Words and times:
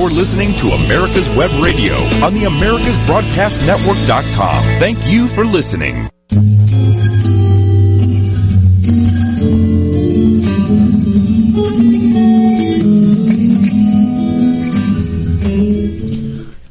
You're 0.00 0.08
listening 0.08 0.56
to 0.56 0.68
America's 0.68 1.28
Web 1.28 1.50
Radio 1.62 1.96
on 2.24 2.32
the 2.32 2.44
AmericasBroadcastNetwork.com. 2.44 4.62
Thank 4.80 4.96
you 5.06 5.28
for 5.28 5.44
listening. 5.44 6.08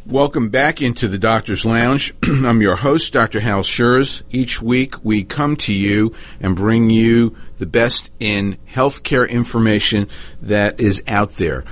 Welcome 0.08 0.50
back 0.50 0.82
into 0.82 1.08
the 1.08 1.20
Doctor's 1.20 1.68
Lounge. 1.68 2.16
I'm 2.24 2.64
your 2.64 2.78
host, 2.78 3.14
Dr. 3.14 3.42
Hal 3.42 3.62
Scherz. 3.62 4.24
Each 4.32 4.60
week 4.60 5.06
we 5.06 5.24
come 5.24 5.56
to 5.58 5.72
you 5.72 6.16
and 6.40 6.56
bring 6.56 6.90
you 6.90 7.38
the 7.60 7.68
best 7.68 8.10
in 8.20 8.58
healthcare 8.74 9.30
information 9.30 10.08
that 10.42 10.80
is 10.80 11.04
out 11.08 11.34
there. 11.34 11.64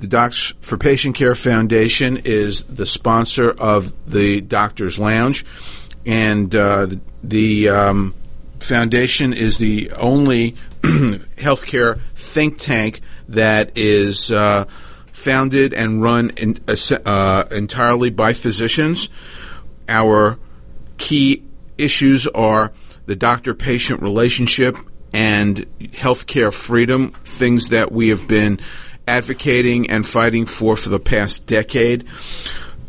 The 0.00 0.06
Docs 0.06 0.54
for 0.62 0.78
Patient 0.78 1.14
Care 1.14 1.34
Foundation 1.34 2.16
is 2.24 2.62
the 2.62 2.86
sponsor 2.86 3.50
of 3.50 3.92
the 4.10 4.40
Doctor's 4.40 4.98
Lounge, 4.98 5.44
and 6.06 6.54
uh, 6.54 6.86
the, 6.86 7.00
the 7.22 7.68
um, 7.68 8.14
foundation 8.60 9.34
is 9.34 9.58
the 9.58 9.90
only 9.92 10.52
healthcare 10.82 12.00
think 12.14 12.58
tank 12.58 13.00
that 13.28 13.76
is. 13.76 14.32
Uh, 14.32 14.66
founded 15.12 15.74
and 15.74 16.00
run 16.00 16.30
in, 16.38 16.56
uh, 17.04 17.44
entirely 17.50 18.08
by 18.08 18.32
physicians. 18.32 19.10
Our 19.86 20.38
key 20.96 21.44
issues 21.76 22.26
are 22.26 22.72
the 23.04 23.16
doctor 23.16 23.52
patient 23.52 24.00
relationship 24.00 24.78
and 25.12 25.58
healthcare 25.80 26.54
freedom, 26.54 27.10
things 27.10 27.68
that 27.68 27.92
we 27.92 28.08
have 28.08 28.26
been 28.26 28.60
advocating 29.06 29.90
and 29.90 30.06
fighting 30.06 30.46
for 30.46 30.76
for 30.76 30.88
the 30.88 31.00
past 31.00 31.46
decade. 31.46 32.04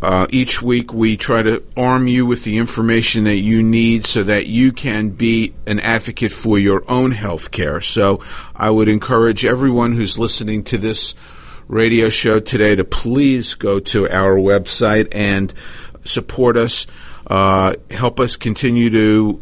Uh, 0.02 0.26
each 0.32 0.64
week, 0.64 0.92
we 0.92 1.16
try 1.16 1.44
to 1.44 1.64
arm 1.78 2.08
you 2.08 2.26
with 2.26 2.44
the 2.44 2.58
information 2.58 3.26
that 3.26 3.38
you 3.38 3.62
need 3.62 4.08
so 4.08 4.24
that 4.24 4.48
you 4.48 4.72
can 4.72 5.10
be 5.10 5.54
an 5.68 5.80
advocate 5.80 6.32
for 6.32 6.58
your 6.58 6.84
own 6.90 7.12
health 7.12 7.52
care. 7.52 7.82
So, 7.82 8.24
I 8.56 8.72
would 8.72 8.88
encourage 8.88 9.46
everyone 9.46 9.94
who's 9.94 10.18
listening 10.18 10.64
to 10.66 10.80
this 10.80 11.14
radio 11.68 12.10
show 12.10 12.40
today 12.40 12.76
to 12.76 12.84
please 12.84 13.54
go 13.54 13.80
to 13.80 14.10
our 14.10 14.36
website 14.36 15.08
and 15.12 15.54
support 16.04 16.58
us, 16.58 16.88
uh, 17.28 17.76
help 17.92 18.20
us 18.20 18.36
continue 18.36 18.90
to 18.90 19.42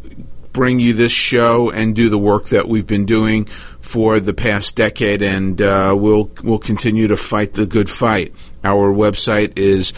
bring 0.52 0.78
you 0.78 0.92
this 0.92 1.12
show 1.12 1.70
and 1.70 1.94
do 1.94 2.08
the 2.08 2.18
work 2.18 2.46
that 2.48 2.68
we've 2.68 2.86
been 2.86 3.06
doing 3.06 3.48
for 3.80 4.20
the 4.20 4.34
past 4.34 4.76
decade, 4.76 5.22
and 5.22 5.60
uh, 5.60 5.94
we'll 5.96 6.30
we'll 6.42 6.58
continue 6.58 7.08
to 7.08 7.16
fight 7.16 7.54
the 7.54 7.66
good 7.66 7.88
fight. 7.90 8.34
Our 8.62 8.92
website 8.92 9.58
is 9.58 9.92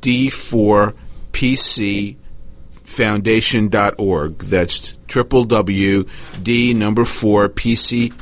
d4pc 0.00 0.96
foundation.org. 2.84 4.38
That's 4.38 4.94
triple 5.08 5.44
W 5.44 6.04
D 6.42 6.74
number 6.74 7.04
four 7.04 7.48
PC 7.48 8.12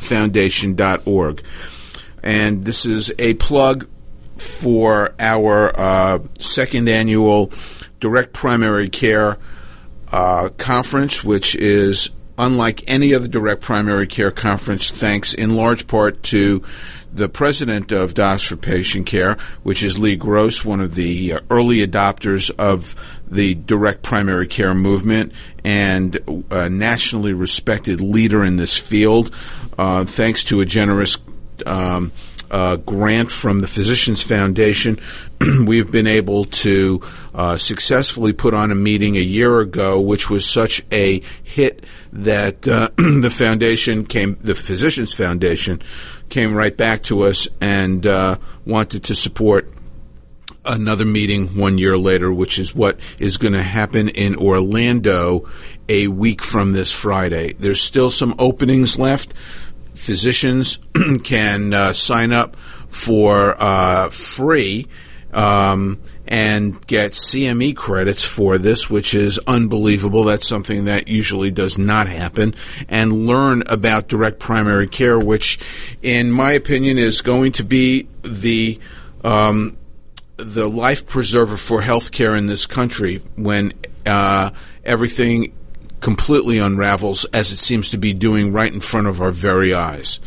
and 2.23 2.65
this 2.65 2.87
is 2.87 3.13
a 3.19 3.35
plug 3.35 3.89
for 4.37 5.15
our 5.19 5.79
uh, 5.79 6.19
second 6.39 6.89
annual 6.89 7.53
direct 8.01 8.33
primary 8.33 8.89
care 8.89 9.39
uh, 10.11 10.49
conference, 10.59 11.25
which 11.25 11.55
is 11.55 12.11
unlike 12.39 12.85
any 12.87 13.15
other 13.15 13.29
direct 13.29 13.63
primary 13.63 14.07
care 14.07 14.31
conference, 14.31 14.91
thanks 14.91 15.35
in 15.35 15.57
large 15.57 15.87
part 15.87 16.23
to 16.25 16.63
the 17.13 17.29
president 17.29 17.93
of 17.93 18.15
Docs 18.15 18.45
for 18.45 18.57
Patient 18.57 19.07
Care, 19.07 19.37
which 19.63 19.83
is 19.83 19.99
Lee 19.99 20.17
Gross, 20.17 20.65
one 20.65 20.81
of 20.81 20.95
the 20.95 21.35
uh, 21.35 21.41
early 21.51 21.87
adopters 21.87 22.51
of 22.59 22.95
the 23.31 23.55
direct 23.55 24.03
primary 24.03 24.47
care 24.47 24.75
movement 24.75 25.33
and 25.65 26.19
a 26.51 26.71
nationally 26.71 27.35
respected 27.35 28.01
leader 28.01 28.43
in 28.45 28.57
this 28.57 28.79
field. 28.79 29.35
Uh, 29.77 30.05
thanks 30.05 30.45
to 30.45 30.61
a 30.61 30.67
generous 30.67 31.19
um, 31.67 32.13
uh, 32.51 32.77
grant 32.77 33.31
from 33.31 33.61
the 33.61 33.69
Physicians 33.69 34.23
Foundation, 34.23 34.99
we've 35.67 35.91
been 35.91 36.07
able 36.07 36.45
to 36.47 37.03
uh, 37.35 37.57
successfully 37.57 38.33
put 38.33 38.55
on 38.55 38.71
a 38.71 38.75
meeting 38.75 39.17
a 39.17 39.21
year 39.21 39.61
ago, 39.61 40.01
which 40.01 40.29
was 40.29 40.45
such 40.47 40.83
a 40.93 41.23
hit 41.43 41.85
that 42.13 42.69
uh, 42.69 42.91
the 42.97 43.31
foundation 43.31 44.05
came, 44.05 44.37
the 44.41 44.55
Physicians 44.55 45.15
Foundation 45.15 45.83
came 46.29 46.55
right 46.55 46.77
back 46.77 47.03
to 47.05 47.23
us 47.23 47.49
and 47.61 48.07
uh, 48.07 48.37
wanted 48.67 49.05
to 49.05 49.15
support 49.15 49.71
another 50.65 51.05
meeting 51.05 51.57
one 51.57 51.79
year 51.79 51.99
later, 51.99 52.33
which 52.33 52.59
is 52.59 52.75
what 52.75 53.01
is 53.19 53.37
going 53.37 53.55
to 53.55 53.63
happen 53.63 54.09
in 54.09 54.37
Orlando 54.37 55.49
a 55.89 56.07
week 56.09 56.43
from 56.43 56.73
this 56.73 56.93
Friday. 56.93 57.55
There's 57.55 57.81
still 57.81 58.11
some 58.11 58.35
openings 58.39 58.99
left 58.99 59.35
physicians 59.95 60.79
can 61.25 61.73
uh, 61.73 61.93
sign 61.93 62.33
up 62.33 62.57
for 62.89 63.57
uh, 63.59 64.11
free 64.11 64.87
um, 65.33 66.01
and 66.33 66.85
get 66.87 67.13
CME 67.13 67.77
credits 67.77 68.25
for 68.25 68.57
this, 68.57 68.89
which 68.89 69.13
is 69.13 69.39
unbelievable. 69.47 70.25
That's 70.25 70.49
something 70.49 70.87
that 70.87 71.07
usually 71.07 71.51
does 71.51 71.77
not 71.77 72.09
happen. 72.09 72.55
And 72.89 73.27
learn 73.27 73.63
about 73.67 74.09
direct 74.09 74.39
primary 74.39 74.89
care, 74.89 75.19
which, 75.19 75.59
in 76.01 76.33
my 76.33 76.53
opinion, 76.53 76.97
is 76.97 77.21
going 77.21 77.53
to 77.53 77.65
be 77.65 78.09
the 78.23 78.81
um, 79.23 79.77
the 80.39 80.67
life 80.67 81.07
preserver 81.07 81.59
for 81.59 81.83
healthcare 81.83 82.37
in 82.37 82.47
this 82.47 82.67
country 82.67 83.19
when 83.37 83.75
uh, 84.07 84.53
everything 84.85 85.53
completely 86.01 86.59
unravels 86.59 87.27
as 87.27 87.53
it 87.53 87.57
seems 87.57 87.91
to 87.91 87.99
be 87.99 88.15
doing 88.15 88.53
right 88.53 88.73
in 88.73 88.81
front 88.81 89.07
of 89.07 89.21
our 89.21 89.33
very 89.33 89.75
eyes. 89.75 90.19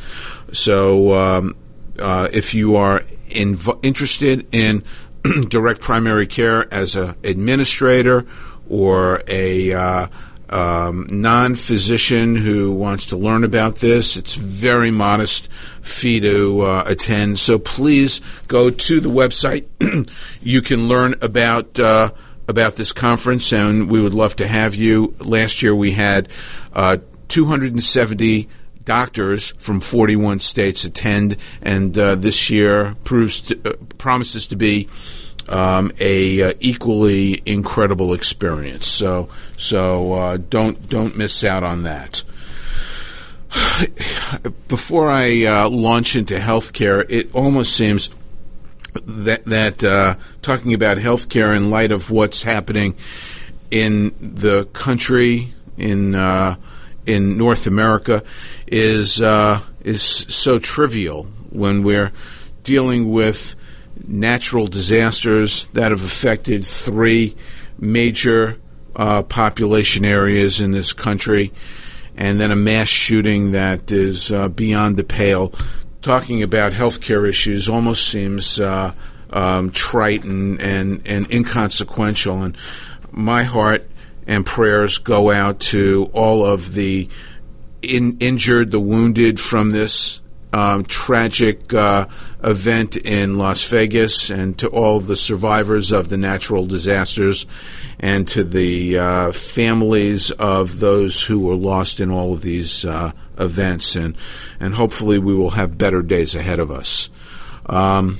So, 0.54 1.16
um, 1.16 1.56
uh, 1.98 2.30
if 2.32 2.54
you 2.54 2.76
are 2.76 3.02
inv- 3.30 3.84
interested 3.84 4.48
in 4.52 4.84
direct 5.50 5.82
primary 5.82 6.28
care 6.28 6.72
as 6.74 6.96
an 6.96 7.16
administrator 7.24 8.26
or 8.70 9.22
a 9.28 9.74
uh, 9.74 10.08
um, 10.50 11.08
non-physician 11.10 12.36
who 12.36 12.72
wants 12.72 13.08
to 13.08 13.18
learn 13.18 13.44
about 13.44 13.78
this. 13.78 14.18
It's 14.18 14.36
very 14.36 14.92
modest 14.92 15.52
fee 15.82 16.20
to 16.22 16.62
uh, 16.62 16.84
attend. 16.86 17.40
So 17.40 17.60
please 17.60 18.22
go 18.48 18.70
to 18.70 19.00
the 19.00 19.10
website. 19.10 19.66
you 20.42 20.62
can 20.62 20.88
learn 20.88 21.16
about 21.22 21.80
uh, 21.80 22.12
about 22.48 22.76
this 22.76 22.94
conference, 22.94 23.52
and 23.52 23.90
we 23.90 24.02
would 24.02 24.14
love 24.14 24.36
to 24.36 24.48
have 24.48 24.76
you. 24.76 25.16
Last 25.20 25.64
year 25.64 25.76
we 25.76 25.92
had 25.92 26.30
uh, 26.74 26.98
270 27.30 28.48
doctors 28.86 29.50
from 29.58 29.80
41 29.80 30.40
states 30.40 30.86
attend, 30.86 31.38
and 31.62 31.98
uh, 31.98 32.16
this 32.16 32.50
year 32.50 32.96
proves 33.04 33.42
to, 33.42 33.60
uh, 33.66 33.74
promises 33.98 34.48
to 34.48 34.56
be 34.56 34.88
um, 35.50 35.92
a 36.00 36.42
uh, 36.42 36.54
equally 36.60 37.42
incredible 37.46 38.14
experience. 38.14 38.88
So 38.88 39.30
so 39.58 40.14
uh, 40.14 40.38
don't 40.38 40.90
don't 40.90 41.18
miss 41.18 41.44
out 41.44 41.64
on 41.64 41.84
that. 41.84 42.24
Before 44.68 45.10
I 45.10 45.44
uh, 45.46 45.70
launch 45.70 46.16
into 46.16 46.36
healthcare, 46.38 47.06
it 47.10 47.34
almost 47.34 47.76
seems 47.76 48.10
that 48.94 49.46
that 49.46 49.84
uh, 49.84 50.16
talking 50.42 50.74
about 50.74 50.98
healthcare 50.98 51.56
in 51.56 51.70
light 51.70 51.92
of 51.92 52.10
what's 52.10 52.44
happening 52.44 52.96
in 53.72 54.14
the 54.22 54.66
country 54.66 55.54
in 55.78 56.16
in 57.06 57.38
North 57.38 57.68
America 57.68 58.24
is 58.68 59.22
uh, 59.22 59.62
is 59.84 60.02
so 60.04 60.60
trivial 60.60 61.24
when 61.50 61.84
we're 61.84 62.12
dealing 62.64 63.12
with 63.12 63.56
natural 64.08 64.68
disasters 64.68 65.66
that 65.74 65.92
have 65.92 66.04
affected 66.04 66.66
three 66.66 67.36
major 67.80 68.58
uh, 68.96 69.24
population 69.24 70.06
areas 70.06 70.62
in 70.62 70.72
this 70.72 70.94
country, 70.94 71.52
and 72.16 72.40
then 72.40 72.52
a 72.52 72.56
mass 72.56 72.88
shooting 72.88 73.52
that 73.52 73.92
is 73.92 74.32
uh, 74.32 74.50
beyond 74.50 74.98
the 74.98 75.04
pale 75.04 75.54
talking 76.06 76.44
about 76.44 76.72
healthcare 76.72 77.28
issues 77.28 77.68
almost 77.68 78.08
seems 78.08 78.60
uh, 78.60 78.94
um, 79.32 79.72
trite 79.72 80.24
and, 80.24 80.62
and, 80.62 81.02
and 81.08 81.32
inconsequential. 81.32 82.44
And 82.44 82.56
my 83.10 83.42
heart 83.42 83.90
and 84.28 84.46
prayers 84.46 84.98
go 84.98 85.32
out 85.32 85.60
to 85.60 86.10
all 86.14 86.46
of 86.46 86.74
the 86.74 87.10
in, 87.82 88.18
injured, 88.20 88.72
the 88.72 88.80
wounded 88.80 89.40
from 89.40 89.70
this 89.70 90.22
um, 90.54 90.86
tragic 90.86 91.74
uh, 91.74 92.08
event 92.44 92.96
in 92.96 93.38
Las 93.38 93.68
Vegas, 93.68 94.30
and 94.30 94.58
to 94.60 94.70
all 94.70 95.00
the 95.00 95.16
survivors 95.18 95.92
of 95.92 96.10
the 96.10 96.18
natural 96.18 96.66
disasters, 96.66 97.46
and 98.00 98.28
to 98.30 98.44
the 98.44 98.98
uh, 98.98 99.32
families 99.34 100.32
of 100.32 100.80
those 100.80 101.24
who 101.24 101.40
were 101.40 101.56
lost 101.56 102.00
in 102.00 102.10
all 102.10 102.34
of 102.34 102.42
these 102.42 102.86
uh, 102.86 103.12
events, 103.38 103.96
and 103.96 104.16
and 104.60 104.74
hopefully 104.74 105.20
we 105.20 105.36
will 105.36 105.52
have 105.52 105.78
better 105.78 106.02
days 106.02 106.36
ahead 106.36 106.60
of 106.60 106.72
us. 106.72 107.10
Um, 107.66 108.20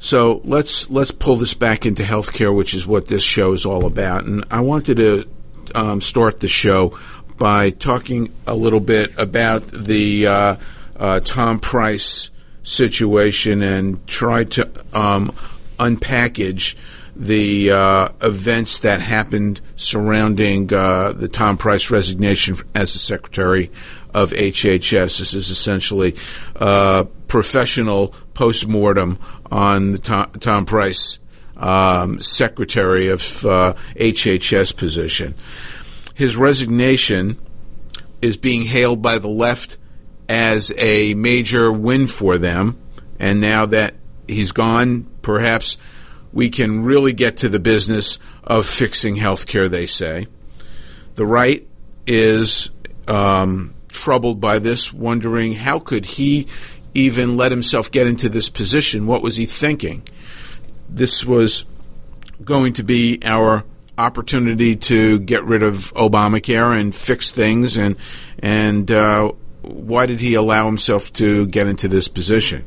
So 0.00 0.40
let's 0.44 0.88
let's 0.88 1.10
pull 1.10 1.36
this 1.36 1.52
back 1.52 1.84
into 1.84 2.02
healthcare, 2.02 2.54
which 2.56 2.72
is 2.72 2.86
what 2.86 3.06
this 3.06 3.22
show 3.22 3.52
is 3.52 3.66
all 3.66 3.84
about. 3.84 4.24
And 4.24 4.44
I 4.50 4.60
wanted 4.60 4.96
to 4.96 5.28
um, 5.74 6.00
start 6.00 6.40
the 6.40 6.48
show 6.48 6.98
by 7.36 7.68
talking 7.68 8.32
a 8.46 8.54
little 8.54 8.80
bit 8.80 9.16
about 9.18 9.62
the 9.66 10.26
uh, 10.26 10.56
uh, 10.96 11.20
Tom 11.20 11.60
Price 11.60 12.30
situation 12.62 13.62
and 13.62 14.06
try 14.06 14.44
to 14.44 14.70
um, 14.94 15.32
unpackage 15.78 16.76
the 17.14 17.70
uh, 17.70 18.08
events 18.22 18.78
that 18.78 19.02
happened 19.02 19.60
surrounding 19.76 20.72
uh, 20.72 21.12
the 21.12 21.28
Tom 21.28 21.58
Price 21.58 21.90
resignation 21.90 22.56
as 22.74 22.94
the 22.94 22.98
Secretary 22.98 23.70
of 24.14 24.30
HHS. 24.30 25.18
This 25.18 25.34
is 25.34 25.50
essentially 25.50 26.14
a 26.56 27.06
professional 27.28 28.14
postmortem 28.34 29.18
on 29.50 29.92
the 29.92 29.98
Tom, 29.98 30.30
Tom 30.40 30.66
Price 30.66 31.18
um, 31.56 32.20
Secretary 32.20 33.08
of 33.08 33.20
uh, 33.44 33.74
HHS 33.96 34.76
position. 34.76 35.34
His 36.14 36.36
resignation 36.36 37.38
is 38.22 38.36
being 38.36 38.62
hailed 38.62 39.02
by 39.02 39.18
the 39.18 39.28
left 39.28 39.78
as 40.28 40.72
a 40.76 41.14
major 41.14 41.72
win 41.72 42.06
for 42.06 42.38
them, 42.38 42.78
and 43.18 43.40
now 43.40 43.66
that 43.66 43.94
he's 44.28 44.52
gone, 44.52 45.04
perhaps 45.22 45.76
we 46.32 46.48
can 46.48 46.84
really 46.84 47.12
get 47.12 47.38
to 47.38 47.48
the 47.48 47.58
business 47.58 48.18
of 48.44 48.66
fixing 48.66 49.16
health 49.16 49.46
care, 49.46 49.68
they 49.68 49.86
say. 49.86 50.26
The 51.16 51.26
right 51.26 51.66
is 52.06 52.70
um, 53.08 53.74
troubled 53.88 54.40
by 54.40 54.58
this, 54.60 54.92
wondering 54.92 55.52
how 55.52 55.80
could 55.80 56.06
he 56.06 56.46
even 56.94 57.36
let 57.36 57.50
himself 57.50 57.90
get 57.90 58.06
into 58.06 58.28
this 58.28 58.48
position? 58.48 59.06
What 59.06 59.22
was 59.22 59.36
he 59.36 59.46
thinking? 59.46 60.06
This 60.88 61.24
was 61.24 61.64
going 62.44 62.74
to 62.74 62.82
be 62.82 63.20
our 63.24 63.64
opportunity 63.98 64.76
to 64.76 65.18
get 65.20 65.44
rid 65.44 65.62
of 65.62 65.92
Obamacare 65.94 66.78
and 66.78 66.94
fix 66.94 67.30
things, 67.30 67.76
and 67.76 67.96
and 68.38 68.90
uh, 68.90 69.32
why 69.62 70.06
did 70.06 70.20
he 70.20 70.34
allow 70.34 70.66
himself 70.66 71.12
to 71.14 71.46
get 71.46 71.66
into 71.66 71.88
this 71.88 72.08
position? 72.08 72.66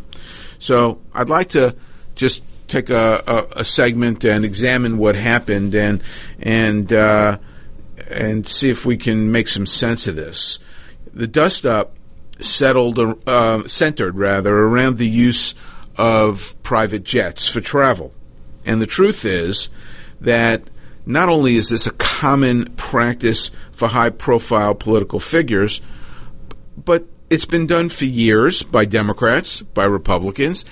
So 0.59 1.01
I'd 1.13 1.29
like 1.29 1.49
to 1.49 1.75
just 2.15 2.43
take 2.67 2.89
a, 2.89 3.23
a, 3.27 3.59
a 3.59 3.65
segment 3.65 4.23
and 4.23 4.45
examine 4.45 4.97
what 4.97 5.15
happened 5.15 5.75
and 5.75 6.01
and 6.39 6.91
uh, 6.93 7.37
and 8.09 8.47
see 8.47 8.69
if 8.69 8.85
we 8.85 8.97
can 8.97 9.31
make 9.31 9.47
some 9.47 9.65
sense 9.65 10.07
of 10.07 10.15
this. 10.15 10.59
The 11.13 11.27
dust 11.27 11.65
up 11.65 11.95
settled 12.43 12.99
uh, 13.27 13.67
centered 13.67 14.17
rather 14.17 14.55
around 14.55 14.97
the 14.97 15.07
use 15.07 15.55
of 15.97 16.55
private 16.63 17.03
jets 17.03 17.47
for 17.47 17.61
travel, 17.61 18.13
and 18.65 18.81
the 18.81 18.87
truth 18.87 19.25
is 19.25 19.69
that 20.21 20.61
not 21.05 21.29
only 21.29 21.55
is 21.55 21.69
this 21.69 21.87
a 21.87 21.91
common 21.91 22.65
practice 22.75 23.51
for 23.71 23.87
high 23.87 24.09
profile 24.09 24.73
political 24.73 25.19
figures, 25.19 25.81
but 26.77 27.05
it's 27.29 27.45
been 27.45 27.67
done 27.67 27.89
for 27.89 28.05
years 28.05 28.63
by 28.63 28.85
Democrats, 28.85 29.61
by 29.61 29.83
Republicans, 29.83 30.65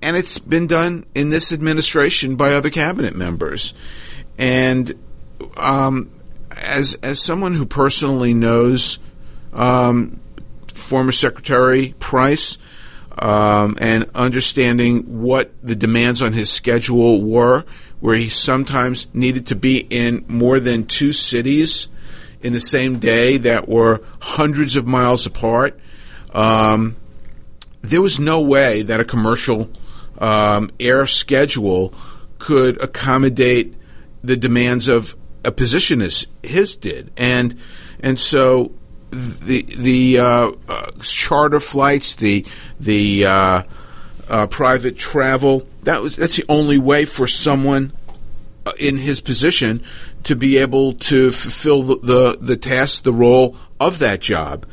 and 0.00 0.16
it's 0.16 0.38
been 0.38 0.66
done 0.66 1.04
in 1.14 1.30
this 1.30 1.52
administration 1.52 2.36
by 2.36 2.52
other 2.52 2.70
cabinet 2.70 3.14
members. 3.14 3.74
And 4.38 4.92
um, 5.56 6.10
as 6.56 6.94
as 7.02 7.20
someone 7.20 7.54
who 7.54 7.66
personally 7.66 8.32
knows 8.32 8.98
um, 9.52 10.20
former 10.76 11.12
Secretary 11.12 11.94
Price 11.98 12.58
um, 13.18 13.76
and 13.80 14.08
understanding 14.14 15.22
what 15.22 15.52
the 15.62 15.74
demands 15.74 16.22
on 16.22 16.32
his 16.32 16.50
schedule 16.50 17.22
were, 17.22 17.64
where 18.00 18.16
he 18.16 18.28
sometimes 18.28 19.06
needed 19.14 19.46
to 19.48 19.54
be 19.54 19.86
in 19.90 20.24
more 20.28 20.60
than 20.60 20.84
two 20.84 21.12
cities 21.12 21.88
in 22.42 22.52
the 22.52 22.60
same 22.60 22.98
day 22.98 23.36
that 23.36 23.68
were 23.68 24.02
hundreds 24.20 24.76
of 24.76 24.86
miles 24.86 25.26
apart. 25.26 25.78
Um, 26.32 26.96
there 27.82 28.02
was 28.02 28.18
no 28.18 28.40
way 28.40 28.82
that 28.82 29.00
a 29.00 29.04
commercial 29.04 29.70
um, 30.18 30.70
air 30.80 31.06
schedule 31.06 31.94
could 32.38 32.80
accommodate 32.80 33.74
the 34.22 34.36
demands 34.36 34.88
of 34.88 35.16
a 35.44 35.52
position 35.52 36.00
as 36.00 36.26
his 36.42 36.76
did, 36.76 37.10
and 37.16 37.58
and 38.00 38.18
so 38.18 38.72
the 39.12 39.62
the 39.76 40.18
uh, 40.18 40.52
uh, 40.68 40.90
charter 41.02 41.60
flights, 41.60 42.14
the 42.14 42.46
the 42.80 43.26
uh, 43.26 43.62
uh 44.28 44.46
private 44.46 44.96
travel 44.96 45.66
that 45.82 46.00
was 46.00 46.16
that's 46.16 46.36
the 46.36 46.44
only 46.48 46.78
way 46.78 47.04
for 47.04 47.26
someone 47.26 47.92
uh, 48.66 48.72
in 48.78 48.96
his 48.96 49.20
position 49.20 49.82
to 50.24 50.36
be 50.36 50.58
able 50.58 50.94
to 50.94 51.32
fulfill 51.32 51.82
the, 51.82 51.96
the, 51.96 52.38
the 52.40 52.56
task, 52.56 53.02
the 53.02 53.12
role 53.12 53.56
of 53.80 53.98
that 53.98 54.20
job, 54.20 54.64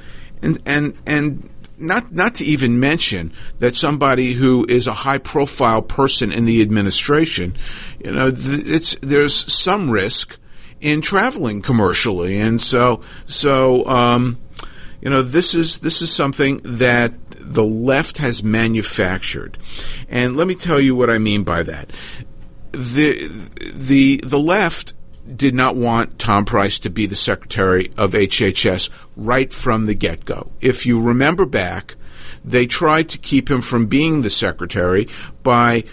and 0.42 0.62
and 0.65 0.95
and 1.06 1.50
not 1.77 2.12
not 2.12 2.35
to 2.35 2.45
even 2.45 2.80
mention 2.80 3.33
that 3.59 3.75
somebody 3.75 4.33
who 4.33 4.65
is 4.69 4.88
a 4.88 4.94
high 4.94 5.18
profile 5.18 5.81
person 5.81 6.31
in 6.31 6.45
the 6.45 6.62
administration, 6.62 7.56
you 8.03 8.12
know, 8.12 8.31
it's 8.33 8.95
there's 8.97 9.51
some 9.51 9.89
risk 9.89 10.39
in 10.81 11.02
traveling 11.02 11.62
commercially, 11.62 12.40
and 12.40 12.62
so 12.62 13.02
so 13.26 13.86
um, 13.88 14.38
you 15.02 15.10
know 15.10 15.22
this 15.22 15.54
is 15.54 15.78
this 15.78 16.02
is 16.02 16.12
something 16.12 16.58
that 16.64 17.14
the 17.31 17.64
left 17.64 18.18
has 18.20 18.44
manufactured, 18.44 19.58
and 20.10 20.38
let 20.38 20.48
me 20.48 20.56
tell 20.56 20.80
you 20.80 20.96
what 20.96 21.10
I 21.10 21.18
mean 21.18 21.44
by 21.44 21.64
that. 21.64 21.92
the 22.72 23.28
the 23.74 24.22
The 24.24 24.40
left 24.40 24.94
did 25.36 25.54
not 25.54 25.76
want 25.76 26.18
Tom 26.18 26.46
Price 26.46 26.80
to 26.80 26.90
be 26.90 27.06
the 27.06 27.16
secretary 27.16 27.92
of 27.98 28.14
HHS 28.14 28.90
right 29.16 29.54
from 29.54 29.86
the 29.86 29.94
get 29.94 30.26
go. 30.26 30.52
If 30.60 30.86
you 30.86 31.00
remember 31.00 31.46
back, 31.46 31.96
they 32.44 32.66
tried 32.66 33.10
to 33.10 33.18
keep 33.18 33.50
him 33.50 33.62
from 33.62 33.86
being 33.86 34.22
the 34.22 34.30
secretary 34.30 35.08
by 35.44 35.84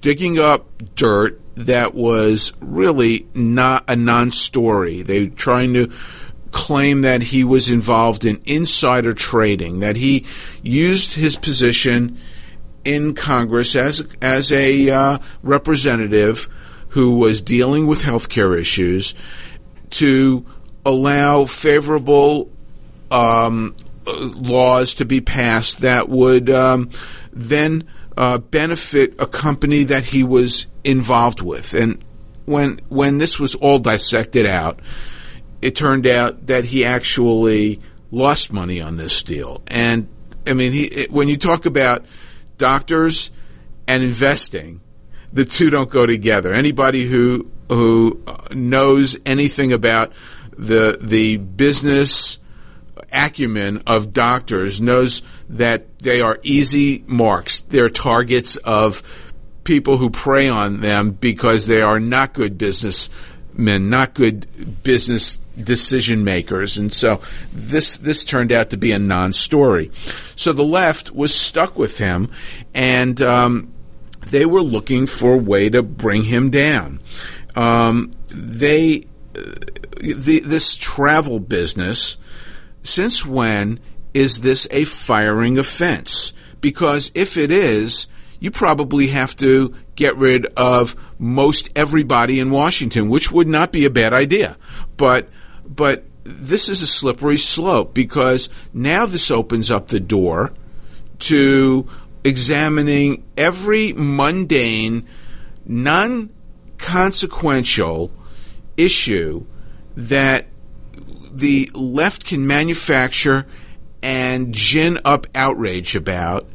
digging 0.00 0.38
up 0.38 0.66
dirt 0.94 1.40
that 1.66 1.94
was 1.94 2.52
really 2.60 3.26
not 3.34 3.84
a 3.88 3.96
non 3.96 4.30
story. 4.30 5.02
They 5.02 5.24
were 5.24 5.34
trying 5.34 5.74
to 5.74 5.90
claim 6.50 7.02
that 7.02 7.22
he 7.22 7.44
was 7.44 7.68
involved 7.68 8.24
in 8.24 8.40
insider 8.46 9.12
trading, 9.12 9.80
that 9.80 9.96
he 9.96 10.26
used 10.62 11.14
his 11.14 11.36
position 11.36 12.18
in 12.84 13.14
Congress 13.14 13.76
as 13.76 14.16
as 14.22 14.52
a 14.52 14.90
uh, 14.90 15.18
representative 15.42 16.48
who 16.90 17.16
was 17.16 17.42
dealing 17.42 17.86
with 17.86 18.02
healthcare 18.02 18.58
issues 18.58 19.14
to 19.90 20.46
allow 20.86 21.44
favorable 21.44 22.50
um, 23.10 23.74
laws 24.06 24.94
to 24.94 25.04
be 25.04 25.20
passed 25.20 25.80
that 25.80 26.08
would 26.08 26.48
um, 26.48 26.88
then 27.32 27.86
uh, 28.16 28.38
benefit 28.38 29.14
a 29.18 29.26
company 29.26 29.84
that 29.84 30.04
he 30.04 30.24
was 30.24 30.66
involved 30.88 31.42
with. 31.42 31.74
And 31.74 32.02
when 32.46 32.80
when 32.88 33.18
this 33.18 33.38
was 33.38 33.54
all 33.54 33.78
dissected 33.78 34.46
out, 34.46 34.80
it 35.60 35.76
turned 35.76 36.06
out 36.06 36.46
that 36.46 36.64
he 36.64 36.84
actually 36.84 37.80
lost 38.10 38.52
money 38.52 38.80
on 38.80 38.96
this 38.96 39.22
deal. 39.22 39.60
And 39.66 40.08
I 40.46 40.54
mean, 40.54 40.72
he, 40.72 40.84
it, 40.86 41.12
when 41.12 41.28
you 41.28 41.36
talk 41.36 41.66
about 41.66 42.06
doctors 42.56 43.30
and 43.86 44.02
investing, 44.02 44.80
the 45.30 45.44
two 45.44 45.68
don't 45.68 45.90
go 45.90 46.06
together. 46.06 46.54
Anybody 46.54 47.06
who 47.06 47.50
who 47.68 48.22
knows 48.50 49.18
anything 49.26 49.72
about 49.74 50.12
the 50.56 50.98
the 51.00 51.36
business 51.36 52.38
acumen 53.12 53.82
of 53.86 54.12
doctors 54.12 54.80
knows 54.80 55.22
that 55.50 55.98
they 55.98 56.22
are 56.22 56.38
easy 56.42 57.04
marks. 57.06 57.60
They're 57.60 57.90
targets 57.90 58.56
of 58.56 59.02
people 59.68 59.98
who 59.98 60.08
prey 60.08 60.48
on 60.48 60.80
them 60.80 61.10
because 61.10 61.66
they 61.66 61.82
are 61.82 62.00
not 62.00 62.32
good 62.32 62.56
businessmen, 62.56 63.90
not 63.90 64.14
good 64.14 64.46
business 64.82 65.36
decision 65.36 66.24
makers. 66.24 66.78
And 66.78 66.90
so 66.90 67.20
this 67.52 67.98
this 67.98 68.24
turned 68.24 68.50
out 68.50 68.70
to 68.70 68.78
be 68.78 68.92
a 68.92 68.98
non-story. 68.98 69.90
So 70.36 70.54
the 70.54 70.64
left 70.64 71.14
was 71.14 71.34
stuck 71.34 71.76
with 71.76 71.98
him, 71.98 72.30
and 72.72 73.20
um, 73.20 73.70
they 74.30 74.46
were 74.46 74.62
looking 74.62 75.06
for 75.06 75.34
a 75.34 75.44
way 75.52 75.68
to 75.68 75.82
bring 75.82 76.24
him 76.24 76.48
down. 76.48 77.00
Um, 77.54 78.10
they 78.28 79.04
the, 80.00 80.40
this 80.42 80.76
travel 80.76 81.40
business. 81.40 82.16
Since 82.82 83.26
when 83.26 83.80
is 84.14 84.40
this 84.40 84.66
a 84.70 84.84
firing 84.84 85.58
offense? 85.58 86.32
Because 86.62 87.12
if 87.14 87.36
it 87.36 87.50
is, 87.50 88.06
you 88.40 88.50
probably 88.50 89.08
have 89.08 89.36
to 89.36 89.74
get 89.96 90.16
rid 90.16 90.46
of 90.56 90.94
most 91.18 91.70
everybody 91.76 92.40
in 92.40 92.50
Washington, 92.50 93.08
which 93.08 93.32
would 93.32 93.48
not 93.48 93.72
be 93.72 93.84
a 93.84 93.90
bad 93.90 94.12
idea. 94.12 94.56
But 94.96 95.28
but 95.66 96.04
this 96.24 96.68
is 96.68 96.82
a 96.82 96.86
slippery 96.86 97.36
slope 97.36 97.94
because 97.94 98.48
now 98.72 99.06
this 99.06 99.30
opens 99.30 99.70
up 99.70 99.88
the 99.88 100.00
door 100.00 100.52
to 101.20 101.88
examining 102.24 103.24
every 103.36 103.92
mundane, 103.92 105.06
non 105.64 106.30
consequential 106.76 108.12
issue 108.76 109.44
that 109.96 110.46
the 111.32 111.70
left 111.74 112.24
can 112.24 112.46
manufacture 112.46 113.46
and 114.02 114.54
gin 114.54 114.98
up 115.04 115.26
outrage 115.34 115.96
about 115.96 116.48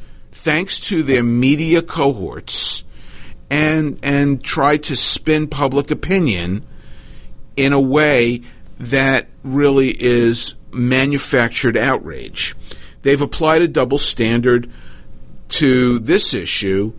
thanks 0.44 0.78
to 0.78 1.02
their 1.02 1.24
media 1.24 1.82
cohorts 1.82 2.84
and 3.50 3.98
and 4.04 4.44
try 4.44 4.76
to 4.76 4.94
spin 4.94 5.48
public 5.48 5.90
opinion 5.90 6.66
in 7.56 7.72
a 7.72 7.80
way 7.80 8.42
that 8.78 9.28
really 9.44 9.88
is 9.88 10.56
manufactured 10.74 11.78
outrage. 11.78 12.56
They've 13.04 13.22
applied 13.22 13.62
a 13.62 13.70
double 13.70 14.00
standard 14.00 14.70
to 15.50 16.00
this 16.00 16.34
issue 16.34 16.92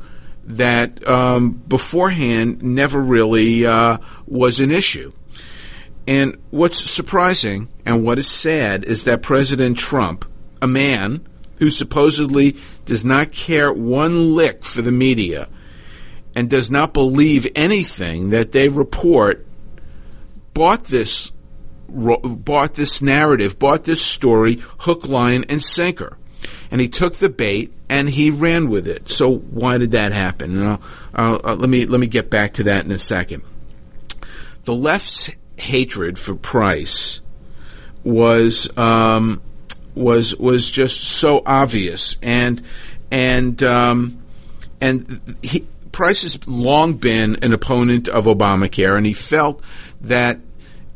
that 0.44 1.06
um, 1.06 1.50
beforehand 1.52 2.62
never 2.62 2.98
really 2.98 3.66
uh, 3.66 3.98
was 4.26 4.60
an 4.60 4.70
issue. 4.70 5.12
And 6.06 6.38
what's 6.50 6.78
surprising 6.78 7.68
and 7.84 8.04
what 8.04 8.18
is 8.18 8.26
sad 8.26 8.86
is 8.86 9.04
that 9.04 9.20
President 9.20 9.76
Trump, 9.76 10.24
a 10.62 10.66
man 10.66 11.26
who 11.58 11.70
supposedly 11.70 12.56
does 12.84 13.04
not 13.04 13.32
care 13.32 13.72
one 13.72 14.34
lick 14.34 14.64
for 14.64 14.82
the 14.82 14.92
media 14.92 15.48
and 16.34 16.50
does 16.50 16.70
not 16.70 16.92
believe 16.92 17.46
anything 17.54 18.30
that 18.30 18.52
they 18.52 18.68
report, 18.68 19.46
bought 20.52 20.84
this 20.84 21.32
bought 21.86 22.74
this 22.74 23.00
narrative, 23.00 23.58
bought 23.58 23.84
this 23.84 24.02
story 24.02 24.56
hook, 24.78 25.06
line, 25.06 25.44
and 25.48 25.62
sinker. 25.62 26.18
And 26.70 26.80
he 26.80 26.88
took 26.88 27.14
the 27.14 27.28
bait 27.28 27.72
and 27.88 28.08
he 28.08 28.30
ran 28.30 28.68
with 28.68 28.88
it. 28.88 29.08
So 29.08 29.36
why 29.36 29.78
did 29.78 29.92
that 29.92 30.12
happen? 30.12 30.58
And 30.58 30.68
I'll, 30.68 30.82
I'll, 31.14 31.40
I'll, 31.44 31.56
let 31.56 31.70
me 31.70 31.86
let 31.86 32.00
me 32.00 32.06
get 32.06 32.30
back 32.30 32.54
to 32.54 32.64
that 32.64 32.84
in 32.84 32.90
a 32.90 32.98
second. 32.98 33.42
The 34.64 34.74
left's 34.74 35.30
hatred 35.56 36.18
for 36.18 36.34
Price 36.34 37.20
was 38.02 38.76
um, 38.76 39.40
was 39.94 40.36
was 40.36 40.70
just 40.70 41.02
so 41.02 41.42
obvious, 41.46 42.16
and 42.22 42.62
and 43.10 43.62
um, 43.62 44.22
and 44.80 45.38
he, 45.42 45.66
Price 45.92 46.22
has 46.22 46.46
long 46.48 46.94
been 46.94 47.36
an 47.42 47.52
opponent 47.52 48.08
of 48.08 48.24
Obamacare, 48.24 48.96
and 48.96 49.06
he 49.06 49.12
felt 49.12 49.62
that 50.00 50.40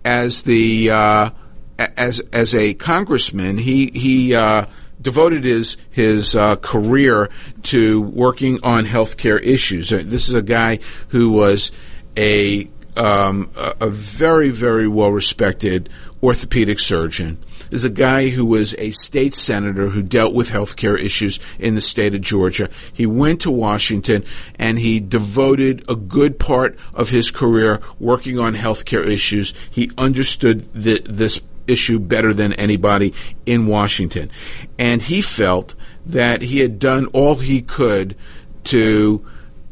as 0.05 0.43
the 0.43 0.91
uh, 0.91 1.31
as 1.79 2.21
as 2.33 2.55
a 2.55 2.75
congressman, 2.75 3.59
he 3.59 3.91
he 3.95 4.35
uh, 4.35 4.67
devoted 5.01 5.45
his 5.45 5.77
his 5.91 6.35
uh, 6.35 6.57
career 6.57 7.31
to 7.65 8.01
working 8.03 8.59
on 8.63 8.87
healthcare 8.87 9.41
issues. 9.41 9.93
Uh, 9.93 10.03
this 10.05 10.29
is 10.29 10.35
a 10.35 10.43
guy 10.43 10.81
who 11.09 11.31
was 11.31 11.71
a 12.17 12.69
um, 12.97 13.51
a, 13.57 13.89
very 13.89 14.51
very 14.51 14.89
well 14.89 15.13
respected 15.13 15.89
orthopedic 16.23 16.79
surgeon. 16.79 17.39
Is 17.71 17.85
a 17.85 17.91
guy 17.91 18.29
who 18.29 18.45
was 18.45 18.75
a 18.79 18.91
state 18.91 19.35
senator 19.35 19.91
who 19.91 20.03
dealt 20.03 20.35
with 20.35 20.51
healthcare 20.51 20.99
issues 20.99 21.39
in 21.59 21.75
the 21.75 21.81
state 21.81 22.15
of 22.15 22.21
Georgia. 22.21 22.69
He 22.93 23.07
went 23.07 23.41
to 23.43 23.51
Washington 23.51 24.25
and 24.59 24.79
he 24.79 25.01
devoted 25.01 25.85
a 25.89 25.97
good 25.97 26.39
part 26.39 26.79
of 26.95 27.11
his 27.11 27.31
career 27.31 27.81
working 27.99 28.39
on 28.39 28.55
healthcare 28.55 29.07
issues. 29.07 29.55
He 29.71 29.91
understood 29.99 30.73
the, 30.73 31.01
this 31.05 31.41
issue 31.67 32.01
better 32.01 32.33
than 32.33 32.55
anybody 32.55 33.15
in 33.47 33.67
Washington. 33.67 34.31
And 34.79 35.03
he 35.03 35.23
felt 35.23 35.75
that 36.07 36.43
he 36.43 36.61
had 36.61 36.79
done 36.79 37.07
all 37.07 37.37
he 37.37 37.63
could 37.63 38.17
to 38.65 39.25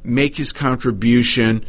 make 0.04 0.36
his 0.36 0.52
contribution 0.52 1.64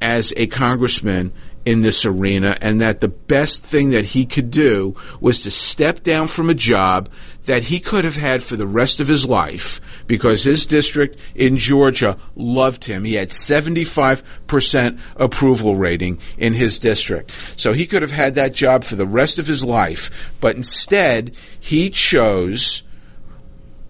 as 0.00 0.32
a 0.36 0.46
congressman 0.46 1.32
in 1.66 1.82
this 1.82 2.06
arena, 2.06 2.56
and 2.60 2.80
that 2.80 3.00
the 3.00 3.08
best 3.08 3.62
thing 3.62 3.90
that 3.90 4.04
he 4.04 4.24
could 4.24 4.52
do 4.52 4.94
was 5.20 5.42
to 5.42 5.50
step 5.50 6.04
down 6.04 6.28
from 6.28 6.48
a 6.48 6.54
job 6.54 7.10
that 7.46 7.64
he 7.64 7.80
could 7.80 8.04
have 8.04 8.16
had 8.16 8.40
for 8.40 8.54
the 8.54 8.66
rest 8.66 9.00
of 9.00 9.08
his 9.08 9.26
life 9.26 9.80
because 10.06 10.44
his 10.44 10.64
district 10.64 11.18
in 11.34 11.56
Georgia 11.56 12.16
loved 12.36 12.84
him. 12.84 13.04
He 13.04 13.14
had 13.14 13.30
75% 13.30 15.00
approval 15.16 15.74
rating 15.74 16.20
in 16.38 16.54
his 16.54 16.78
district. 16.78 17.32
So 17.56 17.72
he 17.72 17.86
could 17.86 18.02
have 18.02 18.12
had 18.12 18.36
that 18.36 18.54
job 18.54 18.84
for 18.84 18.94
the 18.94 19.06
rest 19.06 19.40
of 19.40 19.48
his 19.48 19.64
life, 19.64 20.36
but 20.40 20.54
instead 20.54 21.34
he 21.58 21.90
chose, 21.90 22.84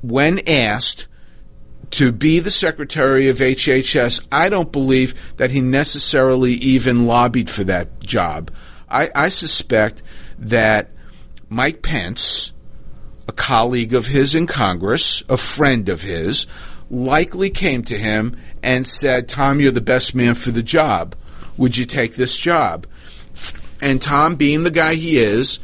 when 0.01 0.41
asked, 0.49 1.09
to 1.93 2.13
be 2.13 2.41
the 2.41 2.51
secretary 2.51 3.29
of 3.29 3.39
HHS, 3.39 4.27
I 4.31 4.49
don't 4.49 4.73
believe 4.73 5.37
that 5.37 5.51
he 5.51 5.61
necessarily 5.61 6.53
even 6.53 7.07
lobbied 7.07 7.49
for 7.49 7.65
that 7.65 8.01
job. 8.01 8.51
I, 8.89 9.09
I 9.15 9.29
suspect 9.29 10.03
that 10.39 10.91
Mike 11.49 11.83
Pence, 11.83 12.53
a 13.29 13.33
colleague 13.33 13.95
of 13.95 14.07
his 14.07 14.35
in 14.35 14.47
Congress, 14.47 15.23
a 15.29 15.37
friend 15.37 15.89
of 15.89 16.03
his, 16.03 16.47
likely 16.91 17.51
came 17.51 17.83
to 17.85 17.99
him 17.99 18.37
and 18.63 18.87
said, 18.87 19.29
Tom, 19.29 19.61
you're 19.61 19.73
the 19.73 19.81
best 19.81 20.15
man 20.15 20.35
for 20.35 20.51
the 20.51 20.63
job. 20.63 21.15
Would 21.57 21.77
you 21.77 21.87
take 21.87 22.15
this 22.15 22.37
job? 22.37 22.87
And 23.81 24.01
Tom, 24.01 24.37
being 24.37 24.63
the 24.63 24.71
guy 24.71 24.95
he 24.95 25.19
is, 25.19 25.61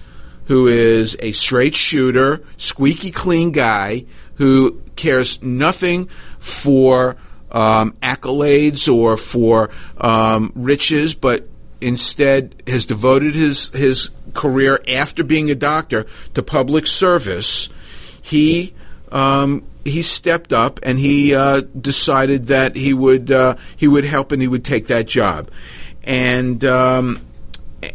who 0.46 0.66
is 0.66 1.16
a 1.20 1.32
straight 1.32 1.74
shooter, 1.74 2.44
squeaky 2.56 3.10
clean 3.10 3.52
guy, 3.52 4.04
who 4.34 4.81
cares 4.96 5.42
nothing 5.42 6.08
for 6.38 7.16
um, 7.50 7.92
accolades 8.02 8.92
or 8.92 9.16
for 9.16 9.70
um, 9.98 10.52
riches, 10.54 11.14
but 11.14 11.48
instead 11.80 12.54
has 12.66 12.86
devoted 12.86 13.34
his 13.34 13.70
his 13.70 14.10
career 14.34 14.80
after 14.88 15.22
being 15.24 15.50
a 15.50 15.54
doctor 15.54 16.06
to 16.34 16.42
public 16.42 16.86
service. 16.86 17.68
He 18.22 18.74
um, 19.10 19.64
he 19.84 20.02
stepped 20.02 20.52
up 20.52 20.80
and 20.82 20.98
he 20.98 21.34
uh, 21.34 21.62
decided 21.78 22.46
that 22.46 22.76
he 22.76 22.94
would 22.94 23.30
uh, 23.30 23.56
he 23.76 23.88
would 23.88 24.04
help 24.04 24.32
and 24.32 24.40
he 24.40 24.48
would 24.48 24.64
take 24.64 24.86
that 24.86 25.06
job, 25.06 25.50
and 26.04 26.64
um, 26.64 27.20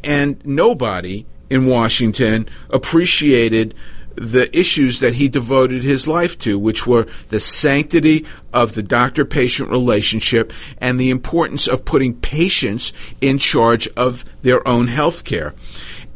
and 0.04 0.46
nobody 0.46 1.26
in 1.50 1.66
Washington 1.66 2.50
appreciated 2.70 3.74
the 4.18 4.50
issues 4.58 5.00
that 5.00 5.14
he 5.14 5.30
devoted 5.30 5.84
his 5.84 6.08
life 6.08 6.38
to, 6.40 6.58
which 6.58 6.88
were 6.88 7.08
the 7.30 7.40
sanctity 7.40 8.26
of 8.52 8.74
the 8.74 8.84
doctor 8.84 9.26
patient 9.26 9.70
relationship 9.70 10.52
and 10.80 11.00
the 11.00 11.12
importance 11.12 11.68
of 11.68 11.86
putting 11.86 12.16
patients 12.16 12.94
in 13.22 13.38
charge 13.38 13.88
of 13.96 14.26
their 14.42 14.68
own 14.68 14.88
health 14.88 15.24
care. 15.24 15.54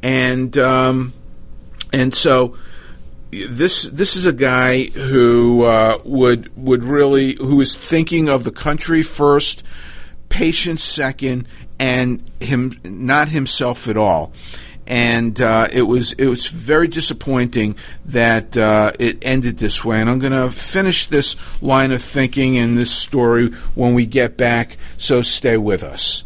And, 0.01 0.58
um, 0.58 1.13
and 1.93 2.13
so, 2.13 2.58
this 3.31 3.84
this 3.84 4.17
is 4.17 4.25
a 4.25 4.34
guy 4.34 4.84
who 4.84 5.63
uh, 5.63 6.00
would 6.03 6.51
would 6.58 6.84
really 6.84 7.36
who 7.36 7.62
is 7.62 7.75
thinking 7.75 8.27
of 8.27 8.43
the 8.43 8.51
country 8.51 9.03
first, 9.03 9.63
patients 10.27 10.84
second, 10.84 11.48
and 11.79 12.22
him 12.41 12.77
not 12.84 13.29
himself 13.29 13.88
at 13.88 13.96
all 13.96 14.34
and 14.91 15.39
uh, 15.39 15.69
it 15.71 15.83
was 15.83 16.12
it 16.13 16.27
was 16.27 16.48
very 16.48 16.89
disappointing 16.89 17.77
that 18.07 18.57
uh, 18.57 18.91
it 19.00 19.19
ended 19.21 19.57
this 19.57 19.86
way. 19.86 20.01
And 20.01 20.10
I'm 20.10 20.19
going 20.19 20.33
to 20.33 20.50
finish 20.50 21.05
this 21.05 21.63
line 21.63 21.93
of 21.93 22.01
thinking 22.01 22.57
and 22.57 22.77
this 22.77 22.91
story 22.91 23.51
when 23.74 23.93
we 23.93 24.05
get 24.05 24.36
back. 24.36 24.75
So 24.98 25.21
stay 25.21 25.55
with 25.55 25.81
us. 25.81 26.25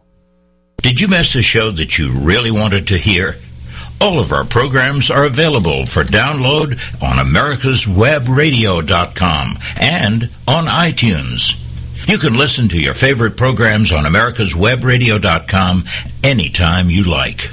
Did 0.81 0.99
you 0.99 1.07
miss 1.07 1.35
a 1.35 1.43
show 1.43 1.69
that 1.71 1.99
you 1.99 2.11
really 2.11 2.51
wanted 2.51 2.87
to 2.87 2.97
hear? 2.97 3.35
All 4.01 4.19
of 4.19 4.33
our 4.33 4.45
programs 4.45 5.11
are 5.11 5.25
available 5.25 5.85
for 5.85 6.03
download 6.03 6.71
on 7.03 7.23
americaswebradio.com 7.23 9.57
and 9.79 10.23
on 10.47 10.65
iTunes. 10.65 11.55
You 12.09 12.17
can 12.17 12.35
listen 12.35 12.67
to 12.69 12.81
your 12.81 12.95
favorite 12.95 13.37
programs 13.37 13.91
on 13.91 14.05
americaswebradio.com 14.05 15.83
anytime 16.23 16.89
you 16.89 17.03
like. 17.03 17.51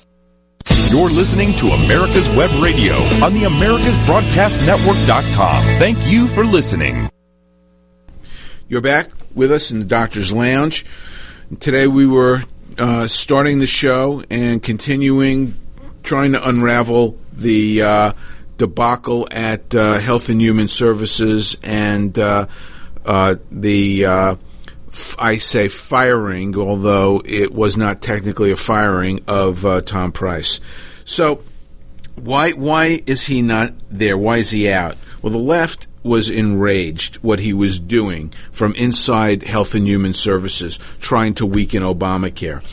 You're 0.89 1.09
listening 1.09 1.53
to 1.55 1.67
America's 1.67 2.29
Web 2.29 2.51
Radio 2.61 2.95
on 3.23 3.33
the 3.33 3.43
AmericasBroadcastNetwork.com. 3.43 5.63
Thank 5.79 5.97
you 6.11 6.27
for 6.27 6.43
listening. 6.43 7.09
You're 8.69 8.81
back 8.81 9.07
with 9.33 9.51
us 9.51 9.71
in 9.71 9.79
the 9.79 9.85
Doctor's 9.85 10.31
Lounge. 10.33 10.85
Today 11.59 11.87
we 11.87 12.05
were 12.05 12.43
uh, 12.77 13.07
starting 13.07 13.59
the 13.59 13.67
show 13.67 14.23
and 14.29 14.61
continuing 14.61 15.53
trying 16.03 16.33
to 16.33 16.47
unravel 16.47 17.17
the 17.33 17.81
uh, 17.81 18.13
debacle 18.57 19.27
at 19.31 19.73
uh, 19.75 19.99
Health 19.99 20.29
and 20.29 20.41
Human 20.41 20.67
Services 20.67 21.57
and 21.63 22.17
uh, 22.17 22.47
uh, 23.05 23.35
the 23.51 24.05
uh, 24.05 24.35
I 25.19 25.37
say 25.37 25.67
firing, 25.67 26.57
although 26.57 27.21
it 27.23 27.53
was 27.53 27.77
not 27.77 28.01
technically 28.01 28.51
a 28.51 28.55
firing 28.55 29.21
of 29.27 29.65
uh, 29.65 29.81
Tom 29.81 30.11
Price. 30.11 30.59
So, 31.05 31.41
why 32.15 32.51
why 32.51 33.01
is 33.05 33.25
he 33.25 33.41
not 33.41 33.73
there? 33.89 34.17
Why 34.17 34.37
is 34.37 34.49
he 34.49 34.69
out? 34.69 34.97
Well, 35.21 35.31
the 35.31 35.37
left 35.37 35.87
was 36.07 36.29
enraged 36.29 37.17
what 37.17 37.39
he 37.39 37.53
was 37.53 37.79
doing 37.79 38.33
from 38.51 38.73
inside 38.75 39.43
Health 39.43 39.75
and 39.75 39.87
Human 39.87 40.13
Services, 40.13 40.79
trying 40.99 41.33
to 41.35 41.45
weaken 41.45 41.83
Obamacare, 41.83 42.63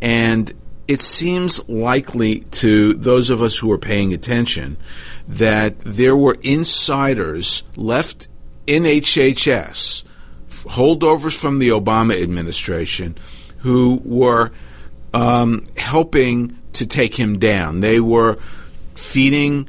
and 0.00 0.52
it 0.86 1.00
seems 1.00 1.66
likely 1.68 2.40
to 2.40 2.92
those 2.94 3.30
of 3.30 3.40
us 3.40 3.58
who 3.58 3.72
are 3.72 3.78
paying 3.78 4.12
attention 4.12 4.76
that 5.26 5.78
there 5.80 6.16
were 6.16 6.36
insiders 6.42 7.62
left 7.76 8.28
in 8.66 8.82
HHS 8.82 10.04
holdovers 10.48 11.38
from 11.38 11.58
the 11.58 11.68
Obama 11.70 12.20
administration 12.20 13.16
who 13.58 14.00
were 14.04 14.52
um, 15.12 15.64
helping 15.76 16.58
to 16.74 16.86
take 16.86 17.14
him 17.14 17.38
down. 17.38 17.80
They 17.80 18.00
were 18.00 18.36
feeding 18.94 19.68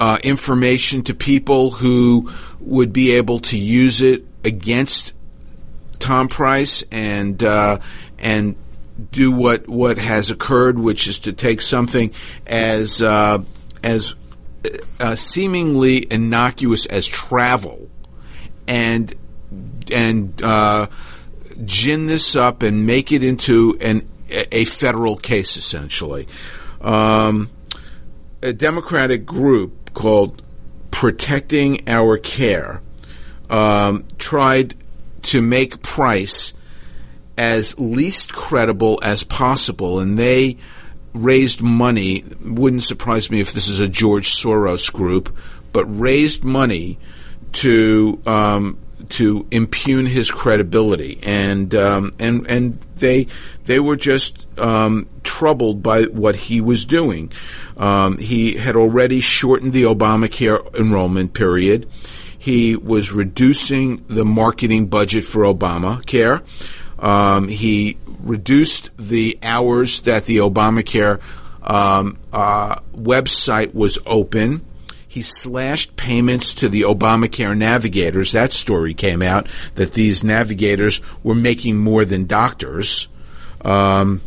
uh, 0.00 0.18
information 0.24 1.02
to 1.02 1.14
people 1.14 1.70
who 1.70 2.30
would 2.58 2.92
be 2.92 3.12
able 3.12 3.38
to 3.38 3.58
use 3.58 4.00
it 4.00 4.24
against 4.42 5.12
Tom 5.98 6.26
Price 6.28 6.82
and 6.90 7.42
uh, 7.44 7.78
and 8.18 8.56
do 9.12 9.30
what 9.30 9.68
what 9.68 9.98
has 9.98 10.30
occurred, 10.30 10.78
which 10.78 11.06
is 11.06 11.18
to 11.20 11.34
take 11.34 11.60
something 11.60 12.12
as 12.46 13.02
uh, 13.02 13.42
as 13.84 14.14
uh, 14.98 15.14
seemingly 15.14 16.10
innocuous 16.10 16.86
as 16.86 17.06
travel 17.06 17.90
and 18.66 19.14
and 19.92 20.42
uh, 20.42 20.86
gin 21.66 22.06
this 22.06 22.34
up 22.34 22.62
and 22.62 22.86
make 22.86 23.12
it 23.12 23.22
into 23.22 23.76
an 23.82 24.08
a 24.30 24.64
federal 24.64 25.16
case, 25.16 25.56
essentially. 25.56 26.26
Um, 26.80 27.50
a 28.42 28.52
Democratic 28.54 29.26
group 29.26 29.79
called 29.94 30.42
Protecting 30.90 31.88
Our 31.88 32.18
Care 32.18 32.82
um, 33.48 34.04
tried 34.18 34.74
to 35.22 35.42
make 35.42 35.82
Price 35.82 36.54
as 37.36 37.78
least 37.78 38.32
credible 38.32 39.00
as 39.02 39.24
possible, 39.24 39.98
and 39.98 40.18
they 40.18 40.56
raised 41.14 41.60
money. 41.60 42.24
Wouldn't 42.44 42.82
surprise 42.82 43.30
me 43.30 43.40
if 43.40 43.52
this 43.52 43.68
is 43.68 43.80
a 43.80 43.88
George 43.88 44.28
Soros 44.28 44.92
group, 44.92 45.36
but 45.72 45.84
raised 45.86 46.44
money 46.44 46.98
to 47.52 48.20
um, 48.26 48.78
to 49.10 49.46
impugn 49.50 50.06
his 50.06 50.30
credibility, 50.30 51.18
and 51.22 51.74
um, 51.74 52.14
and 52.18 52.46
and 52.48 52.78
they 52.96 53.26
they 53.64 53.80
were 53.80 53.96
just 53.96 54.46
um, 54.58 55.08
troubled 55.22 55.82
by 55.82 56.04
what 56.04 56.36
he 56.36 56.60
was 56.60 56.84
doing. 56.84 57.32
Um, 57.76 58.18
he 58.18 58.56
had 58.56 58.76
already 58.76 59.20
shortened 59.20 59.72
the 59.72 59.84
Obamacare 59.84 60.74
enrollment 60.74 61.34
period. 61.34 61.88
He 62.38 62.76
was 62.76 63.12
reducing 63.12 64.04
the 64.08 64.24
marketing 64.24 64.86
budget 64.86 65.24
for 65.24 65.42
Obamacare. 65.42 66.42
Um, 66.98 67.48
he 67.48 67.98
reduced 68.20 68.90
the 68.96 69.38
hours 69.42 70.00
that 70.00 70.26
the 70.26 70.38
Obamacare 70.38 71.20
um, 71.62 72.18
uh, 72.32 72.76
website 72.94 73.74
was 73.74 73.98
open. 74.06 74.64
He 75.10 75.22
slashed 75.22 75.96
payments 75.96 76.54
to 76.54 76.68
the 76.68 76.82
Obamacare 76.82 77.58
navigators. 77.58 78.30
That 78.30 78.52
story 78.52 78.94
came 78.94 79.22
out 79.22 79.48
that 79.74 79.94
these 79.94 80.22
navigators 80.22 81.00
were 81.24 81.34
making 81.34 81.78
more 81.78 82.04
than 82.04 82.26
doctors. 82.26 83.08
Um, 83.62 84.20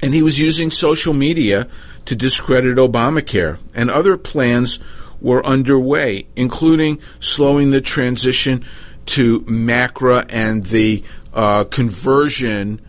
and 0.00 0.14
he 0.14 0.22
was 0.22 0.38
using 0.38 0.70
social 0.70 1.12
media 1.12 1.66
to 2.04 2.14
discredit 2.14 2.76
Obamacare. 2.76 3.58
And 3.74 3.90
other 3.90 4.16
plans 4.16 4.78
were 5.20 5.44
underway, 5.44 6.28
including 6.36 7.00
slowing 7.18 7.72
the 7.72 7.80
transition 7.80 8.64
to 9.06 9.40
MACRA 9.40 10.26
and 10.28 10.62
the 10.62 11.02
uh, 11.34 11.64
conversion 11.64 12.80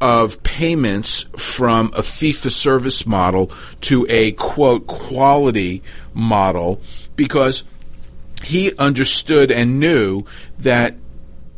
of 0.00 0.42
payments 0.42 1.24
from 1.36 1.90
a 1.94 2.02
fee 2.02 2.32
for 2.32 2.50
service 2.50 3.06
model 3.06 3.50
to 3.80 4.06
a 4.08 4.32
quote 4.32 4.86
quality 4.86 5.82
model 6.14 6.80
because 7.16 7.64
he 8.44 8.72
understood 8.78 9.50
and 9.50 9.80
knew 9.80 10.24
that 10.58 10.94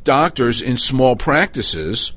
doctors 0.04 0.62
in 0.62 0.76
small 0.76 1.16
practices 1.16 2.12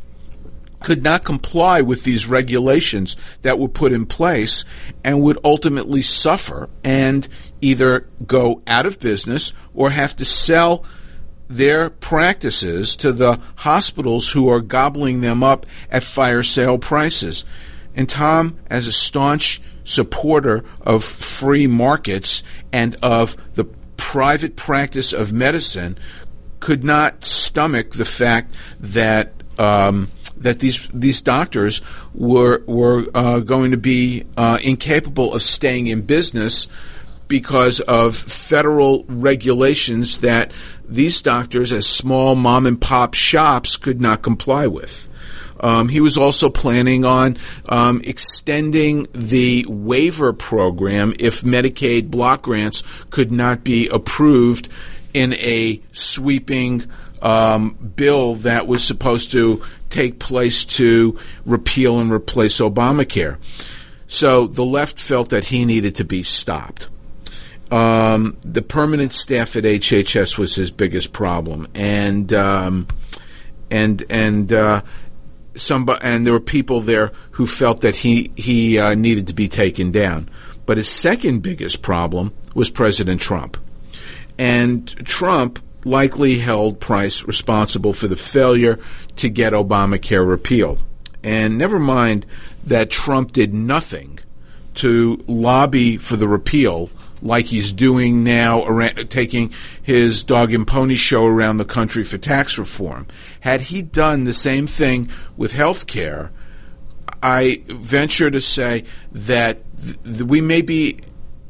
could 0.80 1.04
not 1.04 1.24
comply 1.24 1.82
with 1.82 2.04
these 2.04 2.28
regulations 2.28 3.16
that 3.42 3.58
were 3.58 3.70
put 3.70 3.92
in 3.92 4.06
place 4.06 4.66
and 5.04 5.22
would 5.22 5.38
ultimately 5.44 6.02
suffer 6.02 6.70
and 6.84 7.28
either 7.62 8.02
go 8.26 8.62
out 8.68 8.86
of 8.86 9.00
business 9.00 9.54
or 9.74 9.90
have 9.90 10.16
to 10.16 10.26
sell 10.26 10.86
their 11.48 11.90
practices 11.90 12.96
to 12.98 13.12
the 13.12 13.40
hospitals 13.58 14.32
who 14.32 14.50
are 14.50 14.62
gobbling 14.62 15.22
them 15.22 15.44
up 15.44 15.66
at 15.92 16.04
fire 16.04 16.44
sale 16.44 16.78
prices. 16.78 17.46
And 17.96 18.10
Tom, 18.10 18.58
as 18.70 18.88
a 18.88 18.92
staunch 18.92 19.62
supporter 19.84 20.64
of 20.82 21.04
free 21.04 21.68
markets 21.68 22.44
and 22.72 22.96
of 23.02 23.36
the 23.56 23.66
private 23.98 24.56
practice 24.56 25.14
of 25.14 25.34
medicine, 25.34 25.98
could 26.60 26.84
not 26.84 27.26
stomach 27.26 27.92
the 27.92 28.06
fact 28.06 28.56
that 28.80 29.34
um, 29.60 30.08
that 30.38 30.60
these 30.60 30.88
these 30.94 31.22
doctors 31.22 31.82
were 32.14 32.64
were 32.66 33.06
uh, 33.14 33.40
going 33.40 33.72
to 33.72 33.78
be 33.78 34.26
uh, 34.38 34.58
incapable 34.64 35.34
of 35.34 35.42
staying 35.42 35.88
in 35.88 36.02
business 36.02 36.68
because 37.28 37.80
of 37.82 38.16
federal 38.16 39.06
regulations 39.08 40.20
that 40.20 40.52
these 40.94 41.22
doctors, 41.22 41.72
as 41.72 41.88
small 41.88 42.36
mom 42.36 42.66
and 42.66 42.80
pop 42.80 43.14
shops, 43.14 43.78
could 43.78 44.00
not 44.00 44.22
comply 44.22 44.68
with. 44.68 45.10
Um, 45.60 45.88
he 45.88 46.02
was 46.02 46.18
also 46.18 46.50
planning 46.50 47.06
on 47.06 47.38
um, 47.70 48.02
extending 48.04 49.08
the 49.14 49.66
waiver 49.68 50.34
program 50.34 51.16
if 51.20 51.42
Medicaid 51.42 52.12
block 52.12 52.42
grants 52.42 52.84
could 53.10 53.32
not 53.32 53.64
be 53.64 53.88
approved 53.88 54.68
in 55.14 55.34
a 55.34 55.82
sweeping 55.94 56.84
um, 57.22 57.72
bill 57.96 58.36
that 58.36 58.68
was 58.68 58.84
supposed 58.84 59.32
to 59.32 59.64
take 59.90 60.20
place 60.20 60.66
to 60.66 61.18
repeal 61.46 62.00
and 62.00 62.12
replace 62.12 62.60
Obamacare. 62.60 63.38
So 64.08 64.48
the 64.48 64.66
left 64.66 65.00
felt 65.00 65.30
that 65.30 65.46
he 65.46 65.66
needed 65.66 65.96
to 65.96 66.04
be 66.04 66.24
stopped. 66.24 66.90
Um, 67.74 68.38
the 68.42 68.62
permanent 68.62 69.14
staff 69.14 69.56
at 69.56 69.64
HHS 69.64 70.38
was 70.38 70.54
his 70.54 70.70
biggest 70.70 71.12
problem, 71.12 71.68
and 71.74 72.32
um, 72.32 72.88
and 73.72 74.04
and 74.12 74.54
uh, 74.54 74.84
somebody, 75.56 76.00
and 76.04 76.24
there 76.24 76.36
were 76.36 76.40
people 76.40 76.82
there 76.82 77.12
who 77.32 77.48
felt 77.48 77.82
that 77.82 77.96
he 77.96 78.32
he 78.36 78.78
uh, 78.78 78.94
needed 78.94 79.26
to 79.26 79.34
be 79.34 79.48
taken 79.48 79.92
down. 79.92 80.30
But 80.68 80.78
his 80.78 80.88
second 80.88 81.42
biggest 81.42 81.82
problem 81.82 82.32
was 82.54 82.70
President 82.70 83.20
Trump, 83.20 83.58
and 84.38 84.88
Trump 85.04 85.58
likely 85.84 86.38
held 86.38 86.80
Price 86.80 87.26
responsible 87.26 87.94
for 87.94 88.08
the 88.08 88.16
failure 88.16 88.80
to 89.16 89.30
get 89.30 89.54
Obamacare 89.54 90.28
repealed. 90.28 90.84
And 91.24 91.58
never 91.58 91.80
mind 91.80 92.28
that 92.66 92.92
Trump 92.92 93.32
did 93.32 93.52
nothing 93.52 94.20
to 94.76 95.24
lobby 95.28 95.98
for 95.98 96.18
the 96.18 96.28
repeal 96.28 96.92
like 97.24 97.46
he's 97.46 97.72
doing 97.72 98.24
now, 98.24 98.66
around, 98.66 99.10
taking 99.10 99.52
his 99.82 100.24
dog 100.24 100.54
and 100.54 100.68
pony 100.68 100.96
show 100.96 101.26
around 101.26 101.58
the 101.58 101.66
country 101.66 102.04
for 102.04 102.18
tax 102.18 102.58
reform. 102.58 103.08
Had 103.40 103.62
he 103.62 103.82
done 103.82 104.26
the 104.26 104.34
same 104.34 104.68
thing 104.68 105.10
with 105.38 105.54
health 105.54 105.88
care, 105.88 106.32
I 107.22 107.64
venture 107.68 108.30
to 108.30 108.42
say 108.42 108.84
that 109.14 109.60
th- 109.82 110.22
we 110.22 110.42
may 110.42 110.62
be 110.62 111.00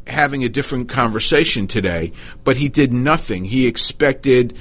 having 0.06 0.44
a 0.44 0.50
different 0.50 0.90
conversation 0.90 1.68
today, 1.68 2.12
but 2.44 2.58
he 2.58 2.70
did 2.70 2.94
nothing. 2.94 3.46
He 3.46 3.66
expected 3.66 4.56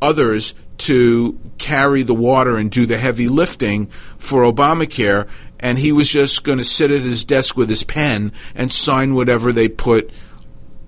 others 0.00 0.54
to 0.76 1.38
carry 1.58 2.02
the 2.02 2.14
water 2.14 2.56
and 2.56 2.70
do 2.70 2.86
the 2.86 2.98
heavy 2.98 3.28
lifting 3.28 3.86
for 4.18 4.42
Obamacare, 4.42 5.28
and 5.60 5.78
he 5.78 5.92
was 5.92 6.08
just 6.08 6.44
going 6.44 6.58
to 6.58 6.64
sit 6.64 6.90
at 6.90 7.02
his 7.02 7.24
desk 7.24 7.56
with 7.56 7.68
his 7.68 7.84
pen 7.84 8.32
and 8.54 8.72
sign 8.72 9.14
whatever 9.14 9.52
they 9.52 9.68
put 9.68 10.10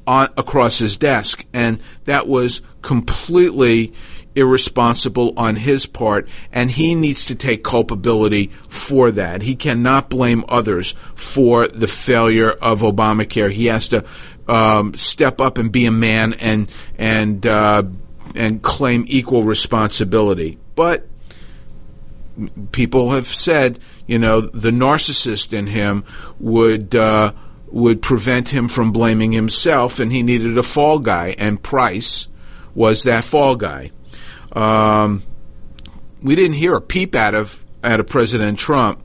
on, 0.07 0.29
across 0.37 0.79
his 0.79 0.97
desk. 0.97 1.45
And 1.53 1.83
that 2.05 2.27
was 2.29 2.62
completely 2.83 3.92
irresponsible 4.37 5.33
on 5.37 5.57
his 5.57 5.87
part, 5.87 6.29
and 6.53 6.71
he 6.71 6.95
needs 6.95 7.27
to 7.27 7.35
take 7.35 7.64
culpability 7.64 8.49
for 8.69 9.11
that. 9.11 9.42
He 9.42 9.57
cannot 9.57 10.11
blame 10.11 10.45
others 10.47 10.92
for 11.14 11.66
the 11.66 11.87
failure 11.87 12.51
of 12.51 12.83
Obamacare. 12.83 13.51
He 13.51 13.66
has 13.66 13.88
to 13.88 14.05
um, 14.47 14.95
step 14.95 15.40
up 15.40 15.59
and 15.59 15.73
be 15.73 15.87
a 15.87 15.90
man 15.90 16.35
and 16.35 16.71
and 16.99 17.45
uh, 17.47 17.85
and 18.35 18.62
claim 18.62 19.05
equal 19.09 19.42
responsibility. 19.42 20.59
But 20.75 21.07
people 22.73 23.12
have 23.12 23.27
said, 23.27 23.81
you 24.07 24.19
know, 24.19 24.42
the 24.42 24.71
narcissist 24.71 25.53
in 25.53 25.66
him 25.66 26.05
would. 26.38 26.95
Uh, 26.95 27.33
would 27.77 28.01
prevent 28.01 28.49
him 28.49 28.69
from 28.69 28.91
blaming 28.91 29.33
himself, 29.33 30.01
and 30.01 30.11
he 30.11 30.23
needed 30.23 30.57
a 30.57 30.62
fall 30.62 30.99
guy, 30.99 31.35
and 31.39 31.62
Price 31.62 32.27
was 32.75 33.03
that 33.03 33.23
fall 33.23 33.55
guy. 33.55 33.91
Um, 34.53 35.23
we 36.23 36.37
didn't 36.37 36.57
hear 36.57 36.75
a 36.75 36.81
peep 36.81 37.15
out 37.15 37.35
of 37.35 37.62
out 37.85 38.01
of 38.01 38.07
President 38.07 38.59
Trump 38.59 39.03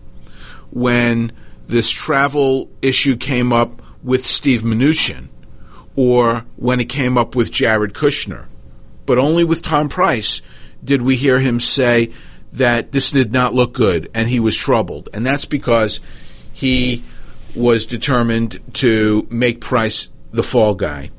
when 0.71 1.33
this 1.67 1.91
travel 1.91 2.69
issue 2.81 3.17
came 3.17 3.51
up 3.51 3.81
with 4.03 4.25
Steve 4.25 4.61
Mnuchin, 4.61 5.27
or 5.97 6.45
when 6.55 6.79
it 6.79 6.87
came 6.87 7.17
up 7.17 7.35
with 7.35 7.51
Jared 7.51 7.93
Kushner. 7.93 8.45
But 9.05 9.17
only 9.17 9.43
with 9.43 9.63
Tom 9.63 9.89
Price 9.89 10.41
did 10.81 11.01
we 11.01 11.17
hear 11.17 11.41
him 11.41 11.59
say 11.59 12.13
that 12.53 12.93
this 12.93 13.11
did 13.11 13.33
not 13.33 13.53
look 13.53 13.73
good 13.73 14.09
and 14.13 14.29
he 14.29 14.39
was 14.39 14.55
troubled. 14.55 15.09
And 15.13 15.25
that's 15.25 15.45
because 15.45 15.99
he 16.53 17.03
was 17.55 17.85
determined 17.85 18.59
to 18.75 19.27
make 19.29 19.61
Price 19.61 20.09
the 20.31 20.43
fall 20.43 20.75
guy. 20.75 21.11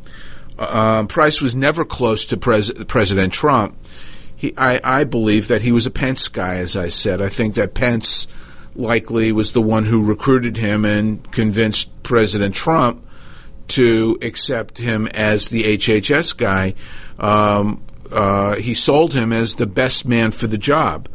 Uh, 0.58 1.04
Price 1.04 1.40
was 1.40 1.54
never 1.54 1.84
close 1.84 2.26
to 2.26 2.36
Pres- 2.36 2.72
President 2.86 3.32
Trump. 3.32 3.76
He, 4.36 4.54
I, 4.56 4.80
I 4.82 5.04
believe 5.04 5.48
that 5.48 5.62
he 5.62 5.72
was 5.72 5.86
a 5.86 5.90
Pence 5.90 6.28
guy, 6.28 6.56
as 6.56 6.76
I 6.76 6.88
said. 6.88 7.20
I 7.20 7.28
think 7.28 7.54
that 7.54 7.74
Pence 7.74 8.26
likely 8.74 9.32
was 9.32 9.52
the 9.52 9.62
one 9.62 9.84
who 9.84 10.02
recruited 10.02 10.56
him 10.56 10.84
and 10.84 11.30
convinced 11.32 12.02
President 12.02 12.54
Trump 12.54 13.06
to 13.68 14.18
accept 14.22 14.78
him 14.78 15.06
as 15.08 15.48
the 15.48 15.62
HHS 15.62 16.36
guy. 16.36 16.74
Um, 17.18 17.82
uh, 18.10 18.56
he 18.56 18.74
sold 18.74 19.14
him 19.14 19.32
as 19.32 19.54
the 19.54 19.66
best 19.66 20.06
man 20.06 20.30
for 20.30 20.46
the 20.46 20.58
job. 20.58 21.08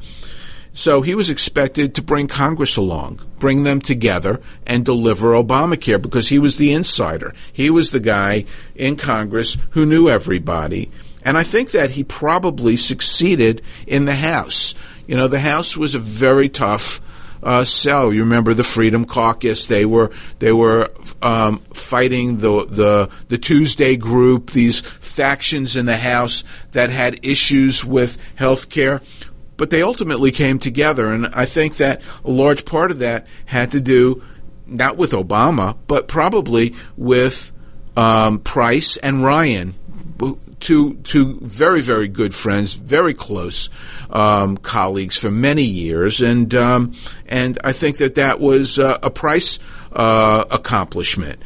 So 0.77 1.01
he 1.01 1.15
was 1.15 1.31
expected 1.31 1.95
to 1.95 2.03
bring 2.03 2.27
Congress 2.27 2.77
along, 2.77 3.19
bring 3.39 3.63
them 3.63 3.81
together, 3.81 4.39
and 4.67 4.85
deliver 4.85 5.31
Obamacare 5.31 5.99
because 5.99 6.27
he 6.27 6.37
was 6.37 6.57
the 6.57 6.71
insider. 6.71 7.33
He 7.51 7.71
was 7.71 7.89
the 7.89 7.99
guy 7.99 8.45
in 8.75 8.95
Congress 8.95 9.57
who 9.71 9.87
knew 9.87 10.07
everybody. 10.07 10.91
And 11.25 11.35
I 11.35 11.41
think 11.41 11.71
that 11.71 11.89
he 11.89 12.03
probably 12.03 12.77
succeeded 12.77 13.63
in 13.87 14.05
the 14.05 14.13
House. 14.13 14.75
You 15.07 15.15
know, 15.15 15.27
the 15.27 15.39
House 15.39 15.75
was 15.75 15.95
a 15.95 15.99
very 15.99 16.47
tough 16.47 17.01
uh, 17.41 17.65
sell. 17.65 18.13
You 18.13 18.21
remember 18.21 18.53
the 18.53 18.63
Freedom 18.63 19.05
Caucus? 19.05 19.65
They 19.65 19.83
were 19.85 20.11
they 20.37 20.51
were 20.51 20.91
um, 21.23 21.57
fighting 21.73 22.37
the 22.37 22.65
the 22.65 23.09
the 23.29 23.39
Tuesday 23.39 23.97
group, 23.97 24.51
these 24.51 24.81
factions 24.81 25.75
in 25.75 25.87
the 25.87 25.97
House 25.97 26.43
that 26.73 26.91
had 26.91 27.25
issues 27.25 27.83
with 27.83 28.21
health 28.35 28.69
care 28.69 29.01
but 29.57 29.71
they 29.71 29.81
ultimately 29.81 30.31
came 30.31 30.59
together. 30.59 31.11
And 31.11 31.27
I 31.27 31.45
think 31.45 31.77
that 31.77 32.01
a 32.23 32.31
large 32.31 32.63
part 32.63 32.91
of 32.91 32.99
that 32.99 33.27
had 33.45 33.71
to 33.71 33.81
do 33.81 34.23
not 34.67 34.97
with 34.97 35.11
Obama, 35.11 35.75
but 35.87 36.07
probably 36.07 36.75
with 36.95 37.51
um, 37.95 38.39
Price 38.39 38.97
and 38.97 39.23
Ryan, 39.23 39.73
two 40.59 40.95
two 40.97 41.39
very 41.41 41.81
very 41.81 42.07
good 42.07 42.33
friends, 42.33 42.75
very 42.75 43.13
close 43.13 43.69
um, 44.09 44.57
colleagues 44.57 45.17
for 45.17 45.31
many 45.31 45.63
years, 45.63 46.21
and 46.21 46.53
um, 46.53 46.93
and 47.27 47.57
I 47.63 47.71
think 47.71 47.97
that 47.97 48.15
that 48.15 48.39
was 48.39 48.77
uh, 48.77 48.99
a 49.01 49.09
Price 49.09 49.59
uh, 49.91 50.45
accomplishment. 50.51 51.41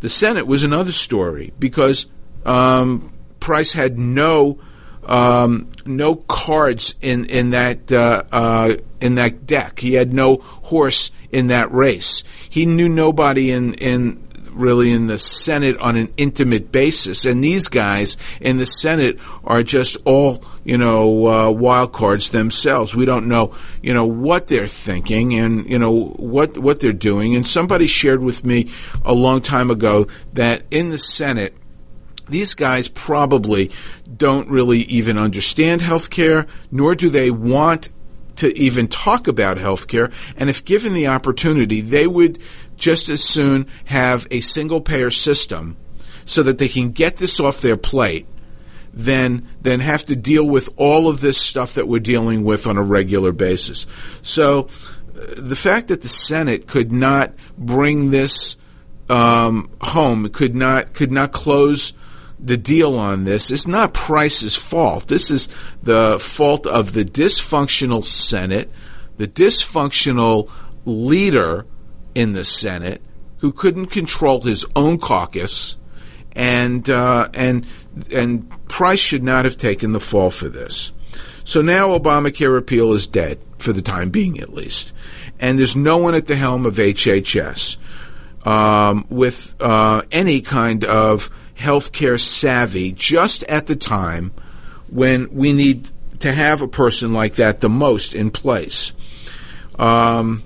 The 0.00 0.08
Senate 0.08 0.46
was 0.46 0.64
another 0.64 0.92
story 0.92 1.52
because 1.58 2.06
um, 2.44 3.12
Price 3.40 3.72
had 3.72 3.98
no 3.98 4.58
um, 5.06 5.70
no 5.86 6.16
cards 6.16 6.94
in 7.00 7.26
in 7.26 7.50
that 7.50 7.92
uh, 7.92 8.22
uh, 8.32 8.76
in 9.00 9.16
that 9.16 9.46
deck. 9.46 9.78
He 9.78 9.94
had 9.94 10.12
no 10.12 10.36
horse 10.36 11.10
in 11.30 11.48
that 11.48 11.70
race. 11.72 12.24
He 12.48 12.66
knew 12.66 12.88
nobody 12.88 13.50
in 13.50 13.74
in 13.74 14.24
really 14.50 14.92
in 14.92 15.08
the 15.08 15.18
Senate 15.18 15.76
on 15.78 15.96
an 15.96 16.12
intimate 16.16 16.70
basis, 16.70 17.24
and 17.24 17.42
these 17.42 17.68
guys 17.68 18.16
in 18.40 18.56
the 18.58 18.66
Senate 18.66 19.18
are 19.44 19.62
just 19.62 19.96
all 20.04 20.42
you 20.64 20.78
know 20.78 21.26
uh, 21.26 21.50
wild 21.50 21.92
cards 21.92 22.30
themselves. 22.30 22.94
We 22.94 23.04
don't 23.04 23.28
know 23.28 23.54
you 23.82 23.92
know 23.92 24.06
what 24.06 24.48
they're 24.48 24.66
thinking 24.66 25.34
and 25.34 25.68
you 25.68 25.78
know 25.78 26.04
what 26.16 26.56
what 26.56 26.80
they're 26.80 26.92
doing. 26.92 27.34
And 27.34 27.46
somebody 27.46 27.86
shared 27.86 28.22
with 28.22 28.44
me 28.44 28.70
a 29.04 29.12
long 29.12 29.42
time 29.42 29.70
ago 29.70 30.06
that 30.32 30.62
in 30.70 30.90
the 30.90 30.98
Senate 30.98 31.54
these 32.28 32.54
guys 32.54 32.88
probably 32.88 33.70
don't 34.16 34.48
really 34.48 34.80
even 34.80 35.18
understand 35.18 35.80
healthcare, 35.80 36.48
nor 36.70 36.94
do 36.94 37.08
they 37.08 37.30
want 37.30 37.88
to 38.36 38.56
even 38.56 38.88
talk 38.88 39.28
about 39.28 39.56
healthcare. 39.58 40.12
And 40.36 40.50
if 40.50 40.64
given 40.64 40.94
the 40.94 41.06
opportunity, 41.06 41.80
they 41.80 42.06
would 42.06 42.38
just 42.76 43.08
as 43.08 43.22
soon 43.22 43.66
have 43.86 44.26
a 44.30 44.40
single 44.40 44.80
payer 44.80 45.10
system 45.10 45.76
so 46.24 46.42
that 46.42 46.58
they 46.58 46.68
can 46.68 46.90
get 46.90 47.16
this 47.16 47.38
off 47.38 47.60
their 47.60 47.76
plate 47.76 48.26
than 48.92 49.46
than 49.60 49.80
have 49.80 50.04
to 50.06 50.16
deal 50.16 50.44
with 50.46 50.68
all 50.76 51.08
of 51.08 51.20
this 51.20 51.38
stuff 51.38 51.74
that 51.74 51.88
we're 51.88 51.98
dealing 51.98 52.44
with 52.44 52.66
on 52.66 52.76
a 52.76 52.82
regular 52.82 53.32
basis. 53.32 53.86
So 54.22 54.68
uh, 55.16 55.26
the 55.36 55.56
fact 55.56 55.88
that 55.88 56.02
the 56.02 56.08
Senate 56.08 56.66
could 56.66 56.92
not 56.92 57.34
bring 57.58 58.10
this 58.10 58.56
um, 59.10 59.70
home, 59.80 60.28
could 60.30 60.54
not 60.54 60.94
could 60.94 61.12
not 61.12 61.32
close 61.32 61.92
the 62.44 62.56
deal 62.58 62.98
on 62.98 63.24
this 63.24 63.50
is 63.50 63.66
not 63.66 63.94
Price's 63.94 64.54
fault. 64.54 65.08
This 65.08 65.30
is 65.30 65.48
the 65.82 66.18
fault 66.20 66.66
of 66.66 66.92
the 66.92 67.04
dysfunctional 67.04 68.04
Senate, 68.04 68.70
the 69.16 69.26
dysfunctional 69.26 70.50
leader 70.84 71.66
in 72.14 72.32
the 72.32 72.44
Senate 72.44 73.00
who 73.38 73.52
couldn't 73.52 73.86
control 73.86 74.42
his 74.42 74.64
own 74.76 74.98
caucus, 74.98 75.76
and 76.32 76.88
uh, 76.88 77.28
and 77.34 77.66
and 78.12 78.50
Price 78.68 79.00
should 79.00 79.22
not 79.22 79.44
have 79.44 79.56
taken 79.56 79.92
the 79.92 80.00
fall 80.00 80.30
for 80.30 80.48
this. 80.48 80.92
So 81.44 81.60
now 81.60 81.96
Obamacare 81.96 82.52
repeal 82.52 82.92
is 82.92 83.06
dead 83.06 83.38
for 83.58 83.72
the 83.72 83.82
time 83.82 84.10
being, 84.10 84.38
at 84.40 84.50
least, 84.50 84.92
and 85.40 85.58
there's 85.58 85.76
no 85.76 85.98
one 85.98 86.14
at 86.14 86.26
the 86.26 86.36
helm 86.36 86.66
of 86.66 86.76
HHS 86.76 87.76
um, 88.46 89.06
with 89.08 89.54
uh, 89.60 90.02
any 90.10 90.40
kind 90.40 90.84
of 90.84 91.30
healthcare 91.56 92.20
savvy 92.20 92.92
just 92.92 93.42
at 93.44 93.66
the 93.66 93.76
time 93.76 94.32
when 94.88 95.32
we 95.32 95.52
need 95.52 95.88
to 96.20 96.32
have 96.32 96.62
a 96.62 96.68
person 96.68 97.12
like 97.12 97.34
that 97.34 97.60
the 97.60 97.68
most 97.68 98.14
in 98.14 98.30
place. 98.30 98.92
Um, 99.78 100.42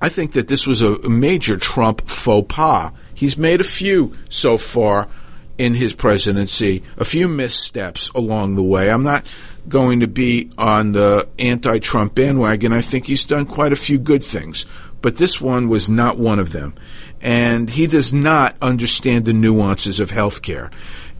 I 0.00 0.08
think 0.08 0.32
that 0.32 0.48
this 0.48 0.66
was 0.66 0.82
a 0.82 1.08
major 1.08 1.56
Trump 1.56 2.08
faux 2.08 2.54
pas. 2.54 2.92
He's 3.14 3.38
made 3.38 3.60
a 3.60 3.64
few 3.64 4.14
so 4.28 4.58
far 4.58 5.08
in 5.56 5.74
his 5.74 5.94
presidency, 5.94 6.82
a 6.96 7.04
few 7.04 7.28
missteps 7.28 8.10
along 8.10 8.56
the 8.56 8.62
way. 8.62 8.90
I'm 8.90 9.04
not 9.04 9.24
going 9.68 10.00
to 10.00 10.08
be 10.08 10.50
on 10.58 10.92
the 10.92 11.28
anti 11.38 11.78
Trump 11.78 12.14
bandwagon. 12.14 12.72
I 12.72 12.80
think 12.80 13.06
he's 13.06 13.24
done 13.24 13.46
quite 13.46 13.72
a 13.72 13.76
few 13.76 13.98
good 13.98 14.22
things, 14.22 14.66
but 15.00 15.16
this 15.16 15.40
one 15.40 15.68
was 15.68 15.88
not 15.88 16.18
one 16.18 16.38
of 16.38 16.52
them 16.52 16.74
and 17.24 17.70
he 17.70 17.86
does 17.86 18.12
not 18.12 18.54
understand 18.60 19.24
the 19.24 19.32
nuances 19.32 19.98
of 19.98 20.10
healthcare. 20.10 20.70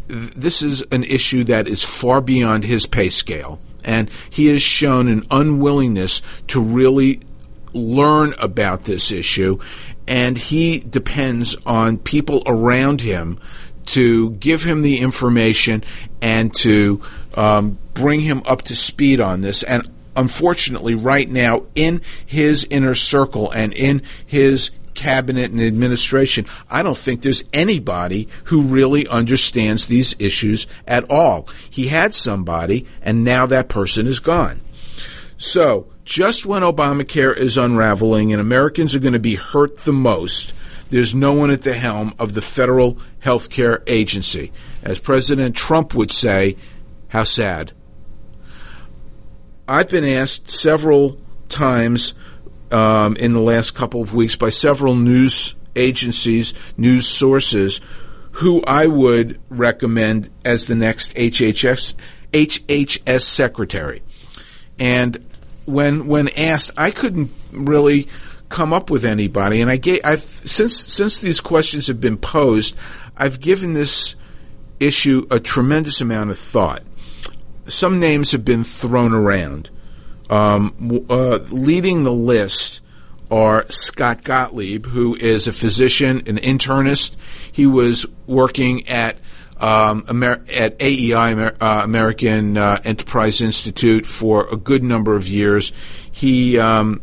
This 0.06 0.60
is 0.60 0.82
an 0.92 1.02
issue 1.02 1.44
that 1.44 1.66
is 1.66 1.82
far 1.82 2.20
beyond 2.20 2.64
his 2.64 2.86
pay 2.86 3.08
scale, 3.08 3.58
and 3.82 4.10
he 4.28 4.48
has 4.48 4.60
shown 4.60 5.08
an 5.08 5.22
unwillingness 5.30 6.20
to 6.48 6.60
really 6.60 7.20
learn 7.72 8.34
about 8.38 8.84
this 8.84 9.10
issue, 9.10 9.58
and 10.06 10.36
he 10.36 10.78
depends 10.80 11.56
on 11.64 11.96
people 11.96 12.42
around 12.46 13.00
him 13.00 13.40
to 13.86 14.32
give 14.32 14.62
him 14.62 14.82
the 14.82 15.00
information 15.00 15.82
and 16.20 16.54
to 16.54 17.02
um, 17.34 17.78
bring 17.94 18.20
him 18.20 18.42
up 18.44 18.62
to 18.62 18.76
speed 18.76 19.20
on 19.20 19.40
this. 19.40 19.62
And 19.62 19.90
unfortunately, 20.14 20.94
right 20.94 21.28
now, 21.28 21.64
in 21.74 22.02
his 22.24 22.66
inner 22.70 22.94
circle 22.94 23.50
and 23.50 23.72
in 23.72 24.02
his 24.26 24.70
cabinet 24.94 25.50
and 25.50 25.60
administration, 25.60 26.46
I 26.70 26.82
don't 26.82 26.96
think 26.96 27.22
there's 27.22 27.44
anybody 27.52 28.28
who 28.44 28.62
really 28.62 29.06
understands 29.08 29.86
these 29.86 30.14
issues 30.18 30.66
at 30.86 31.10
all. 31.10 31.48
He 31.70 31.88
had 31.88 32.14
somebody, 32.14 32.86
and 33.02 33.24
now 33.24 33.46
that 33.46 33.68
person 33.68 34.06
is 34.06 34.20
gone. 34.20 34.60
So, 35.36 35.88
just 36.04 36.46
when 36.46 36.62
Obamacare 36.62 37.36
is 37.36 37.56
unraveling 37.56 38.32
and 38.32 38.40
Americans 38.40 38.94
are 38.94 39.00
going 39.00 39.14
to 39.14 39.18
be 39.18 39.34
hurt 39.34 39.78
the 39.78 39.92
most, 39.92 40.52
there's 40.90 41.14
no 41.14 41.32
one 41.32 41.50
at 41.50 41.62
the 41.62 41.74
helm 41.74 42.14
of 42.18 42.34
the 42.34 42.42
federal 42.42 42.98
health 43.20 43.50
care 43.50 43.82
agency. 43.86 44.52
As 44.82 44.98
President 44.98 45.56
Trump 45.56 45.94
would 45.94 46.12
say, 46.12 46.56
how 47.08 47.24
sad. 47.24 47.72
I've 49.66 49.88
been 49.88 50.04
asked 50.04 50.50
several 50.50 51.18
times 51.48 52.12
um, 52.70 53.16
in 53.16 53.32
the 53.32 53.40
last 53.40 53.72
couple 53.74 54.00
of 54.02 54.14
weeks 54.14 54.36
by 54.36 54.50
several 54.50 54.94
news 54.94 55.54
agencies, 55.76 56.54
news 56.76 57.06
sources, 57.06 57.80
who 58.32 58.62
I 58.64 58.86
would 58.86 59.40
recommend 59.48 60.30
as 60.44 60.66
the 60.66 60.74
next 60.74 61.14
HHS 61.14 61.94
HHS 62.32 63.22
secretary. 63.22 64.02
And 64.78 65.24
when 65.66 66.06
when 66.06 66.28
asked, 66.36 66.72
I 66.76 66.90
couldn't 66.90 67.30
really 67.52 68.08
come 68.48 68.72
up 68.72 68.90
with 68.90 69.04
anybody. 69.04 69.60
And 69.60 69.70
I 69.70 69.76
gave 69.76 70.00
I've 70.04 70.22
since 70.22 70.76
since 70.76 71.18
these 71.18 71.40
questions 71.40 71.86
have 71.86 72.00
been 72.00 72.16
posed, 72.16 72.76
I've 73.16 73.40
given 73.40 73.72
this 73.72 74.16
issue 74.80 75.26
a 75.30 75.40
tremendous 75.40 76.00
amount 76.00 76.30
of 76.30 76.38
thought. 76.38 76.82
Some 77.66 77.98
names 77.98 78.32
have 78.32 78.44
been 78.44 78.64
thrown 78.64 79.12
around. 79.12 79.70
Um, 80.30 81.04
uh, 81.08 81.38
leading 81.50 82.04
the 82.04 82.12
list 82.12 82.80
are 83.30 83.66
Scott 83.68 84.24
Gottlieb, 84.24 84.86
who 84.86 85.16
is 85.16 85.46
a 85.46 85.52
physician, 85.52 86.22
an 86.26 86.36
internist. 86.38 87.16
He 87.50 87.66
was 87.66 88.06
working 88.26 88.88
at 88.88 89.16
um, 89.60 90.04
Amer- 90.08 90.44
at 90.52 90.80
AEI, 90.80 91.32
Amer- 91.32 91.56
uh, 91.60 91.80
American 91.84 92.56
uh, 92.56 92.80
Enterprise 92.84 93.40
Institute, 93.40 94.06
for 94.06 94.48
a 94.50 94.56
good 94.56 94.82
number 94.82 95.14
of 95.14 95.28
years. 95.28 95.72
He 96.10 96.58
um, 96.58 97.00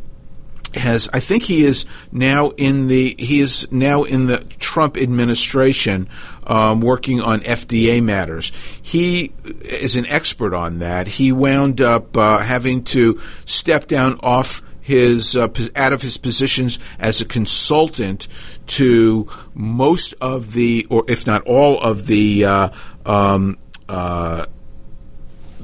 has, 0.76 1.10
I 1.12 1.20
think, 1.20 1.44
he 1.44 1.64
is 1.64 1.86
now 2.12 2.50
in 2.52 2.88
the 2.88 3.16
he 3.18 3.40
is 3.40 3.72
now 3.72 4.04
in 4.04 4.28
the 4.28 4.38
Trump 4.60 4.98
administration, 4.98 6.10
um, 6.46 6.82
working 6.82 7.22
on 7.22 7.40
FDA 7.42 8.02
matters. 8.02 8.52
He 8.82 9.34
is 9.44 9.96
an 9.96 10.06
expert 10.08 10.54
on 10.54 10.80
that. 10.80 11.08
He 11.08 11.32
wound 11.32 11.82
up 11.82 12.16
uh, 12.18 12.40
having 12.40 12.84
to 12.86 13.22
step 13.46 13.88
down 13.88 14.20
off 14.22 14.62
his 14.82 15.38
uh, 15.38 15.48
out 15.76 15.94
of 15.94 16.02
his 16.02 16.18
positions 16.18 16.80
as 17.00 17.22
a 17.22 17.26
consultant 17.26 18.28
to 18.68 19.30
most 19.54 20.14
of 20.20 20.54
the, 20.54 20.88
or 20.90 21.06
if 21.08 21.26
not 21.28 21.44
all 21.44 21.80
of 21.80 22.08
the. 22.08 22.46
Uh, 22.46 22.70
um, 23.06 23.58
uh, 23.90 24.46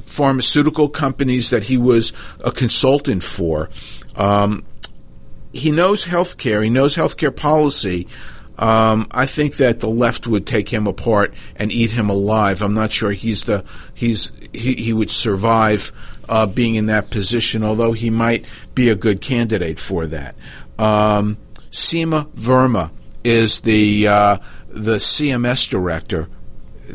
pharmaceutical 0.06 0.90
companies 0.90 1.52
that 1.52 1.64
he 1.64 1.78
was 1.78 2.12
a 2.44 2.52
consultant 2.52 3.24
for. 3.24 3.70
Um, 4.16 4.66
he 5.54 5.72
knows 5.72 6.06
healthcare. 6.06 6.64
He 6.64 6.70
knows 6.70 6.96
healthcare 6.96 7.36
policy. 7.36 8.08
Um, 8.58 9.08
I 9.12 9.28
think 9.28 9.58
that 9.58 9.80
the 9.82 9.90
left 9.90 10.26
would 10.26 10.48
take 10.48 10.70
him 10.70 10.88
apart 10.88 11.34
and 11.56 11.72
eat 11.72 11.92
him 11.92 12.10
alive. 12.10 12.62
I'm 12.62 12.74
not 12.74 12.92
sure 12.92 13.12
he's 13.12 13.44
the 13.44 13.64
he's 13.94 14.32
he, 14.52 14.74
he 14.74 14.94
would 14.94 15.12
survive 15.12 15.92
uh, 16.28 16.48
being 16.48 16.76
in 16.76 16.88
that 16.88 17.12
position, 17.12 17.64
although 17.64 17.92
he 17.92 18.10
might 18.10 18.50
be 18.74 18.90
a 18.90 18.96
good 18.96 19.22
candidate 19.22 19.80
for 19.80 20.08
that. 20.08 20.36
Um, 20.80 21.38
Seema 21.72 22.28
Verma 22.32 22.90
is 23.24 23.60
the 23.60 24.08
uh, 24.08 24.38
the 24.70 24.98
CMS 24.98 25.70
director. 25.70 26.28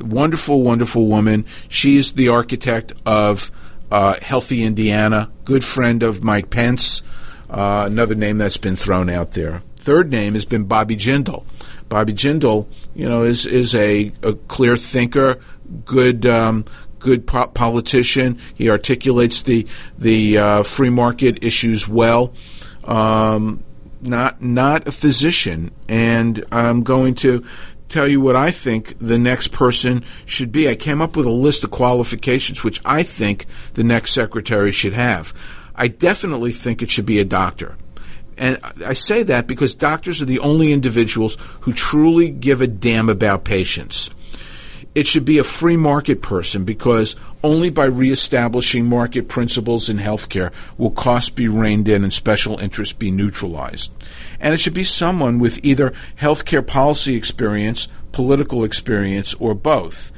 Wonderful, 0.01 0.63
wonderful 0.63 1.07
woman. 1.07 1.45
She's 1.69 2.13
the 2.13 2.31
architect 2.31 2.95
of 3.05 3.53
uh, 3.91 4.17
Healthy 4.21 4.65
Indiana. 4.65 5.31
Good 5.45 5.63
friend 5.63 6.03
of 6.03 6.25
Mike 6.25 6.51
Pence. 6.51 7.03
Uh, 7.51 7.85
another 7.87 8.15
name 8.15 8.39
that's 8.39 8.57
been 8.57 8.77
thrown 8.77 9.11
out 9.11 9.33
there. 9.33 9.63
Third 9.83 10.13
name 10.13 10.35
has 10.35 10.45
been 10.45 10.67
Bobby 10.67 10.97
Jindal. 10.97 11.45
Bobby 11.89 12.15
Jindal, 12.15 12.69
you 12.95 13.09
know, 13.09 13.25
is 13.25 13.47
is 13.47 13.75
a, 13.75 14.13
a 14.23 14.35
clear 14.35 14.77
thinker, 14.77 15.41
good 15.85 16.25
um, 16.25 16.65
good 17.01 17.27
politician. 17.27 18.39
He 18.55 18.71
articulates 18.71 19.43
the 19.43 19.67
the 19.99 20.39
uh, 20.39 20.63
free 20.63 20.91
market 20.91 21.43
issues 21.43 21.89
well. 21.89 22.33
Um, 22.85 23.65
not 24.01 24.41
not 24.41 24.87
a 24.87 24.93
physician, 24.93 25.73
and 25.89 26.45
I'm 26.53 26.85
going 26.85 27.17
to 27.17 27.45
tell 27.89 28.07
you 28.07 28.21
what 28.21 28.37
I 28.37 28.53
think 28.53 28.97
the 29.01 29.19
next 29.19 29.49
person 29.49 30.05
should 30.27 30.53
be. 30.53 30.69
I 30.69 30.77
came 30.77 31.03
up 31.03 31.17
with 31.17 31.27
a 31.27 31.31
list 31.31 31.65
of 31.65 31.73
qualifications 31.73 32.63
which 32.63 32.81
I 32.85 33.03
think 33.03 33.47
the 33.75 33.83
next 33.83 34.13
secretary 34.13 34.71
should 34.71 34.93
have. 34.93 35.35
I 35.75 35.89
definitely 35.89 36.53
think 36.53 36.83
it 36.83 36.91
should 36.91 37.07
be 37.07 37.19
a 37.19 37.25
doctor. 37.25 37.77
And 38.37 38.59
I 38.85 38.95
say 38.95 39.23
that 39.25 39.47
because 39.47 39.75
doctors 39.75 40.23
are 40.23 40.27
the 40.27 40.39
only 40.41 40.73
individuals 40.73 41.37
who 41.61 41.73
truly 41.73 42.31
give 42.31 42.61
a 42.61 42.67
damn 42.67 43.09
about 43.09 43.45
patients 43.45 44.11
it 44.95 45.07
should 45.07 45.25
be 45.25 45.39
a 45.39 45.45
free 45.45 45.77
market 45.77 46.21
person 46.21 46.65
because 46.65 47.17
only 47.43 47.71
by 47.71 47.87
reestablishing 47.87 48.87
market 48.87 49.29
principles 49.29 49.89
in 49.89 49.97
healthcare 49.97 50.53
will 50.77 50.91
costs 50.91 51.31
be 51.31 51.49
reined 51.49 51.89
in 51.89 52.03
and 52.03 52.13
special 52.13 52.59
interests 52.59 52.93
be 52.93 53.11
neutralized. 53.11 53.91
And 54.39 54.53
it 54.53 54.61
should 54.61 54.75
be 54.75 54.85
someone 54.85 55.39
with 55.39 55.65
either 55.65 55.93
healthcare 56.19 56.67
policy 56.67 57.17
experience, 57.17 57.89
political 58.13 58.65
experience, 58.65 59.35
or 59.35 59.55
both. 59.55 60.13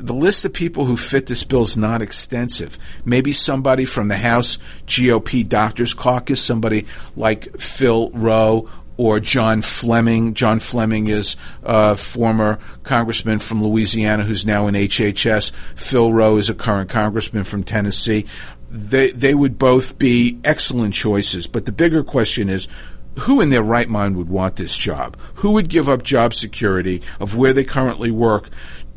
The 0.00 0.14
list 0.14 0.44
of 0.44 0.52
people 0.52 0.86
who 0.86 0.96
fit 0.96 1.26
this 1.26 1.44
bill 1.44 1.62
is 1.62 1.76
not 1.76 2.00
extensive. 2.00 2.78
Maybe 3.04 3.32
somebody 3.32 3.84
from 3.84 4.08
the 4.08 4.16
House 4.16 4.58
GOP 4.86 5.46
Doctors 5.46 5.94
Caucus, 5.94 6.42
somebody 6.42 6.86
like 7.16 7.58
Phil 7.58 8.10
Roe 8.10 8.68
or 8.96 9.20
John 9.20 9.62
Fleming. 9.62 10.34
John 10.34 10.58
Fleming 10.58 11.06
is 11.06 11.36
a 11.62 11.96
former 11.96 12.58
congressman 12.82 13.38
from 13.38 13.62
Louisiana 13.62 14.24
who's 14.24 14.46
now 14.46 14.66
in 14.66 14.74
HHS. 14.74 15.52
Phil 15.74 16.12
Roe 16.12 16.36
is 16.38 16.50
a 16.50 16.54
current 16.54 16.90
congressman 16.90 17.44
from 17.44 17.62
Tennessee. 17.62 18.26
They 18.70 19.10
they 19.10 19.34
would 19.34 19.58
both 19.58 19.98
be 19.98 20.38
excellent 20.44 20.94
choices, 20.94 21.46
but 21.46 21.66
the 21.66 21.72
bigger 21.72 22.04
question 22.04 22.48
is 22.48 22.68
who 23.20 23.40
in 23.40 23.50
their 23.50 23.62
right 23.62 23.88
mind 23.88 24.16
would 24.16 24.28
want 24.28 24.56
this 24.56 24.76
job? 24.76 25.16
Who 25.36 25.52
would 25.52 25.68
give 25.68 25.88
up 25.88 26.02
job 26.02 26.32
security 26.34 27.02
of 27.18 27.36
where 27.36 27.52
they 27.52 27.64
currently 27.64 28.10
work 28.10 28.48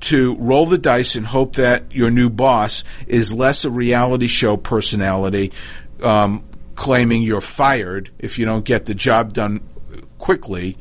to 0.04 0.36
roll 0.36 0.66
the 0.66 0.78
dice 0.78 1.16
and 1.16 1.26
hope 1.26 1.56
that 1.56 1.96
your 1.96 2.12
new 2.12 2.30
boss 2.30 2.84
is 3.08 3.34
less 3.34 3.64
a 3.64 3.72
reality 3.72 4.28
show 4.28 4.58
personality 4.58 5.52
um, 6.02 6.44
claiming 6.76 7.22
you're 7.22 7.42
fired 7.42 8.10
if 8.20 8.38
you 8.38 8.46
don't 8.46 8.66
get 8.66 8.86
the 8.86 8.94
job 8.94 9.34
done 9.34 9.62
quickly. 10.18 10.78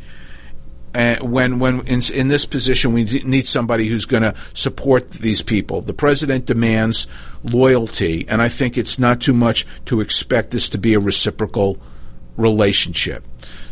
When 0.94 1.58
when 1.58 1.86
in, 1.86 2.02
in, 2.12 2.28
this 2.28 2.44
position 2.44 2.92
we 2.92 3.04
need 3.04 3.46
somebody 3.46 3.88
who's 3.88 4.04
going 4.04 4.24
to 4.24 4.34
support 4.52 5.08
these 5.08 5.40
people. 5.40 5.80
The 5.80 5.94
president 5.94 6.44
demands 6.44 7.06
loyalty, 7.42 8.28
and 8.28 8.42
I 8.42 8.50
think 8.50 8.76
it's 8.76 8.98
not 8.98 9.22
too 9.22 9.32
much 9.32 9.66
to 9.86 10.02
expect 10.02 10.50
this 10.50 10.68
to 10.70 10.78
be 10.78 10.92
a 10.92 11.00
reciprocal 11.00 11.78
relationship. 12.36 13.24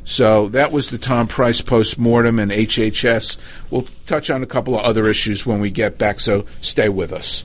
So 0.05 0.49
that 0.49 0.73
was 0.73 0.91
the 0.91 0.99
Tom 0.99 1.29
Price 1.29 1.61
post 1.61 1.99
mortem 1.99 2.39
and 2.39 2.51
HHS. 2.51 3.37
We'll 3.71 3.87
touch 4.07 4.31
on 4.31 4.43
a 4.43 4.47
couple 4.47 4.79
of 4.79 4.85
other 4.85 5.09
issues 5.09 5.47
when 5.47 5.61
we 5.61 5.71
get 5.71 5.99
back, 5.99 6.21
so 6.21 6.47
stay 6.61 6.89
with 6.89 7.13
us. 7.13 7.45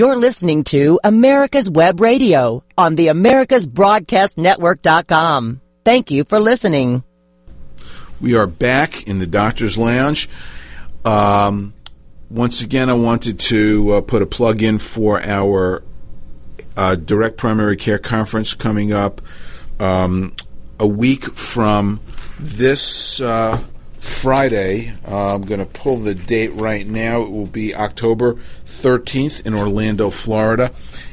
You're 0.00 0.16
listening 0.16 0.64
to 0.64 0.98
America's 1.04 1.70
Web 1.70 2.00
Radio 2.00 2.64
on 2.78 2.94
the 2.94 3.08
AmericasBroadcastNetwork.com. 3.08 5.60
Thank 5.84 6.10
you 6.10 6.24
for 6.24 6.40
listening. 6.40 7.04
We 8.18 8.34
are 8.34 8.46
back 8.46 9.06
in 9.06 9.18
the 9.18 9.26
Doctor's 9.26 9.76
Lounge. 9.76 10.30
Um, 11.04 11.74
once 12.30 12.62
again, 12.62 12.88
I 12.88 12.94
wanted 12.94 13.40
to 13.40 13.92
uh, 13.92 14.00
put 14.00 14.22
a 14.22 14.26
plug 14.26 14.62
in 14.62 14.78
for 14.78 15.22
our 15.22 15.82
uh, 16.78 16.94
direct 16.94 17.36
primary 17.36 17.76
care 17.76 17.98
conference 17.98 18.54
coming 18.54 18.94
up 18.94 19.20
um, 19.78 20.32
a 20.78 20.86
week 20.86 21.24
from 21.24 22.00
this 22.38 23.20
uh, 23.20 23.62
Friday. 24.00 24.92
Uh, 25.06 25.34
I'm 25.34 25.42
going 25.42 25.60
to 25.60 25.66
pull 25.66 25.98
the 25.98 26.14
date 26.14 26.52
right 26.54 26.86
now. 26.86 27.22
It 27.22 27.30
will 27.30 27.46
be 27.46 27.74
October 27.74 28.34
13th 28.66 29.46
in 29.46 29.54
Orlando, 29.54 30.10
Florida, 30.10 30.72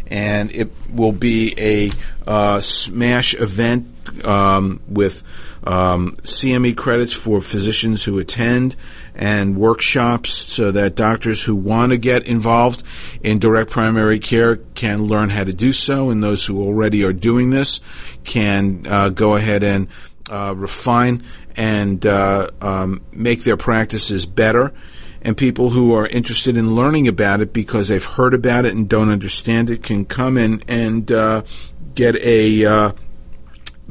and 0.10 0.52
it 0.52 0.71
will 0.91 1.12
be 1.12 1.54
a 1.58 1.91
uh, 2.26 2.62
smash 2.62 3.36
event 3.36 3.88
um, 4.26 4.80
with 4.88 5.23
um, 5.65 6.15
CME 6.23 6.78
credits 6.78 7.13
for 7.13 7.41
physicians 7.41 8.06
who 8.06 8.19
attend 8.19 8.76
and 9.15 9.58
workshops 9.58 10.32
so 10.32 10.71
that 10.71 10.95
doctors 10.95 11.43
who 11.43 11.56
want 11.56 11.91
to 11.91 11.97
get 11.97 12.26
involved 12.26 12.84
in 13.21 13.39
direct 13.39 13.69
primary 13.69 14.19
care 14.19 14.58
can 14.76 15.04
learn 15.04 15.30
how 15.30 15.43
to 15.43 15.54
do 15.54 15.73
so, 15.73 16.10
and 16.10 16.23
those 16.23 16.45
who 16.45 16.63
already 16.63 17.04
are 17.04 17.13
doing 17.13 17.50
this 17.50 17.82
can 18.23 18.86
uh, 18.88 19.10
go 19.10 19.36
ahead 19.36 19.63
and 19.63 19.88
uh, 20.30 20.54
refine 20.56 21.23
and 21.58 22.06
uh, 22.06 22.52
um, 22.62 23.02
make 23.12 23.43
their 23.43 23.58
practices 23.58 24.26
better. 24.26 24.72
And 25.22 25.36
people 25.36 25.72
who 25.72 25.93
are 25.93 26.08
interested 26.08 26.56
in 26.56 26.76
learning 26.76 27.08
about 27.08 27.41
it 27.41 27.52
because 27.52 27.88
they've 27.88 28.06
heard 28.06 28.34
about 28.34 28.65
it 28.65 28.74
and 28.74 28.88
don't 28.88 29.10
understand 29.10 29.70
it 29.70 29.84
can 29.84 30.06
come 30.06 30.38
in 30.38 30.62
and 30.67 31.12
uh, 31.12 31.41
get 31.96 32.15
a 32.17 32.65
uh, 32.65 32.91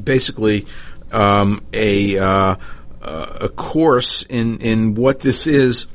basically 0.01 0.65
um, 1.11 1.63
a 1.73 2.17
uh, 2.17 2.55
a 3.01 3.49
course 3.49 4.23
in 4.23 4.57
in 4.59 4.95
what 4.95 5.19
this 5.19 5.45
is 5.45 5.87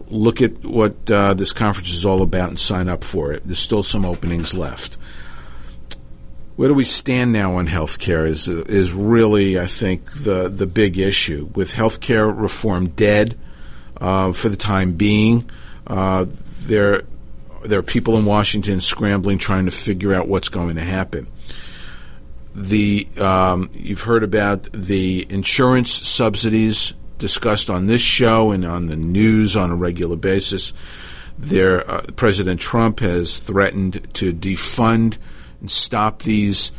Look 0.09 0.41
at 0.43 0.63
what 0.63 1.07
this 1.07 1.53
conference 1.53 1.91
is 1.91 2.05
all 2.05 2.21
about 2.21 2.49
and 2.49 2.59
sign 2.59 2.87
up 2.87 3.03
for 3.03 3.33
it. 3.33 3.41
There's 3.43 3.57
still 3.57 3.81
some 3.81 4.05
openings 4.05 4.53
left 4.53 4.99
where 6.55 6.69
do 6.69 6.73
we 6.73 6.83
stand 6.83 7.31
now 7.31 7.55
on 7.55 7.67
healthcare 7.67 8.27
is 8.27 8.47
is 8.47 8.93
really 8.93 9.59
I 9.59 9.67
think 9.67 10.11
the 10.11 10.49
the 10.49 10.65
big 10.65 10.97
issue 10.97 11.49
with 11.53 11.71
healthcare 11.73 12.35
reform 12.35 12.89
dead 12.89 13.37
uh, 14.01 14.33
for 14.33 14.49
the 14.49 14.57
time 14.57 14.93
being. 14.93 15.47
Uh, 15.85 16.25
there 16.65 17.03
there 17.65 17.79
are 17.79 17.83
people 17.83 18.17
in 18.17 18.25
Washington 18.25 18.81
scrambling 18.81 19.37
trying 19.37 19.65
to 19.65 19.71
figure 19.71 20.13
out 20.13 20.27
what's 20.27 20.49
going 20.49 20.75
to 20.75 20.83
happen. 20.83 21.27
The 22.53 23.07
um, 23.17 23.69
you've 23.73 24.01
heard 24.01 24.23
about 24.23 24.67
the 24.73 25.25
insurance 25.29 25.91
subsidies 25.91 26.93
discussed 27.17 27.69
on 27.69 27.87
this 27.87 28.01
show 28.01 28.51
and 28.51 28.65
on 28.65 28.87
the 28.87 28.95
news 28.95 29.55
on 29.55 29.71
a 29.71 29.75
regular 29.75 30.15
basis. 30.15 30.73
There, 31.37 31.89
uh, 31.89 32.01
President 32.15 32.59
Trump 32.59 32.99
has 33.01 33.37
threatened 33.37 34.13
to 34.15 34.33
defund 34.33 35.17
and 35.59 35.69
stop 35.69 36.23
these 36.23 36.71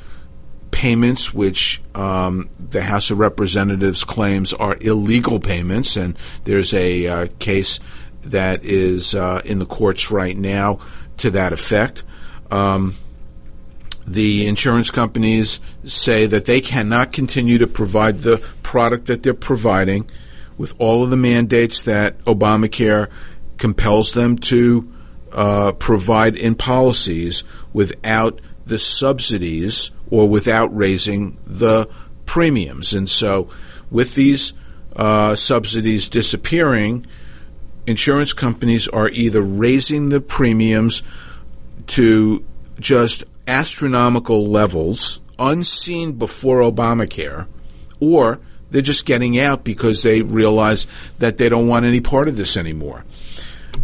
payments, 0.71 1.33
which 1.33 1.81
um, 1.95 2.49
the 2.59 2.83
House 2.83 3.11
of 3.11 3.19
Representatives 3.19 4.05
claims 4.05 4.53
are 4.55 4.77
illegal 4.81 5.41
payments. 5.41 5.97
And 5.97 6.17
there's 6.45 6.75
a 6.75 7.07
uh, 7.07 7.27
case 7.39 7.81
that 8.23 8.65
is 8.65 9.15
uh, 9.15 9.43
in 9.45 9.59
the 9.59 9.67
courts 9.67 10.11
right 10.11 10.37
now 10.37 10.81
to 11.19 11.31
that 11.31 11.53
effect. 11.53 12.05
Um, 12.51 12.95
the 14.07 14.47
insurance 14.47 14.91
companies 14.91 15.61
say 15.85 16.27
that 16.27 16.47
they 16.47 16.61
cannot 16.61 17.13
continue 17.13 17.59
to 17.59 17.67
provide 17.67 18.19
the 18.19 18.43
product 18.63 19.07
that 19.07 19.23
they're 19.23 19.35
providing 19.35 20.09
with 20.57 20.75
all 20.79 21.05
of 21.05 21.11
the 21.11 21.17
mandates 21.17 21.83
that 21.83 22.19
Obamacare 22.25 23.11
compels 23.59 24.13
them 24.13 24.37
to 24.37 24.93
uh, 25.33 25.73
provide 25.73 26.37
in 26.37 26.55
policies 26.55 27.45
without 27.73 28.41
the 28.67 28.79
subsidies 28.79 29.91
or 30.11 30.29
without 30.29 30.75
raising 30.75 31.39
the 31.47 31.89
premiums. 32.25 32.95
And 32.95 33.09
so, 33.09 33.51
with 33.91 34.15
these 34.15 34.53
uh, 34.97 35.35
subsidies 35.35 36.09
disappearing, 36.09 37.07
insurance 37.89 38.33
companies 38.33 38.89
are 38.89 39.09
either 39.09 39.43
raising 39.43 40.09
the 40.11 40.21
premiums 40.21 41.03
to 41.89 42.45
just 42.79 43.25
astronomical 43.47 44.49
levels, 44.49 45.21
unseen 45.39 46.13
before 46.13 46.61
Obamacare, 46.61 47.47
or 48.01 48.41
they're 48.71 48.83
just 48.83 49.07
getting 49.07 49.39
out 49.39 49.65
because 49.65 50.03
they 50.03 50.23
realize 50.23 50.87
that 51.19 51.39
they 51.39 51.49
don't 51.49 51.69
want 51.69 51.87
any 51.87 52.01
part 52.01 52.29
of 52.29 52.37
this 52.37 52.57
anymore. 52.57 53.05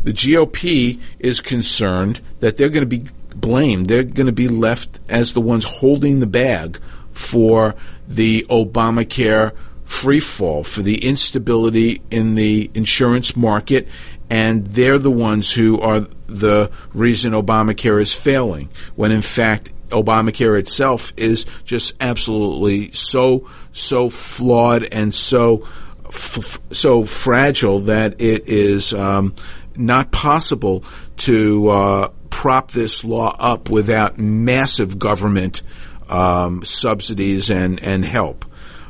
The 0.03 0.13
GOP 0.13 1.01
is 1.19 1.41
concerned 1.41 2.21
that 2.41 2.57
they're 2.57 2.69
going 2.69 2.89
to 2.89 2.99
be 2.99 3.09
blamed. 3.35 3.87
They're 3.87 4.05
going 4.05 4.27
to 4.27 4.33
be 4.33 4.49
left 4.49 5.01
as 5.09 5.33
the 5.33 5.41
ones 5.41 5.65
holding 5.65 6.21
the 6.21 6.27
bag 6.27 6.79
for 7.13 7.75
the 8.07 8.43
Obamacare 8.51 9.53
free 9.85 10.21
fall, 10.21 10.65
for 10.65 10.83
the 10.83 11.05
instability 11.05 12.03
in 12.11 12.35
the 12.35 12.71
insurance 12.75 13.37
market, 13.37 13.89
and 14.31 14.67
they're 14.69 14.99
the 14.99 15.11
ones 15.11 15.53
who 15.53 15.81
are 15.81 16.01
the 16.27 16.71
reason 16.93 17.33
Obamacare 17.33 18.01
is 18.01 18.15
failing, 18.15 18.69
when 18.97 19.13
in 19.13 19.23
fact 19.23 19.73
Obamacare 19.91 20.59
itself 20.59 21.13
is 21.17 21.45
just 21.65 21.95
absolutely 22.01 22.91
so 22.93 23.49
so 23.73 24.09
flawed 24.09 24.85
and 24.85 25.15
so 25.15 25.67
f- 26.07 26.59
so 26.73 27.05
fragile 27.05 27.81
that 27.81 28.21
it 28.21 28.49
is 28.49 28.95
um, 28.95 29.35
not 29.77 30.11
possible 30.11 30.85
to 31.17 31.69
uh, 31.69 32.09
prop 32.31 32.71
this 32.71 33.05
law 33.05 33.37
up 33.39 33.71
without 33.71 34.19
massive 34.19 34.99
government 34.99 35.63
um, 36.09 36.65
subsidies 36.65 37.51
and, 37.51 37.83
and 37.83 38.05
help. 38.05 38.45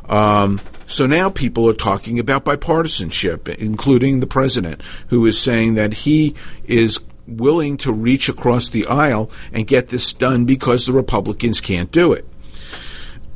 Um, 0.08 0.60
so 0.86 1.06
now 1.06 1.30
people 1.30 1.68
are 1.68 1.74
talking 1.74 2.18
about 2.18 2.44
bipartisanship, 2.44 3.48
including 3.56 4.20
the 4.20 4.26
president, 4.26 4.82
who 5.08 5.24
is 5.26 5.40
saying 5.40 5.74
that 5.74 5.92
he 5.92 6.34
is 6.64 7.00
willing 7.26 7.76
to 7.78 7.92
reach 7.92 8.28
across 8.28 8.68
the 8.68 8.86
aisle 8.86 9.30
and 9.52 9.66
get 9.66 9.88
this 9.88 10.12
done 10.12 10.44
because 10.44 10.86
the 10.86 10.92
Republicans 10.92 11.60
can't 11.60 11.90
do 11.90 12.12
it. 12.12 12.26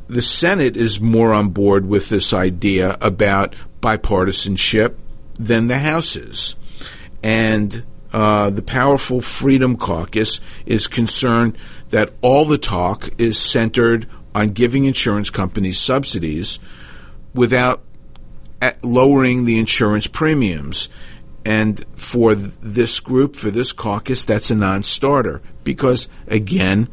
The 0.07 0.21
Senate 0.21 0.77
is 0.77 0.99
more 0.99 1.33
on 1.33 1.49
board 1.49 1.87
with 1.87 2.09
this 2.09 2.33
idea 2.33 2.97
about 3.01 3.55
bipartisanship 3.81 4.95
than 5.35 5.67
the 5.67 5.77
House 5.79 6.15
is. 6.15 6.55
And 7.23 7.83
uh, 8.11 8.49
the 8.49 8.61
powerful 8.61 9.21
Freedom 9.21 9.75
Caucus 9.75 10.41
is 10.65 10.87
concerned 10.87 11.57
that 11.89 12.11
all 12.21 12.45
the 12.45 12.57
talk 12.57 13.09
is 13.17 13.37
centered 13.37 14.07
on 14.39 14.49
giving 14.49 14.85
insurance 14.85 15.29
companies 15.29 15.77
subsidies 15.79 16.59
without 17.33 17.83
lowering 18.81 19.43
the 19.43 19.59
insurance 19.59 20.07
premiums. 20.07 20.87
And 21.45 21.83
for 21.95 22.35
this 22.35 23.01
group, 23.01 23.35
for 23.35 23.51
this 23.51 23.73
caucus, 23.73 24.23
that's 24.23 24.49
a 24.49 24.55
non 24.55 24.83
starter 24.83 25.41
because, 25.63 26.07
again, 26.27 26.87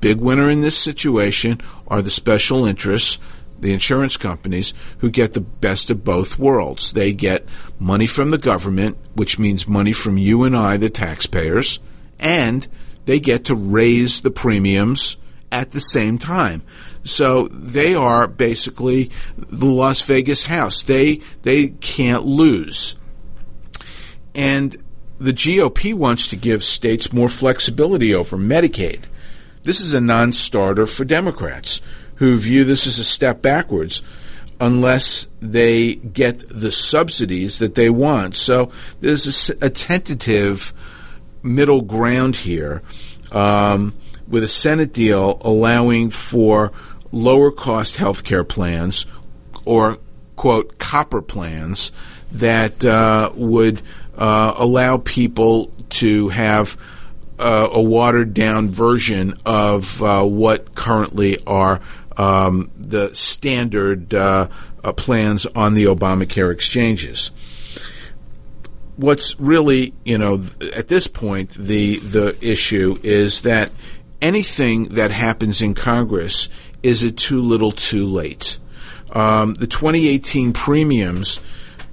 big 0.00 0.20
winner 0.20 0.48
in 0.50 0.62
this 0.62 0.78
situation 0.78 1.60
are 1.88 2.00
the 2.00 2.10
special 2.10 2.64
interests, 2.64 3.18
the 3.58 3.74
insurance 3.74 4.16
companies, 4.16 4.72
who 4.98 5.10
get 5.10 5.32
the 5.32 5.40
best 5.40 5.90
of 5.90 6.02
both 6.02 6.38
worlds. 6.38 6.92
They 6.92 7.12
get 7.12 7.46
money 7.78 8.06
from 8.06 8.30
the 8.30 8.38
government, 8.38 8.96
which 9.14 9.38
means 9.38 9.68
money 9.68 9.92
from 9.92 10.16
you 10.16 10.44
and 10.44 10.56
I, 10.56 10.78
the 10.78 10.90
taxpayers, 10.90 11.78
and 12.18 12.66
they 13.04 13.20
get 13.20 13.44
to 13.46 13.54
raise 13.54 14.22
the 14.22 14.30
premiums 14.30 15.16
at 15.50 15.72
the 15.72 15.80
same 15.80 16.18
time. 16.18 16.62
So 17.06 17.48
they 17.48 17.94
are 17.94 18.26
basically 18.26 19.10
the 19.36 19.66
Las 19.66 20.02
Vegas 20.02 20.44
house. 20.44 20.82
They 20.82 21.20
they 21.42 21.68
can't 21.68 22.24
lose. 22.24 22.96
And 24.34 24.76
the 25.18 25.32
GOP 25.32 25.94
wants 25.94 26.28
to 26.28 26.36
give 26.36 26.62
states 26.62 27.12
more 27.12 27.28
flexibility 27.28 28.14
over 28.14 28.36
Medicaid. 28.36 29.04
This 29.62 29.80
is 29.80 29.92
a 29.92 30.00
non 30.00 30.32
starter 30.32 30.86
for 30.86 31.04
Democrats 31.04 31.80
who 32.16 32.36
view 32.36 32.64
this 32.64 32.86
as 32.86 32.98
a 32.98 33.04
step 33.04 33.42
backwards 33.42 34.02
unless 34.60 35.26
they 35.40 35.94
get 35.94 36.42
the 36.48 36.70
subsidies 36.70 37.58
that 37.58 37.74
they 37.74 37.90
want. 37.90 38.36
So 38.36 38.70
there's 39.00 39.50
a, 39.50 39.66
a 39.66 39.70
tentative 39.70 40.72
middle 41.42 41.82
ground 41.82 42.36
here 42.36 42.82
um, 43.32 43.94
with 44.26 44.44
a 44.44 44.48
Senate 44.48 44.92
deal 44.92 45.38
allowing 45.42 46.10
for 46.10 46.72
lower 47.12 47.50
cost 47.50 47.96
health 47.96 48.24
care 48.24 48.44
plans 48.44 49.06
or, 49.64 49.98
quote, 50.36 50.78
copper 50.78 51.22
plans 51.22 51.92
that 52.32 52.84
uh, 52.84 53.30
would 53.34 53.82
uh, 54.16 54.54
allow 54.56 54.98
people 54.98 55.72
to 55.88 56.28
have 56.28 56.76
uh, 57.38 57.68
a 57.72 57.82
watered 57.82 58.34
down 58.34 58.68
version 58.68 59.34
of 59.44 60.02
uh, 60.02 60.24
what 60.24 60.74
currently 60.74 61.42
are 61.46 61.80
um, 62.16 62.70
the 62.76 63.14
standard 63.14 64.14
uh, 64.14 64.48
uh, 64.82 64.92
plans 64.92 65.46
on 65.46 65.74
the 65.74 65.84
Obamacare 65.84 66.52
exchanges. 66.52 67.30
What's 68.96 69.38
really, 69.38 69.92
you 70.04 70.16
know, 70.16 70.40
at 70.74 70.88
this 70.88 71.06
point, 71.06 71.50
the 71.50 71.96
the 71.96 72.36
issue 72.40 72.96
is 73.02 73.42
that 73.42 73.70
anything 74.22 74.94
that 74.94 75.10
happens 75.10 75.60
in 75.60 75.74
Congress 75.74 76.48
is 76.86 77.02
it 77.02 77.16
too 77.16 77.42
little, 77.42 77.72
too 77.72 78.06
late? 78.06 78.58
Um, 79.12 79.54
the 79.54 79.66
2018 79.66 80.52
premiums 80.52 81.40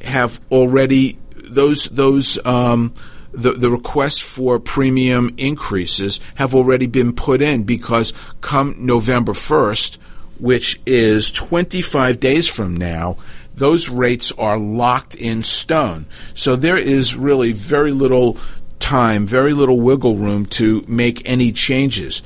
have 0.01 0.39
already 0.51 1.17
those 1.35 1.85
those 1.85 2.43
um, 2.45 2.93
the 3.31 3.53
the 3.53 3.71
request 3.71 4.21
for 4.21 4.59
premium 4.59 5.33
increases 5.37 6.19
have 6.35 6.53
already 6.53 6.85
been 6.85 7.13
put 7.13 7.41
in 7.41 7.63
because 7.63 8.13
come 8.41 8.75
November 8.77 9.33
1st, 9.33 9.97
which 10.39 10.79
is 10.85 11.31
25 11.31 12.19
days 12.19 12.47
from 12.47 12.77
now, 12.77 13.17
those 13.55 13.89
rates 13.89 14.31
are 14.33 14.59
locked 14.59 15.15
in 15.15 15.41
stone. 15.41 16.05
So 16.35 16.55
there 16.55 16.77
is 16.77 17.15
really 17.15 17.51
very 17.51 17.91
little 17.91 18.37
time, 18.79 19.25
very 19.25 19.53
little 19.53 19.79
wiggle 19.79 20.17
room 20.17 20.45
to 20.45 20.83
make 20.87 21.27
any 21.27 21.51
changes. 21.51 22.21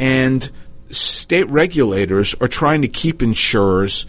And 0.00 0.50
state 0.92 1.50
regulators 1.50 2.34
are 2.40 2.48
trying 2.48 2.82
to 2.82 2.88
keep 2.88 3.22
insurers 3.22 4.06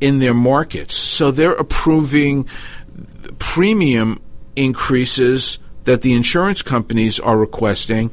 in 0.00 0.18
their 0.18 0.34
markets. 0.34 0.94
So 0.94 1.30
they're 1.30 1.52
approving 1.52 2.48
premium 3.38 4.20
increases 4.54 5.58
that 5.84 6.02
the 6.02 6.14
insurance 6.14 6.62
companies 6.62 7.18
are 7.20 7.38
requesting 7.38 8.10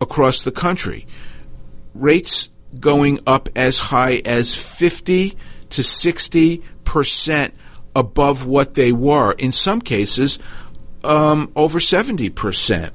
across 0.00 0.42
the 0.42 0.52
country. 0.52 1.06
Rates 1.94 2.50
going 2.78 3.20
up 3.26 3.48
as 3.56 3.78
high 3.78 4.22
as 4.24 4.54
50 4.54 5.36
to 5.70 5.82
60 5.82 6.62
percent 6.84 7.54
above 7.94 8.46
what 8.46 8.74
they 8.74 8.92
were. 8.92 9.32
In 9.32 9.52
some 9.52 9.80
cases, 9.80 10.38
um, 11.04 11.52
over 11.54 11.78
70 11.78 12.30
percent. 12.30 12.92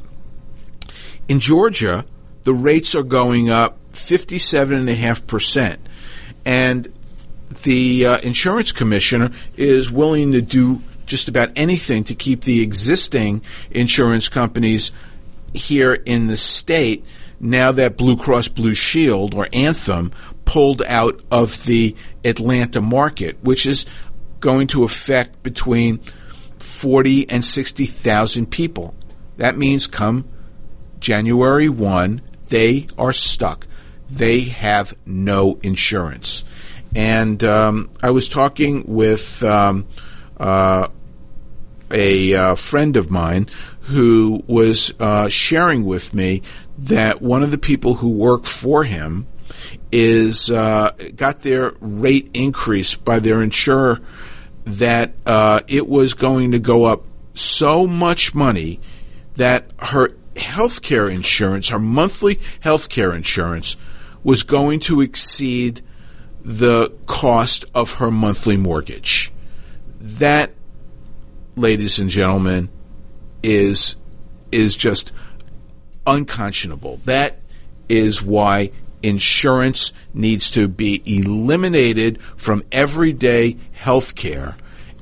In 1.28 1.39
Georgia, 1.39 2.05
the 2.43 2.53
rates 2.53 2.93
are 2.93 3.03
going 3.03 3.49
up 3.49 3.78
57.5 3.95 5.27
percent. 5.27 5.79
And 6.45 6.91
the 7.63 8.05
uh, 8.05 8.19
insurance 8.19 8.71
commissioner 8.71 9.31
is 9.57 9.89
willing 9.89 10.33
to 10.33 10.41
do 10.41 10.79
just 11.05 11.27
about 11.27 11.51
anything 11.55 12.03
to 12.05 12.15
keep 12.15 12.41
the 12.41 12.61
existing 12.61 13.41
insurance 13.71 14.29
companies 14.29 14.91
here 15.53 15.93
in 15.93 16.27
the 16.27 16.37
state 16.37 17.05
now 17.39 17.71
that 17.71 17.97
Blue 17.97 18.17
Cross 18.17 18.49
Blue 18.49 18.73
Shield 18.73 19.33
or 19.33 19.47
Anthem 19.53 20.11
pulled 20.45 20.81
out 20.83 21.19
of 21.31 21.65
the 21.65 21.95
Atlanta 22.23 22.81
market, 22.81 23.37
which 23.43 23.65
is 23.65 23.85
going 24.39 24.67
to 24.67 24.83
affect 24.83 25.41
between 25.43 25.99
40 26.59 27.29
and 27.29 27.43
60,000 27.43 28.49
people. 28.49 28.93
That 29.37 29.57
means 29.57 29.87
come 29.87 30.27
January 30.99 31.69
1, 31.69 32.21
they 32.49 32.87
are 32.97 33.13
stuck. 33.13 33.67
They 34.09 34.41
have 34.41 34.95
no 35.05 35.59
insurance. 35.63 36.43
And 36.95 37.43
um, 37.43 37.89
I 38.01 38.11
was 38.11 38.29
talking 38.29 38.83
with 38.87 39.43
um, 39.43 39.87
uh, 40.37 40.87
a 41.91 42.33
uh, 42.33 42.55
friend 42.55 42.97
of 42.97 43.11
mine 43.11 43.47
who 43.81 44.43
was 44.47 44.93
uh, 44.99 45.29
sharing 45.29 45.85
with 45.85 46.13
me 46.13 46.41
that 46.77 47.21
one 47.21 47.43
of 47.43 47.51
the 47.51 47.57
people 47.57 47.95
who 47.95 48.09
work 48.09 48.45
for 48.45 48.83
him 48.83 49.27
is 49.91 50.49
uh, 50.49 50.91
got 51.15 51.41
their 51.41 51.73
rate 51.79 52.31
increased 52.33 53.05
by 53.05 53.19
their 53.19 53.41
insurer 53.41 54.01
that 54.65 55.13
uh, 55.25 55.61
it 55.67 55.87
was 55.87 56.13
going 56.13 56.51
to 56.51 56.59
go 56.59 56.85
up 56.85 57.03
so 57.35 57.85
much 57.85 58.33
money 58.33 58.79
that 59.35 59.71
her 59.77 60.15
health 60.35 60.81
care 60.81 61.07
insurance, 61.07 61.69
her 61.69 61.79
monthly 61.79 62.39
health 62.61 62.89
care 62.89 63.13
insurance, 63.13 63.77
was 64.26 64.41
going 64.41 64.80
to 64.82 65.01
exceed 65.01 65.82
the 66.41 66.91
cost 67.05 67.63
of 67.76 67.93
her 67.93 68.09
monthly 68.09 68.57
mortgage. 68.57 69.32
That, 70.01 70.51
ladies 71.55 71.99
and 71.99 72.09
gentlemen, 72.09 72.69
is 73.43 73.95
is 74.51 74.76
just 74.76 75.11
unconscionable. 76.07 76.97
That 77.05 77.38
is 77.88 78.21
why 78.21 78.71
insurance 79.03 79.93
needs 80.13 80.49
to 80.51 80.67
be 80.67 81.03
eliminated 81.05 82.19
from 82.36 82.63
everyday 82.71 83.57
health 83.73 84.15
care 84.15 84.55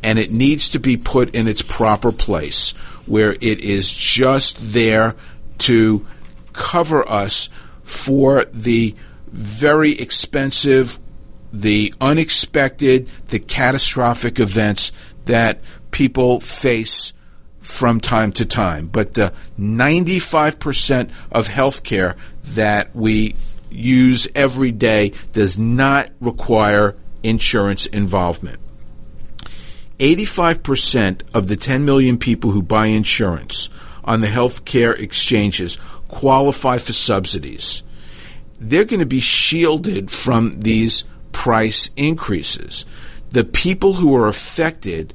and 0.03 0.19
it 0.19 0.31
needs 0.31 0.69
to 0.69 0.79
be 0.79 0.97
put 0.97 1.33
in 1.33 1.47
its 1.47 1.61
proper 1.61 2.11
place 2.11 2.71
where 3.05 3.31
it 3.31 3.59
is 3.61 3.91
just 3.91 4.73
there 4.73 5.15
to 5.59 6.05
cover 6.51 7.07
us 7.07 7.47
for 7.83 8.43
the 8.45 8.93
very 9.33 9.91
expensive 9.93 10.99
the 11.51 11.93
unexpected, 12.01 13.07
the 13.27 13.39
catastrophic 13.39 14.39
events 14.39 14.91
that 15.25 15.59
people 15.91 16.39
face 16.39 17.13
from 17.61 18.01
time 18.01 18.31
to 18.33 18.45
time. 18.45 18.87
But 18.87 19.17
uh, 19.17 19.29
the 19.57 19.61
95% 19.61 21.11
of 21.31 21.47
healthcare 21.47 22.17
that 22.43 22.95
we 22.95 23.35
use 23.69 24.27
every 24.35 24.71
day 24.71 25.13
does 25.31 25.57
not 25.57 26.09
require 26.19 26.95
insurance 27.21 27.85
involvement. 27.85 28.59
85% 29.99 31.21
of 31.33 31.47
the 31.47 31.55
10 31.55 31.85
million 31.85 32.17
people 32.17 32.51
who 32.51 32.63
buy 32.63 32.87
insurance 32.87 33.69
on 34.03 34.21
the 34.21 34.27
healthcare 34.27 34.97
exchanges 34.97 35.77
qualify 36.07 36.77
for 36.77 36.93
subsidies. 36.93 37.83
They're 38.63 38.85
going 38.85 38.99
to 39.01 39.05
be 39.05 39.19
shielded 39.19 40.09
from 40.09 40.61
these 40.61 41.03
price 41.31 41.89
increases. 41.95 42.85
The 43.31 43.43
people 43.43 43.93
who 43.93 44.15
are 44.15 44.27
affected 44.27 45.13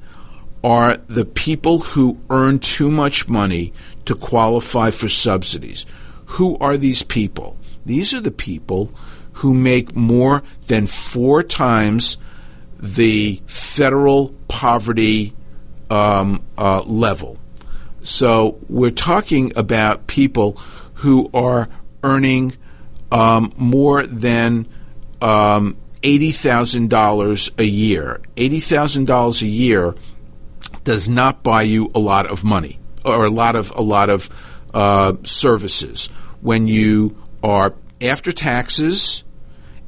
are 0.63 0.97
the 0.97 1.25
people 1.25 1.79
who 1.81 2.21
earn 2.31 2.59
too 2.59 2.91
much 2.91 3.29
money 3.29 3.73
to 4.05 4.15
qualify 4.15 4.91
for 4.91 5.09
subsidies. 5.09 5.87
Who 6.27 6.59
are 6.59 6.77
these 6.77 7.03
people? 7.03 7.57
These 7.87 8.13
are 8.13 8.21
the 8.21 8.31
people 8.31 8.93
who 9.35 9.55
make 9.55 9.95
more 9.95 10.43
than 10.67 10.87
four 10.87 11.43
times 11.43 12.19
the 12.79 13.41
federal 13.47 14.35
poverty 14.49 15.35
um, 15.91 16.45
uh, 16.57 16.83
level. 16.83 17.39
So 18.03 18.59
we're 18.69 18.91
talking 18.91 19.53
about 19.57 20.07
people 20.07 20.59
who 20.95 21.31
are 21.33 21.69
earning 22.03 22.57
um, 23.11 23.53
more 23.57 24.05
than 24.07 24.69
um, 25.21 25.77
$80,000 26.03 27.59
a 27.59 27.65
year. 27.65 28.21
$80,000 28.37 29.43
a 29.43 29.47
year 29.47 29.95
does 30.85 31.09
not 31.09 31.43
buy 31.43 31.63
you 31.63 31.91
a 31.95 31.99
lot 31.99 32.27
of 32.27 32.45
money 32.45 32.79
or 33.05 33.25
a 33.25 33.31
lot 33.31 33.57
of 33.57 33.73
a 33.77 33.83
lot 33.83 34.11
of 34.11 34.29
uh, 34.75 35.15
services 35.25 36.09
when 36.41 36.67
you 36.67 37.17
are 37.43 37.75
after 38.01 38.33
taxes, 38.33 39.25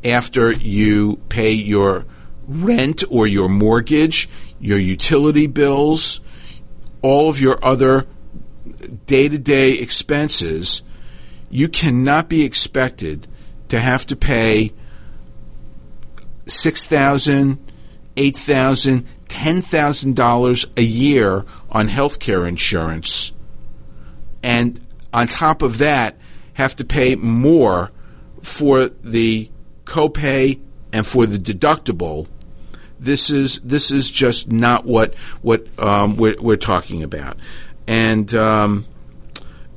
after 0.05 0.53
you 0.53 1.17
pay 1.29 1.53
your 1.53 2.07
rent 2.47 3.05
or 3.11 3.27
your 3.27 3.49
mortgage, 3.49 4.29
your 4.59 4.79
utility 4.79 5.47
bills, 5.47 6.21
all 7.03 7.29
of 7.29 7.41
your 7.41 7.65
other 7.65 8.07
day 9.07 9.29
to 9.29 9.39
day 9.39 9.73
expenses, 9.73 10.83
you 11.51 11.69
cannot 11.69 12.29
be 12.29 12.45
expected 12.45 13.27
to 13.69 13.79
have 13.79 14.07
to 14.07 14.17
pay 14.17 14.73
six 16.47 16.87
thousand, 16.87 17.59
eight 18.17 18.37
thousand, 18.37 19.07
ten 19.29 19.61
thousand 19.61 20.17
dollars 20.17 20.67
a 20.77 20.83
year 20.83 21.45
on 21.71 21.89
health 21.89 22.19
care 22.19 22.47
insurance, 22.47 23.33
and 24.43 24.81
on 25.13 25.27
top 25.27 25.63
of 25.63 25.79
that, 25.79 26.17
have 26.55 26.77
to 26.77 26.85
pay 26.85 27.17
more 27.17 27.91
for 28.41 28.87
the 28.89 29.51
copay 29.85 30.61
and 30.93 31.07
for 31.07 31.27
the 31.27 31.39
deductible. 31.39 32.27
This 32.99 33.31
is 33.31 33.61
this 33.61 33.91
is 33.91 34.11
just 34.11 34.53
not 34.53 34.85
what 34.85 35.15
what 35.43 35.67
um, 35.79 36.17
we're, 36.17 36.41
we're, 36.41 36.57
talking 36.57 37.03
about, 37.03 37.39
and 37.89 38.33
um, 38.35 38.85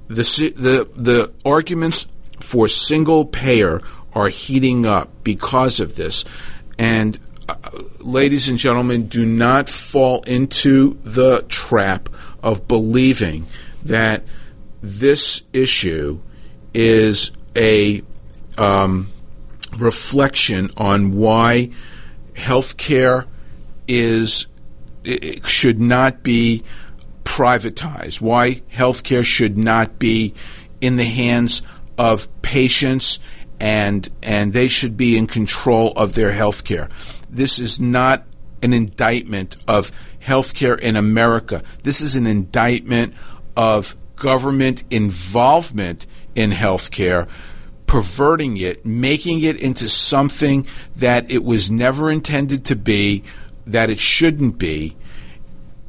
the 0.07 0.23
the 0.55 0.89
the 0.95 1.33
arguments 1.45 2.07
for 2.39 2.67
single 2.67 3.25
payer 3.25 3.81
are 4.13 4.29
heating 4.29 4.85
up 4.85 5.09
because 5.23 5.79
of 5.79 5.95
this. 5.95 6.25
And 6.77 7.19
uh, 7.47 7.55
ladies 7.99 8.49
and 8.49 8.57
gentlemen, 8.57 9.07
do 9.07 9.25
not 9.25 9.69
fall 9.69 10.21
into 10.23 10.95
the 11.03 11.45
trap 11.47 12.09
of 12.41 12.67
believing 12.67 13.45
that 13.85 14.23
this 14.81 15.41
issue 15.53 16.19
is 16.73 17.31
a 17.55 18.01
um, 18.57 19.09
reflection 19.77 20.69
on 20.77 21.15
why 21.15 21.69
healthcare 22.33 23.25
is 23.87 24.47
should 25.45 25.79
not 25.79 26.23
be 26.23 26.63
privatized, 27.33 28.21
why 28.21 28.61
healthcare 28.71 29.25
should 29.25 29.57
not 29.57 29.97
be 29.97 30.35
in 30.81 30.97
the 30.97 31.03
hands 31.03 31.63
of 31.97 32.27
patients 32.43 33.17
and 33.59 34.07
and 34.21 34.53
they 34.53 34.67
should 34.67 34.95
be 34.95 35.17
in 35.17 35.25
control 35.25 35.93
of 35.93 36.13
their 36.13 36.31
health 36.31 36.63
care. 36.63 36.89
This 37.31 37.57
is 37.57 37.79
not 37.79 38.23
an 38.61 38.71
indictment 38.71 39.57
of 39.67 39.91
healthcare 40.21 40.79
in 40.79 40.95
America. 40.95 41.63
This 41.81 42.01
is 42.01 42.15
an 42.15 42.27
indictment 42.27 43.15
of 43.57 43.95
government 44.15 44.83
involvement 44.91 46.05
in 46.35 46.51
healthcare, 46.51 47.27
perverting 47.87 48.57
it, 48.57 48.85
making 48.85 49.41
it 49.41 49.59
into 49.59 49.89
something 49.89 50.67
that 50.97 51.31
it 51.31 51.43
was 51.43 51.71
never 51.71 52.11
intended 52.11 52.65
to 52.65 52.75
be, 52.75 53.23
that 53.65 53.89
it 53.89 53.97
shouldn't 53.97 54.59
be, 54.59 54.95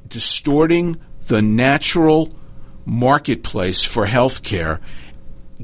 distorting 0.09 0.99
the 1.27 1.43
natural 1.43 2.35
marketplace 2.85 3.85
for 3.85 4.07
healthcare, 4.07 4.81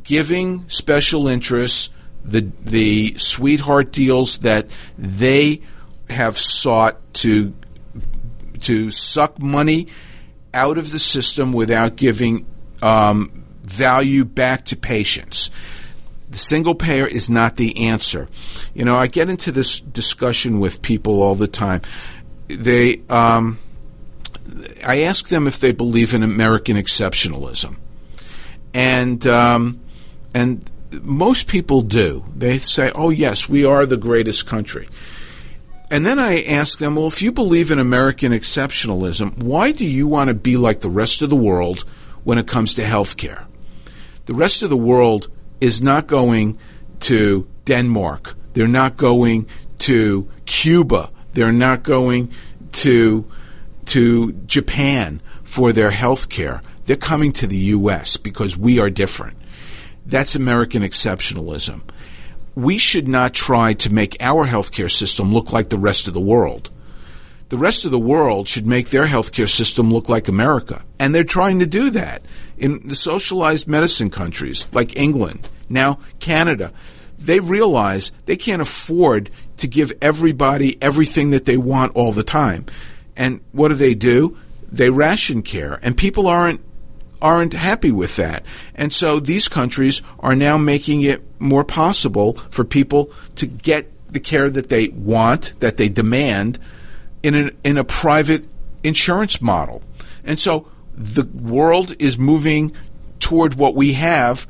giving 0.02 0.68
special 0.68 1.28
interests 1.28 1.90
the 2.24 2.50
the 2.60 3.14
sweetheart 3.18 3.92
deals 3.92 4.38
that 4.38 4.74
they 4.98 5.62
have 6.08 6.36
sought 6.36 6.98
to 7.14 7.54
to 8.60 8.90
suck 8.90 9.38
money 9.38 9.86
out 10.52 10.78
of 10.78 10.92
the 10.92 10.98
system 10.98 11.52
without 11.52 11.96
giving 11.96 12.46
um, 12.82 13.44
value 13.62 14.24
back 14.24 14.66
to 14.66 14.76
patients. 14.76 15.50
The 16.28 16.38
single 16.38 16.74
payer 16.74 17.06
is 17.06 17.28
not 17.28 17.56
the 17.56 17.88
answer. 17.88 18.28
You 18.74 18.84
know, 18.84 18.96
I 18.96 19.06
get 19.06 19.28
into 19.28 19.50
this 19.50 19.80
discussion 19.80 20.60
with 20.60 20.82
people 20.82 21.22
all 21.22 21.34
the 21.34 21.48
time. 21.48 21.82
They, 22.48 23.02
um, 23.08 23.58
I 24.84 25.02
ask 25.02 25.28
them 25.28 25.46
if 25.46 25.58
they 25.58 25.72
believe 25.72 26.14
in 26.14 26.22
American 26.22 26.76
exceptionalism, 26.76 27.76
and 28.74 29.26
um, 29.26 29.80
and 30.34 30.70
most 31.02 31.46
people 31.46 31.82
do. 31.82 32.24
They 32.36 32.58
say, 32.58 32.90
oh, 32.94 33.10
yes, 33.10 33.48
we 33.48 33.64
are 33.64 33.86
the 33.86 33.96
greatest 33.96 34.46
country. 34.46 34.88
And 35.90 36.06
then 36.06 36.18
I 36.18 36.42
ask 36.42 36.78
them, 36.78 36.94
well, 36.94 37.08
if 37.08 37.20
you 37.20 37.32
believe 37.32 37.70
in 37.70 37.78
American 37.78 38.32
exceptionalism, 38.32 39.42
why 39.42 39.72
do 39.72 39.84
you 39.84 40.06
want 40.06 40.28
to 40.28 40.34
be 40.34 40.56
like 40.56 40.80
the 40.80 40.88
rest 40.88 41.22
of 41.22 41.30
the 41.30 41.36
world 41.36 41.80
when 42.22 42.38
it 42.38 42.46
comes 42.46 42.74
to 42.74 42.84
health 42.84 43.16
care? 43.16 43.46
The 44.26 44.34
rest 44.34 44.62
of 44.62 44.70
the 44.70 44.76
world 44.76 45.28
is 45.60 45.82
not 45.82 46.06
going 46.06 46.58
to 47.00 47.48
Denmark. 47.64 48.34
They're 48.52 48.68
not 48.68 48.96
going 48.96 49.48
to 49.80 50.28
Cuba. 50.46 51.10
They're 51.32 51.52
not 51.52 51.82
going 51.82 52.32
to, 52.72 53.30
to 53.90 54.32
Japan 54.46 55.20
for 55.42 55.72
their 55.72 55.90
health 55.90 56.28
care. 56.28 56.62
They're 56.84 56.94
coming 56.94 57.32
to 57.32 57.48
the 57.48 57.56
U.S. 57.74 58.16
because 58.16 58.56
we 58.56 58.78
are 58.78 58.88
different. 58.88 59.36
That's 60.06 60.36
American 60.36 60.82
exceptionalism. 60.82 61.82
We 62.54 62.78
should 62.78 63.08
not 63.08 63.34
try 63.34 63.74
to 63.74 63.92
make 63.92 64.16
our 64.20 64.46
healthcare 64.46 64.90
system 64.90 65.32
look 65.32 65.52
like 65.52 65.70
the 65.70 65.78
rest 65.78 66.06
of 66.06 66.14
the 66.14 66.20
world. 66.20 66.70
The 67.48 67.56
rest 67.56 67.84
of 67.84 67.90
the 67.90 67.98
world 67.98 68.46
should 68.46 68.64
make 68.64 68.90
their 68.90 69.08
healthcare 69.08 69.48
system 69.48 69.92
look 69.92 70.08
like 70.08 70.28
America. 70.28 70.84
And 71.00 71.12
they're 71.12 71.24
trying 71.24 71.58
to 71.58 71.66
do 71.66 71.90
that 71.90 72.22
in 72.58 72.86
the 72.86 72.94
socialized 72.94 73.66
medicine 73.66 74.08
countries 74.08 74.68
like 74.72 74.96
England, 74.96 75.48
now 75.68 75.98
Canada. 76.20 76.72
They 77.18 77.40
realize 77.40 78.12
they 78.26 78.36
can't 78.36 78.62
afford 78.62 79.30
to 79.56 79.66
give 79.66 79.92
everybody 80.00 80.80
everything 80.80 81.30
that 81.30 81.44
they 81.44 81.56
want 81.56 81.96
all 81.96 82.12
the 82.12 82.22
time. 82.22 82.66
And 83.16 83.40
what 83.52 83.68
do 83.68 83.74
they 83.74 83.94
do? 83.94 84.36
They 84.70 84.90
ration 84.90 85.42
care. 85.42 85.78
And 85.82 85.96
people 85.96 86.26
aren't 86.26 86.60
aren't 87.22 87.52
happy 87.52 87.92
with 87.92 88.16
that. 88.16 88.44
And 88.74 88.92
so 88.92 89.20
these 89.20 89.46
countries 89.46 90.00
are 90.20 90.34
now 90.34 90.56
making 90.56 91.02
it 91.02 91.22
more 91.38 91.64
possible 91.64 92.34
for 92.48 92.64
people 92.64 93.12
to 93.36 93.46
get 93.46 93.86
the 94.10 94.20
care 94.20 94.48
that 94.48 94.70
they 94.70 94.88
want, 94.88 95.54
that 95.60 95.76
they 95.76 95.88
demand 95.88 96.58
in 97.22 97.34
a, 97.34 97.50
in 97.62 97.76
a 97.76 97.84
private 97.84 98.44
insurance 98.82 99.42
model. 99.42 99.82
And 100.24 100.40
so 100.40 100.68
the 100.94 101.24
world 101.24 101.94
is 101.98 102.18
moving 102.18 102.72
toward 103.18 103.54
what 103.54 103.74
we 103.74 103.92
have 103.92 104.46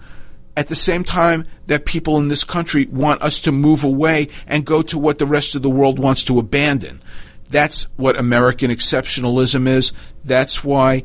at 0.57 0.69
the 0.69 0.75
same 0.75 1.05
time 1.05 1.47
that 1.67 1.85
people 1.85 2.17
in 2.19 2.29
this 2.29 2.45
country 2.45 2.87
want 2.87 3.23
us 3.23 3.41
to 3.43 3.53
move 3.53 3.85
away 3.85 4.29
and 4.47 4.65
go 4.65 4.83
to 4.83 4.99
what 4.99 5.19
the 5.19 5.27
rest 5.27 5.55
of 5.55 5.63
the 5.63 5.71
world 5.71 5.99
wants 5.99 6.25
to 6.25 6.39
abandon. 6.39 7.03
That's 7.51 7.85
what 7.97 8.17
American 8.19 8.71
exceptionalism 8.71 9.67
is. 9.67 9.93
That's 10.25 10.65
why 10.65 11.03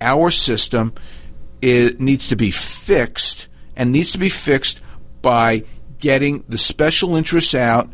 our 0.00 0.30
system 0.30 0.94
needs 1.62 2.28
to 2.28 2.36
be 2.36 2.50
fixed 2.50 3.48
and 3.76 3.92
needs 3.92 4.12
to 4.12 4.18
be 4.18 4.28
fixed 4.28 4.80
by 5.20 5.62
getting 5.98 6.44
the 6.48 6.58
special 6.58 7.16
interests 7.16 7.54
out. 7.54 7.88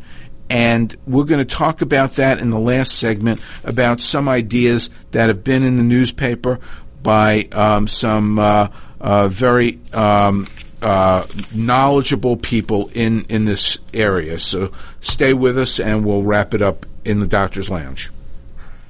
And 0.49 0.95
we're 1.05 1.25
going 1.25 1.45
to 1.45 1.55
talk 1.55 1.81
about 1.81 2.15
that 2.15 2.41
in 2.41 2.49
the 2.49 2.59
last 2.59 2.97
segment 2.97 3.43
about 3.63 3.99
some 3.99 4.27
ideas 4.27 4.89
that 5.11 5.29
have 5.29 5.43
been 5.43 5.63
in 5.63 5.75
the 5.75 5.83
newspaper 5.83 6.59
by 7.03 7.47
um, 7.51 7.87
some 7.87 8.39
uh, 8.39 8.69
uh, 8.99 9.27
very 9.27 9.79
um, 9.93 10.47
uh, 10.81 11.25
knowledgeable 11.55 12.35
people 12.35 12.89
in, 12.93 13.25
in 13.25 13.45
this 13.45 13.77
area. 13.93 14.39
So 14.39 14.71
stay 15.01 15.33
with 15.33 15.57
us 15.57 15.79
and 15.79 16.03
we'll 16.03 16.23
wrap 16.23 16.55
it 16.55 16.63
up 16.63 16.85
in 17.05 17.19
the 17.19 17.27
doctor's 17.27 17.69
lounge. 17.69 18.11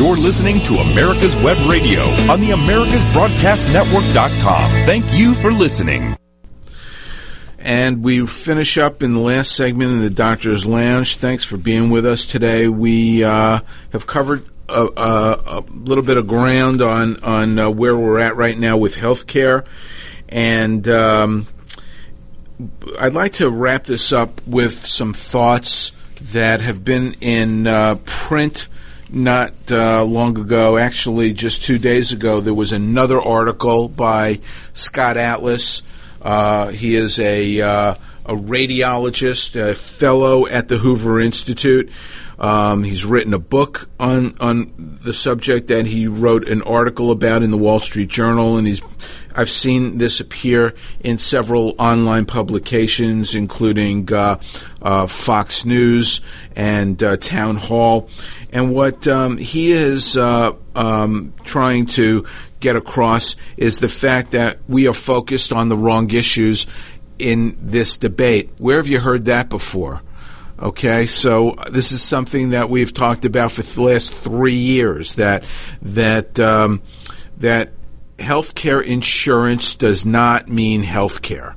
You're 0.00 0.16
listening 0.16 0.60
to 0.60 0.76
America's 0.76 1.36
Web 1.36 1.58
Radio 1.68 2.04
on 2.32 2.40
the 2.40 2.52
AmericasBroadcastNetwork.com. 2.52 4.70
Thank 4.86 5.04
you 5.12 5.34
for 5.34 5.52
listening. 5.52 6.16
And 7.58 8.02
we 8.02 8.26
finish 8.26 8.78
up 8.78 9.02
in 9.02 9.12
the 9.12 9.18
last 9.18 9.54
segment 9.54 9.92
in 9.92 10.00
the 10.00 10.08
Doctor's 10.08 10.64
Lounge. 10.64 11.16
Thanks 11.16 11.44
for 11.44 11.58
being 11.58 11.90
with 11.90 12.06
us 12.06 12.24
today. 12.24 12.66
We 12.66 13.22
uh, 13.22 13.60
have 13.92 14.06
covered 14.06 14.46
a, 14.70 14.88
a, 14.96 15.58
a, 15.58 15.60
little 15.70 16.02
bit 16.02 16.16
of 16.16 16.26
ground 16.26 16.80
on 16.80 17.22
on 17.22 17.58
uh, 17.58 17.68
where 17.68 17.94
we're 17.94 18.20
at 18.20 18.36
right 18.36 18.56
now 18.56 18.78
with 18.78 18.96
healthcare, 18.96 19.66
and 20.30 20.88
um, 20.88 21.46
I'd 22.98 23.12
like 23.12 23.34
to 23.34 23.50
wrap 23.50 23.84
this 23.84 24.14
up 24.14 24.40
with 24.46 24.72
some 24.72 25.12
thoughts 25.12 25.90
that 26.32 26.62
have 26.62 26.86
been 26.86 27.16
in 27.20 27.66
uh, 27.66 27.96
print 28.06 28.66
not 29.12 29.52
uh, 29.70 30.04
long 30.04 30.38
ago, 30.38 30.76
actually 30.76 31.32
just 31.32 31.62
two 31.62 31.78
days 31.78 32.12
ago, 32.12 32.40
there 32.40 32.54
was 32.54 32.72
another 32.72 33.20
article 33.20 33.88
by 33.88 34.40
Scott 34.72 35.16
Atlas. 35.16 35.82
Uh, 36.22 36.68
he 36.68 36.94
is 36.94 37.18
a, 37.18 37.60
uh, 37.60 37.94
a 38.26 38.34
radiologist, 38.34 39.56
a 39.56 39.74
fellow 39.74 40.46
at 40.46 40.68
the 40.68 40.78
Hoover 40.78 41.20
Institute. 41.20 41.90
Um, 42.38 42.84
he's 42.84 43.04
written 43.04 43.34
a 43.34 43.38
book 43.38 43.90
on 44.00 44.34
on 44.40 44.72
the 45.02 45.12
subject 45.12 45.68
that 45.68 45.84
he 45.84 46.06
wrote 46.06 46.48
an 46.48 46.62
article 46.62 47.10
about 47.10 47.42
in 47.42 47.50
the 47.50 47.58
Wall 47.58 47.80
Street 47.80 48.08
Journal, 48.08 48.56
and 48.56 48.66
he's 48.66 48.80
I've 49.34 49.50
seen 49.50 49.98
this 49.98 50.20
appear 50.20 50.74
in 51.00 51.18
several 51.18 51.74
online 51.78 52.24
publications, 52.24 53.34
including 53.34 54.12
uh, 54.12 54.40
uh, 54.80 55.06
Fox 55.06 55.64
News 55.64 56.22
and 56.56 57.00
uh, 57.02 57.16
Town 57.18 57.56
Hall. 57.56 58.08
And 58.52 58.74
what 58.74 59.06
um, 59.06 59.36
he 59.36 59.72
is 59.72 60.16
uh, 60.16 60.52
um, 60.74 61.32
trying 61.44 61.86
to 61.86 62.26
get 62.58 62.76
across 62.76 63.36
is 63.56 63.78
the 63.78 63.88
fact 63.88 64.32
that 64.32 64.58
we 64.68 64.86
are 64.88 64.94
focused 64.94 65.52
on 65.52 65.68
the 65.68 65.76
wrong 65.76 66.10
issues 66.10 66.66
in 67.18 67.56
this 67.60 67.96
debate. 67.96 68.50
Where 68.58 68.76
have 68.78 68.88
you 68.88 69.00
heard 69.00 69.26
that 69.26 69.48
before? 69.48 70.02
Okay, 70.60 71.06
so 71.06 71.56
this 71.70 71.90
is 71.90 72.02
something 72.02 72.50
that 72.50 72.68
we've 72.68 72.92
talked 72.92 73.24
about 73.24 73.50
for 73.52 73.62
the 73.62 73.82
last 73.82 74.12
three 74.12 74.52
years. 74.52 75.14
That 75.14 75.44
that 75.80 76.38
um, 76.38 76.82
that 77.38 77.70
healthcare 78.20 78.84
insurance 78.84 79.74
does 79.74 80.06
not 80.06 80.48
mean 80.48 80.82
healthcare, 80.82 81.54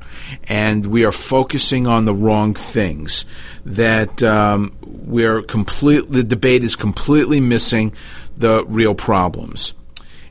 and 0.48 0.86
we 0.86 1.06
are 1.06 1.12
focusing 1.12 1.88
on 1.88 2.06
the 2.06 2.14
wrong 2.14 2.54
things. 2.54 3.26
That 3.66 4.22
um, 4.24 4.76
we're 4.86 5.42
complete. 5.42 6.12
The 6.12 6.24
debate 6.24 6.64
is 6.64 6.76
completely 6.76 7.40
missing 7.40 7.94
the 8.36 8.66
real 8.68 8.96
problems, 8.96 9.74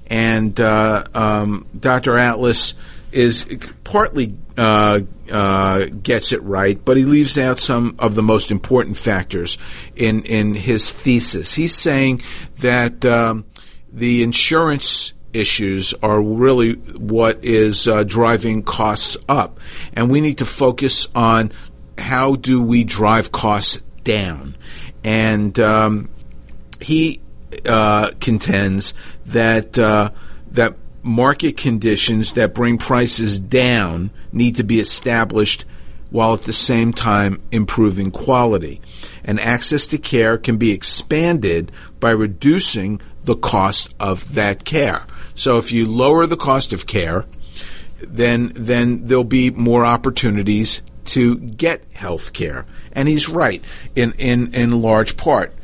and 0.08 0.58
uh, 0.60 1.04
um, 1.14 1.66
Dr. 1.78 2.18
Atlas 2.18 2.74
is 3.12 3.70
partly 3.84 4.34
uh, 4.56 5.00
uh, 5.30 5.86
gets 6.02 6.32
it 6.32 6.42
right, 6.42 6.82
but 6.84 6.96
he 6.96 7.04
leaves 7.04 7.38
out 7.38 7.58
some 7.58 7.94
of 7.98 8.14
the 8.14 8.22
most 8.22 8.50
important 8.50 8.96
factors 8.96 9.58
in 9.96 10.22
in 10.24 10.54
his 10.54 10.90
thesis. 10.90 11.54
He's 11.54 11.74
saying 11.74 12.22
that 12.58 13.04
um, 13.04 13.44
the 13.92 14.22
insurance 14.22 15.12
issues 15.32 15.94
are 16.02 16.20
really 16.20 16.74
what 16.74 17.44
is 17.44 17.88
uh, 17.88 18.04
driving 18.04 18.62
costs 18.62 19.16
up, 19.28 19.60
and 19.94 20.10
we 20.10 20.20
need 20.20 20.38
to 20.38 20.46
focus 20.46 21.06
on 21.14 21.52
how 21.98 22.36
do 22.36 22.62
we 22.62 22.84
drive 22.84 23.32
costs 23.32 23.76
down. 24.04 24.56
And 25.04 25.58
um, 25.58 26.10
he 26.80 27.20
uh, 27.66 28.10
contends 28.20 28.94
that 29.26 29.78
uh, 29.78 30.10
that 30.52 30.76
market 31.02 31.56
conditions 31.56 32.34
that 32.34 32.54
bring 32.54 32.78
prices 32.78 33.38
down 33.38 34.10
need 34.32 34.56
to 34.56 34.64
be 34.64 34.80
established 34.80 35.64
while 36.10 36.34
at 36.34 36.42
the 36.42 36.52
same 36.52 36.92
time 36.92 37.40
improving 37.50 38.10
quality. 38.10 38.80
And 39.24 39.40
access 39.40 39.86
to 39.88 39.98
care 39.98 40.36
can 40.38 40.58
be 40.58 40.70
expanded 40.70 41.72
by 42.00 42.10
reducing 42.10 43.00
the 43.24 43.36
cost 43.36 43.94
of 43.98 44.34
that 44.34 44.64
care. 44.64 45.06
So 45.34 45.58
if 45.58 45.72
you 45.72 45.86
lower 45.86 46.26
the 46.26 46.36
cost 46.36 46.72
of 46.72 46.86
care, 46.86 47.26
then 48.06 48.52
then 48.54 49.06
there'll 49.06 49.24
be 49.24 49.50
more 49.50 49.84
opportunities 49.84 50.82
to 51.04 51.38
get 51.38 51.82
health 51.92 52.32
care. 52.32 52.66
And 52.92 53.08
he's 53.08 53.28
right 53.28 53.62
in, 53.96 54.12
in, 54.18 54.54
in 54.54 54.82
large 54.82 55.16
part. 55.16 55.54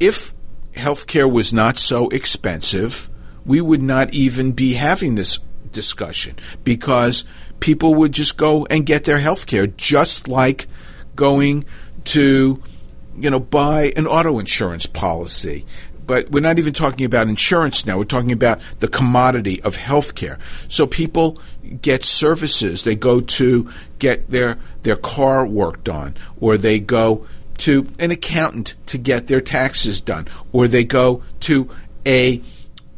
If 0.00 0.32
health 0.74 1.06
care 1.06 1.28
was 1.28 1.52
not 1.52 1.76
so 1.76 2.08
expensive, 2.08 3.08
we 3.44 3.60
would 3.60 3.82
not 3.82 4.12
even 4.14 4.52
be 4.52 4.74
having 4.74 5.14
this 5.14 5.38
discussion 5.72 6.36
because 6.64 7.24
people 7.60 7.94
would 7.94 8.12
just 8.12 8.36
go 8.36 8.66
and 8.66 8.86
get 8.86 9.04
their 9.04 9.18
health 9.18 9.46
care 9.46 9.66
just 9.66 10.28
like 10.28 10.66
going 11.14 11.64
to 12.04 12.62
you 13.16 13.30
know 13.30 13.40
buy 13.40 13.92
an 13.96 14.06
auto 14.06 14.38
insurance 14.38 14.86
policy 14.86 15.66
but 16.08 16.30
we're 16.30 16.40
not 16.40 16.58
even 16.58 16.72
talking 16.72 17.04
about 17.04 17.28
insurance 17.28 17.84
now. 17.86 17.98
We're 17.98 18.04
talking 18.04 18.32
about 18.32 18.60
the 18.80 18.88
commodity 18.88 19.62
of 19.62 19.76
healthcare. 19.76 20.40
So 20.66 20.86
people 20.86 21.38
get 21.82 22.02
services. 22.02 22.82
They 22.82 22.96
go 22.96 23.20
to 23.20 23.70
get 23.98 24.30
their 24.30 24.58
their 24.82 24.96
car 24.96 25.46
worked 25.46 25.88
on, 25.88 26.14
or 26.40 26.56
they 26.56 26.80
go 26.80 27.26
to 27.58 27.86
an 27.98 28.10
accountant 28.10 28.74
to 28.86 28.96
get 28.96 29.26
their 29.26 29.42
taxes 29.42 30.00
done, 30.00 30.26
or 30.50 30.66
they 30.66 30.82
go 30.82 31.22
to 31.40 31.70
a 32.06 32.42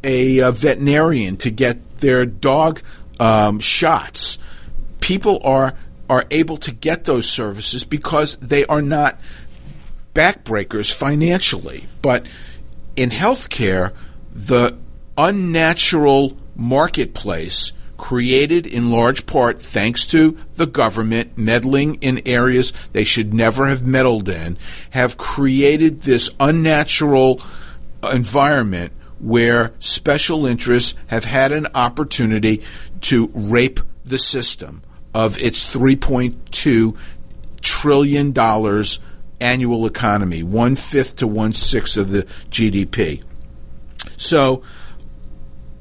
a, 0.03 0.39
a 0.39 0.51
veterinarian 0.51 1.35
to 1.37 1.51
get 1.51 1.99
their 1.99 2.25
dog 2.25 2.81
um, 3.19 3.59
shots. 3.59 4.37
People 5.01 5.41
are 5.43 5.75
are 6.09 6.25
able 6.31 6.57
to 6.57 6.71
get 6.71 7.03
those 7.03 7.29
services 7.29 7.83
because 7.83 8.37
they 8.37 8.65
are 8.67 8.81
not 8.81 9.19
backbreakers 10.13 10.93
financially, 10.93 11.85
but 12.01 12.25
in 12.95 13.09
healthcare, 13.09 13.93
the 14.31 14.77
unnatural 15.17 16.37
marketplace 16.55 17.73
created 17.97 18.65
in 18.65 18.89
large 18.89 19.27
part 19.27 19.61
thanks 19.61 20.07
to 20.07 20.35
the 20.55 20.65
government 20.65 21.37
meddling 21.37 21.95
in 21.95 22.19
areas 22.27 22.73
they 22.93 23.03
should 23.03 23.31
never 23.33 23.67
have 23.67 23.85
meddled 23.85 24.27
in, 24.27 24.57
have 24.89 25.17
created 25.17 26.01
this 26.01 26.29
unnatural 26.39 27.39
environment 28.11 28.91
where 29.19 29.71
special 29.77 30.47
interests 30.47 30.97
have 31.07 31.25
had 31.25 31.51
an 31.51 31.67
opportunity 31.75 32.63
to 33.01 33.29
rape 33.35 33.79
the 34.03 34.17
system 34.17 34.81
of 35.13 35.37
its 35.37 35.63
3.2 35.63 36.97
trillion 37.61 38.31
dollars 38.31 38.99
annual 39.41 39.85
economy, 39.85 40.43
one 40.43 40.75
fifth 40.75 41.17
to 41.17 41.27
one 41.27 41.53
sixth 41.53 41.97
of 41.97 42.11
the 42.11 42.23
GDP. 42.23 43.23
So, 44.17 44.63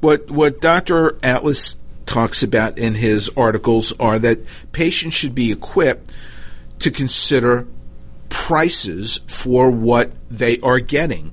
what 0.00 0.30
what 0.30 0.60
Dr. 0.60 1.18
Atlas 1.22 1.76
talks 2.06 2.42
about 2.42 2.78
in 2.78 2.94
his 2.94 3.30
articles 3.36 3.92
are 4.00 4.18
that 4.18 4.38
patients 4.72 5.14
should 5.14 5.34
be 5.34 5.52
equipped 5.52 6.10
to 6.80 6.90
consider 6.90 7.68
prices 8.28 9.20
for 9.26 9.70
what 9.70 10.10
they 10.30 10.58
are 10.60 10.80
getting, 10.80 11.32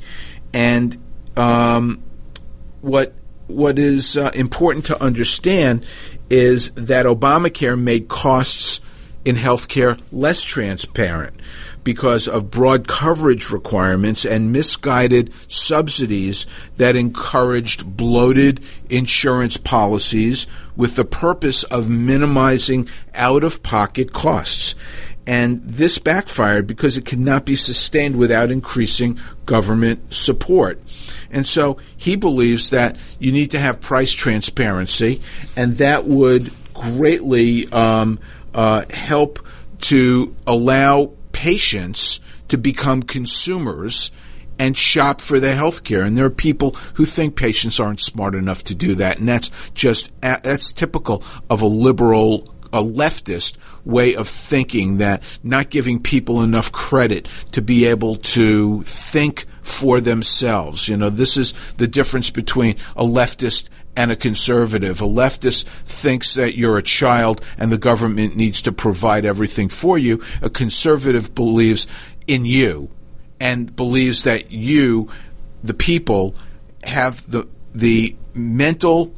and 0.53 0.97
um, 1.36 2.03
what 2.82 3.13
what 3.47 3.80
is 3.80 4.17
uh, 4.17 4.32
important 4.34 4.86
to 4.88 5.01
understand 5.01 5.86
is 6.30 6.71
that 6.71 7.05
Obamacare 7.05 7.80
made 7.80 8.09
costs 8.09 8.82
in 9.23 9.36
healthcare 9.36 10.01
less 10.11 10.43
transparent 10.43 11.39
because 11.88 12.28
of 12.28 12.52
broad 12.52 12.86
coverage 12.86 13.50
requirements 13.50 14.26
and 14.26 14.52
misguided 14.52 15.32
subsidies 15.48 16.46
that 16.76 16.98
encouraged 16.98 17.96
bloated 17.96 18.60
insurance 18.90 19.56
policies 19.56 20.48
with 20.76 20.98
the 20.98 21.06
purpose 21.06 21.64
of 21.64 21.90
minimizing 21.90 22.90
out 23.16 23.42
of 23.42 23.64
pocket 23.64 24.12
costs. 24.12 24.76
And 25.26 25.64
this 25.64 25.98
backfired 25.98 26.68
because 26.68 26.98
it 26.98 27.06
could 27.06 27.22
not 27.22 27.46
be 27.46 27.56
sustained 27.56 28.18
without 28.18 28.52
increasing 28.52 29.18
government 29.46 30.14
support. 30.14 30.82
And 31.32 31.48
so 31.48 31.80
he 31.96 32.18
believes 32.18 32.72
that 32.72 32.98
you 33.18 33.32
need 33.32 33.52
to 33.52 33.60
have 33.60 33.80
price 33.80 34.12
transparency, 34.12 35.22
and 35.56 35.78
that 35.78 36.04
would 36.04 36.52
greatly 36.74 37.72
um, 37.72 38.20
uh, 38.54 38.84
help 38.90 39.40
to 39.80 40.36
allow 40.46 41.14
patients 41.38 42.20
to 42.48 42.58
become 42.58 43.04
consumers 43.04 44.10
and 44.58 44.76
shop 44.76 45.22
for 45.22 45.40
their 45.40 45.56
health 45.56 45.84
care. 45.84 46.02
And 46.02 46.18
there 46.18 46.26
are 46.26 46.32
people 46.32 46.72
who 46.96 47.06
think 47.06 47.36
patients 47.36 47.80
aren't 47.80 48.00
smart 48.00 48.34
enough 48.34 48.64
to 48.64 48.76
do 48.76 48.96
that. 48.96 49.20
And 49.20 49.30
that's 49.30 49.52
just, 49.76 50.12
that's 50.22 50.72
typical 50.72 51.24
of 51.48 51.62
a 51.62 51.68
liberal, 51.68 52.52
a 52.74 52.84
leftist 52.84 53.56
way 53.86 54.16
of 54.16 54.28
thinking 54.28 54.98
that 54.98 55.22
not 55.44 55.70
giving 55.70 56.02
people 56.02 56.42
enough 56.42 56.72
credit 56.72 57.28
to 57.52 57.62
be 57.62 57.86
able 57.86 58.16
to 58.16 58.82
think 58.82 59.46
for 59.62 60.02
themselves. 60.02 60.88
You 60.88 60.98
know, 60.98 61.12
this 61.12 61.38
is 61.38 61.54
the 61.74 61.88
difference 61.88 62.32
between 62.32 62.78
a 62.96 63.04
leftist 63.04 63.70
and 63.98 64.12
a 64.12 64.16
conservative. 64.16 65.02
A 65.02 65.06
leftist 65.06 65.64
thinks 65.64 66.36
that 66.36 66.56
you're 66.56 66.78
a 66.78 66.84
child 66.84 67.43
and 67.58 67.72
the 67.72 67.78
government 67.80 68.38
needs 68.38 68.62
to 68.62 68.72
provide 68.72 69.26
everything 69.26 69.68
for 69.68 69.98
you. 69.98 70.24
A 70.41 70.50
conservative 70.50 71.34
believes 71.34 71.88
in 72.28 72.45
you 72.45 72.89
and 73.39 73.76
believes 73.76 74.24
that 74.24 74.52
you, 74.52 75.10
the 75.64 75.74
people, 75.74 76.36
have 76.84 77.30
the 77.30 77.48
the 77.74 78.16
mental 78.34 79.14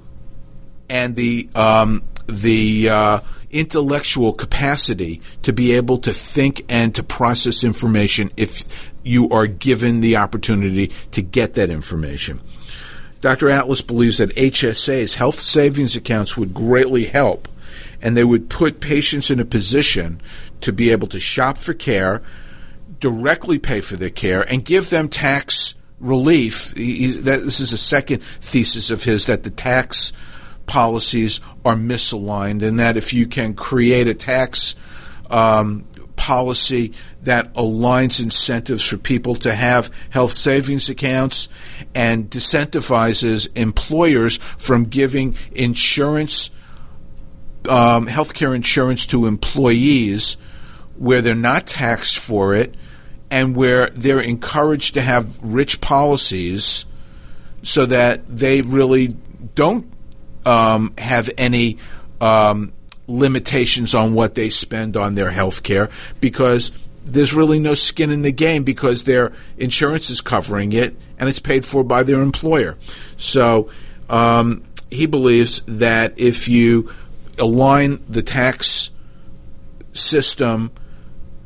and 0.89 1.15
the 1.15 1.49
um, 1.55 2.03
the 2.27 2.89
uh, 2.89 3.19
intellectual 3.51 4.31
capacity 4.31 5.21
to 5.41 5.51
be 5.51 5.73
able 5.73 5.97
to 5.97 6.13
think 6.13 6.63
and 6.69 6.95
to 6.95 7.03
process 7.03 7.63
information 7.63 8.31
if 8.37 8.93
you 9.03 9.29
are 9.29 9.47
given 9.47 9.99
the 9.99 10.15
opportunity 10.15 10.87
to 11.11 11.21
get 11.21 11.55
that 11.55 11.69
information. 11.69 12.39
Dr. 13.21 13.49
Atlas 13.49 13.81
believes 13.81 14.17
that 14.19 14.35
HSAs, 14.35 15.15
health 15.15 15.39
savings 15.39 15.95
accounts, 15.95 16.37
would 16.37 16.53
greatly 16.53 17.05
help, 17.05 17.47
and 18.01 18.15
they 18.15 18.23
would 18.23 18.49
put 18.49 18.79
patients 18.79 19.29
in 19.29 19.39
a 19.39 19.45
position 19.45 20.21
to 20.61 20.71
be 20.71 20.91
able 20.91 21.07
to 21.09 21.19
shop 21.19 21.57
for 21.57 21.73
care, 21.73 22.21
directly 22.99 23.59
pay 23.59 23.81
for 23.81 23.95
their 23.95 24.09
care, 24.09 24.41
and 24.41 24.63
give 24.63 24.89
them 24.89 25.09
tax 25.09 25.75
relief. 25.99 26.75
He, 26.75 27.07
that, 27.07 27.43
this 27.43 27.59
is 27.59 27.73
a 27.73 27.77
second 27.77 28.23
thesis 28.23 28.89
of 28.89 29.03
his 29.03 29.25
that 29.25 29.43
the 29.43 29.49
tax 29.49 30.13
policies 30.65 31.41
are 31.65 31.75
misaligned, 31.75 32.61
and 32.61 32.79
that 32.79 32.95
if 32.95 33.13
you 33.13 33.27
can 33.27 33.53
create 33.53 34.07
a 34.07 34.13
tax 34.13 34.75
um, 35.29 35.85
policy 36.15 36.93
that 37.23 37.53
aligns 37.53 38.21
incentives 38.21 38.87
for 38.87 38.97
people 38.97 39.35
to 39.35 39.53
have 39.53 39.91
health 40.09 40.31
savings 40.31 40.89
accounts 40.89 41.49
and 41.93 42.29
disincentivizes 42.29 43.49
employers 43.57 44.37
from 44.37 44.85
giving 44.85 45.35
insurance, 45.51 46.49
um, 47.67 48.07
healthcare 48.07 48.55
insurance 48.55 49.05
to 49.07 49.25
employees 49.25 50.37
where 50.97 51.21
they're 51.21 51.35
not 51.35 51.67
taxed 51.67 52.17
for 52.17 52.55
it 52.55 52.75
and 53.31 53.55
where 53.55 53.89
they're 53.91 54.21
encouraged 54.21 54.95
to 54.95 55.01
have 55.01 55.37
rich 55.43 55.81
policies 55.81 56.85
so 57.61 57.85
that 57.85 58.27
they 58.27 58.61
really 58.61 59.15
don't 59.55 59.91
um, 60.45 60.93
have 60.97 61.29
any 61.37 61.77
um, 62.21 62.71
limitations 63.07 63.93
on 63.93 64.13
what 64.13 64.35
they 64.35 64.49
spend 64.49 64.95
on 64.95 65.15
their 65.15 65.31
health 65.31 65.63
care 65.63 65.89
because 66.21 66.71
there's 67.13 67.33
really 67.33 67.59
no 67.59 67.73
skin 67.73 68.11
in 68.11 68.21
the 68.21 68.31
game 68.31 68.63
because 68.63 69.03
their 69.03 69.31
insurance 69.57 70.09
is 70.09 70.21
covering 70.21 70.73
it 70.73 70.95
and 71.17 71.29
it's 71.29 71.39
paid 71.39 71.65
for 71.65 71.83
by 71.83 72.03
their 72.03 72.21
employer. 72.21 72.77
So 73.17 73.69
um, 74.09 74.63
he 74.89 75.05
believes 75.05 75.61
that 75.67 76.17
if 76.17 76.47
you 76.47 76.91
align 77.37 78.03
the 78.07 78.21
tax 78.21 78.91
system 79.93 80.71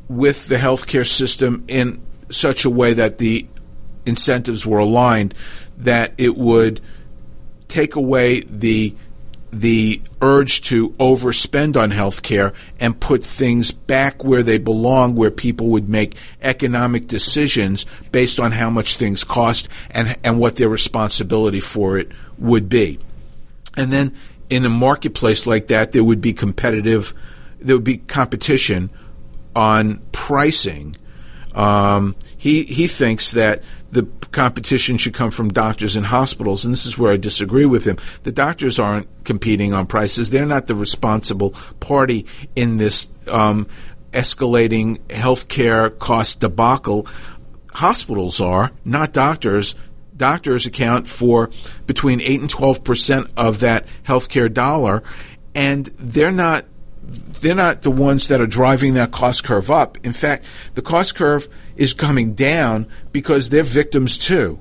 with 0.08 0.48
the 0.48 0.56
healthcare 0.56 1.06
system 1.06 1.64
in 1.68 2.02
such 2.30 2.64
a 2.64 2.70
way 2.70 2.94
that 2.94 3.18
the 3.18 3.46
incentives 4.06 4.66
were 4.66 4.78
aligned, 4.78 5.34
that 5.78 6.12
it 6.18 6.36
would 6.36 6.80
take 7.68 7.96
away 7.96 8.40
the 8.42 8.94
the 9.60 10.00
urge 10.20 10.62
to 10.62 10.90
overspend 10.90 11.76
on 11.76 11.90
healthcare 11.90 12.54
and 12.80 12.98
put 12.98 13.24
things 13.24 13.70
back 13.70 14.24
where 14.24 14.42
they 14.42 14.58
belong, 14.58 15.14
where 15.14 15.30
people 15.30 15.68
would 15.68 15.88
make 15.88 16.16
economic 16.42 17.06
decisions 17.06 17.86
based 18.12 18.40
on 18.40 18.52
how 18.52 18.70
much 18.70 18.96
things 18.96 19.24
cost 19.24 19.68
and, 19.90 20.16
and 20.24 20.38
what 20.38 20.56
their 20.56 20.68
responsibility 20.68 21.60
for 21.60 21.98
it 21.98 22.10
would 22.38 22.68
be. 22.68 22.98
And 23.76 23.92
then 23.92 24.14
in 24.50 24.64
a 24.64 24.68
marketplace 24.68 25.46
like 25.46 25.68
that, 25.68 25.92
there 25.92 26.04
would 26.04 26.20
be 26.20 26.32
competitive, 26.32 27.14
there 27.60 27.76
would 27.76 27.84
be 27.84 27.98
competition 27.98 28.90
on 29.54 30.00
pricing. 30.12 30.96
Um, 31.54 32.16
he 32.36 32.64
he 32.64 32.88
thinks 32.88 33.30
that 33.32 33.62
the 33.92 34.02
competition 34.34 34.98
should 34.98 35.14
come 35.14 35.30
from 35.30 35.48
doctors 35.48 35.96
and 35.96 36.04
hospitals, 36.04 36.64
and 36.64 36.72
this 36.74 36.84
is 36.84 36.98
where 36.98 37.12
I 37.12 37.16
disagree 37.16 37.64
with 37.64 37.86
him. 37.86 37.96
The 38.24 38.32
doctors 38.32 38.78
aren't 38.78 39.08
competing 39.24 39.72
on 39.72 39.86
prices; 39.86 40.28
they're 40.28 40.44
not 40.44 40.66
the 40.66 40.74
responsible 40.74 41.50
party 41.80 42.26
in 42.54 42.76
this 42.76 43.08
um, 43.28 43.66
escalating 44.12 44.98
healthcare 45.08 45.96
cost 45.98 46.40
debacle. 46.40 47.06
Hospitals 47.72 48.40
are, 48.40 48.70
not 48.84 49.12
doctors. 49.12 49.74
Doctors 50.16 50.64
account 50.64 51.08
for 51.08 51.50
between 51.86 52.20
eight 52.20 52.40
and 52.40 52.50
twelve 52.50 52.84
percent 52.84 53.30
of 53.36 53.60
that 53.60 53.88
healthcare 54.04 54.52
dollar, 54.52 55.02
and 55.54 55.86
they're 55.86 56.30
not 56.30 56.66
they're 57.40 57.54
not 57.54 57.82
the 57.82 57.90
ones 57.90 58.28
that 58.28 58.40
are 58.40 58.46
driving 58.46 58.94
that 58.94 59.10
cost 59.10 59.44
curve 59.44 59.70
up. 59.70 59.98
In 60.04 60.12
fact, 60.12 60.46
the 60.74 60.82
cost 60.82 61.14
curve 61.14 61.48
is 61.76 61.94
coming 61.94 62.34
down 62.34 62.86
because 63.12 63.48
they're 63.48 63.62
victims 63.62 64.18
too. 64.18 64.58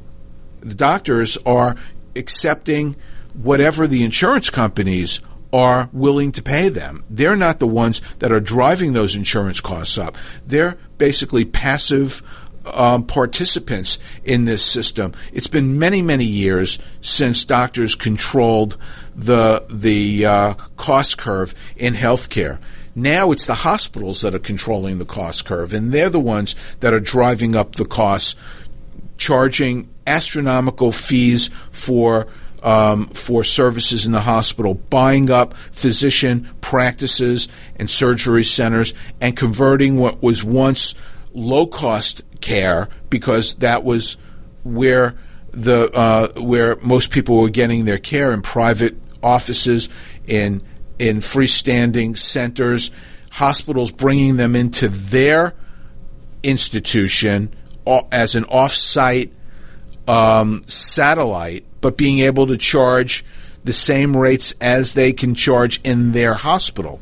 The 0.61 0.75
doctors 0.75 1.37
are 1.45 1.75
accepting 2.15 2.95
whatever 3.33 3.87
the 3.87 4.03
insurance 4.03 4.49
companies 4.49 5.21
are 5.51 5.89
willing 5.93 6.31
to 6.31 6.41
pay 6.41 6.69
them. 6.69 7.03
They're 7.09 7.35
not 7.35 7.59
the 7.59 7.67
ones 7.67 8.01
that 8.19 8.31
are 8.31 8.39
driving 8.39 8.93
those 8.93 9.15
insurance 9.15 9.61
costs 9.61 9.97
up. 9.97 10.17
They're 10.47 10.77
basically 10.97 11.45
passive 11.45 12.23
um, 12.65 13.05
participants 13.05 13.99
in 14.23 14.45
this 14.45 14.63
system. 14.63 15.13
It's 15.31 15.47
been 15.47 15.77
many, 15.77 16.01
many 16.01 16.25
years 16.25 16.79
since 17.01 17.45
doctors 17.45 17.95
controlled 17.95 18.77
the 19.15 19.65
the 19.69 20.25
uh, 20.25 20.53
cost 20.77 21.17
curve 21.17 21.53
in 21.77 21.93
healthcare. 21.93 22.59
Now 22.95 23.31
it's 23.31 23.45
the 23.45 23.53
hospitals 23.55 24.21
that 24.21 24.35
are 24.35 24.39
controlling 24.39 24.99
the 24.99 25.05
cost 25.05 25.45
curve, 25.45 25.73
and 25.73 25.91
they're 25.91 26.09
the 26.09 26.19
ones 26.19 26.55
that 26.79 26.93
are 26.93 26.99
driving 26.99 27.55
up 27.55 27.75
the 27.75 27.85
costs, 27.85 28.35
charging 29.17 29.89
astronomical 30.05 30.91
fees 30.91 31.49
for 31.71 32.27
um, 32.61 33.07
for 33.07 33.43
services 33.43 34.05
in 34.05 34.13
the 34.13 34.21
hospital, 34.21 34.75
buying 34.75 35.29
up 35.29 35.53
physician 35.71 36.49
practices 36.61 37.49
and 37.75 37.89
surgery 37.89 38.43
centers, 38.43 38.93
and 39.19 39.35
converting 39.35 39.97
what 39.97 40.23
was 40.23 40.43
once 40.43 40.95
low 41.33 41.67
cost 41.67 42.21
care 42.41 42.89
because 43.09 43.55
that 43.55 43.83
was 43.83 44.17
where 44.63 45.15
the 45.51 45.91
uh, 45.93 46.27
where 46.41 46.75
most 46.77 47.11
people 47.11 47.37
were 47.37 47.49
getting 47.49 47.85
their 47.85 47.97
care 47.97 48.31
in 48.33 48.41
private 48.41 48.95
offices 49.21 49.89
in 50.25 50.61
in 51.09 51.17
freestanding 51.17 52.17
centers, 52.17 52.89
hospitals 53.31 53.91
bringing 53.91 54.37
them 54.37 54.55
into 54.55 54.87
their 54.87 55.53
institution 56.43 57.53
as 58.11 58.35
an 58.35 58.45
off-site 58.45 59.33
um, 60.07 60.61
satellite, 60.67 61.65
but 61.81 61.97
being 61.97 62.19
able 62.19 62.47
to 62.47 62.57
charge 62.57 63.25
the 63.65 63.73
same 63.73 64.15
rates 64.15 64.53
as 64.61 64.93
they 64.93 65.11
can 65.11 65.35
charge 65.35 65.81
in 65.83 66.13
their 66.13 66.33
hospital. 66.35 67.01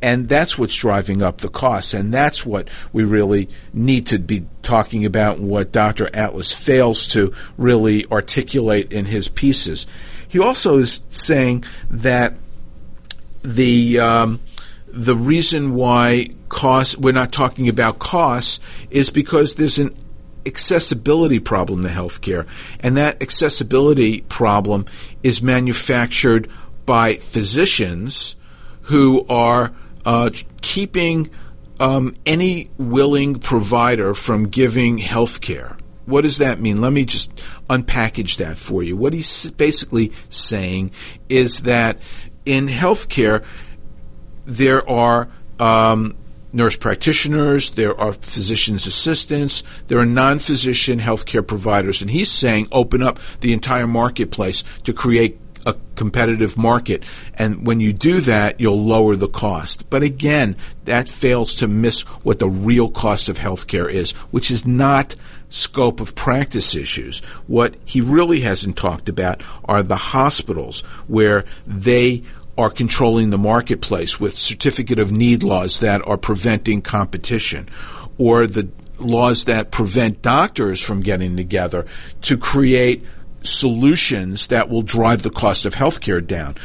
And 0.00 0.28
that's 0.28 0.58
what's 0.58 0.74
driving 0.74 1.22
up 1.22 1.38
the 1.38 1.48
costs. 1.48 1.94
And 1.94 2.12
that's 2.12 2.44
what 2.44 2.68
we 2.92 3.04
really 3.04 3.48
need 3.72 4.06
to 4.06 4.18
be 4.18 4.46
talking 4.62 5.04
about, 5.04 5.38
what 5.38 5.70
Dr. 5.70 6.10
Atlas 6.12 6.52
fails 6.52 7.06
to 7.08 7.32
really 7.56 8.04
articulate 8.06 8.92
in 8.92 9.04
his 9.04 9.28
pieces. 9.28 9.86
He 10.28 10.40
also 10.40 10.78
is 10.78 11.02
saying 11.10 11.64
that 11.88 12.34
the 13.42 13.98
um, 13.98 14.40
the 14.88 15.16
reason 15.16 15.74
why 15.74 16.28
costs, 16.48 16.96
we're 16.96 17.12
not 17.12 17.32
talking 17.32 17.68
about 17.68 17.98
costs, 17.98 18.60
is 18.90 19.10
because 19.10 19.54
there's 19.54 19.78
an 19.78 19.94
accessibility 20.44 21.38
problem 21.38 21.82
to 21.82 21.88
healthcare. 21.88 22.46
And 22.80 22.96
that 22.96 23.22
accessibility 23.22 24.22
problem 24.22 24.86
is 25.22 25.40
manufactured 25.42 26.50
by 26.84 27.14
physicians 27.14 28.36
who 28.82 29.24
are 29.28 29.72
uh, 30.04 30.30
keeping 30.60 31.30
um, 31.80 32.16
any 32.26 32.70
willing 32.76 33.36
provider 33.36 34.14
from 34.14 34.48
giving 34.48 34.98
health 34.98 35.40
care. 35.40 35.78
What 36.04 36.22
does 36.22 36.38
that 36.38 36.60
mean? 36.60 36.80
Let 36.80 36.92
me 36.92 37.04
just 37.04 37.34
unpackage 37.70 38.38
that 38.38 38.58
for 38.58 38.82
you. 38.82 38.96
What 38.96 39.14
he's 39.14 39.50
basically 39.52 40.12
saying 40.28 40.90
is 41.28 41.62
that 41.62 41.98
in 42.44 42.66
healthcare, 42.66 43.44
there 44.44 44.88
are 44.88 45.28
um, 45.58 46.16
nurse 46.52 46.76
practitioners, 46.76 47.70
there 47.70 47.98
are 47.98 48.12
physician's 48.12 48.86
assistants, 48.86 49.62
there 49.88 49.98
are 49.98 50.06
non 50.06 50.38
physician 50.38 50.98
healthcare 51.00 51.46
providers. 51.46 52.02
And 52.02 52.10
he's 52.10 52.30
saying 52.30 52.68
open 52.72 53.02
up 53.02 53.18
the 53.40 53.52
entire 53.52 53.86
marketplace 53.86 54.64
to 54.84 54.92
create 54.92 55.38
a 55.64 55.76
competitive 55.94 56.56
market. 56.56 57.04
And 57.34 57.66
when 57.66 57.80
you 57.80 57.92
do 57.92 58.20
that, 58.20 58.60
you'll 58.60 58.84
lower 58.84 59.16
the 59.16 59.28
cost. 59.28 59.88
But 59.90 60.02
again, 60.02 60.56
that 60.84 61.08
fails 61.08 61.54
to 61.54 61.68
miss 61.68 62.00
what 62.24 62.38
the 62.38 62.48
real 62.48 62.90
cost 62.90 63.28
of 63.28 63.38
healthcare 63.38 63.90
is, 63.90 64.12
which 64.32 64.50
is 64.50 64.66
not 64.66 65.14
scope 65.52 66.00
of 66.00 66.14
practice 66.14 66.74
issues. 66.74 67.20
What 67.46 67.76
he 67.84 68.00
really 68.00 68.40
hasn't 68.40 68.76
talked 68.76 69.08
about 69.08 69.42
are 69.66 69.82
the 69.82 69.96
hospitals 69.96 70.80
where 71.06 71.44
they 71.66 72.22
are 72.56 72.70
controlling 72.70 73.30
the 73.30 73.38
marketplace 73.38 74.18
with 74.18 74.38
certificate 74.38 74.98
of 74.98 75.12
need 75.12 75.42
laws 75.42 75.80
that 75.80 76.06
are 76.06 76.16
preventing 76.16 76.82
competition 76.82 77.68
or 78.18 78.46
the 78.46 78.68
laws 78.98 79.44
that 79.44 79.70
prevent 79.70 80.22
doctors 80.22 80.80
from 80.80 81.00
getting 81.00 81.36
together 81.36 81.86
to 82.22 82.36
create 82.36 83.04
solutions 83.42 84.48
that 84.48 84.68
will 84.68 84.82
drive 84.82 85.22
the 85.22 85.30
cost 85.30 85.64
of 85.64 85.74
healthcare 85.74 86.24
down. 86.24 86.56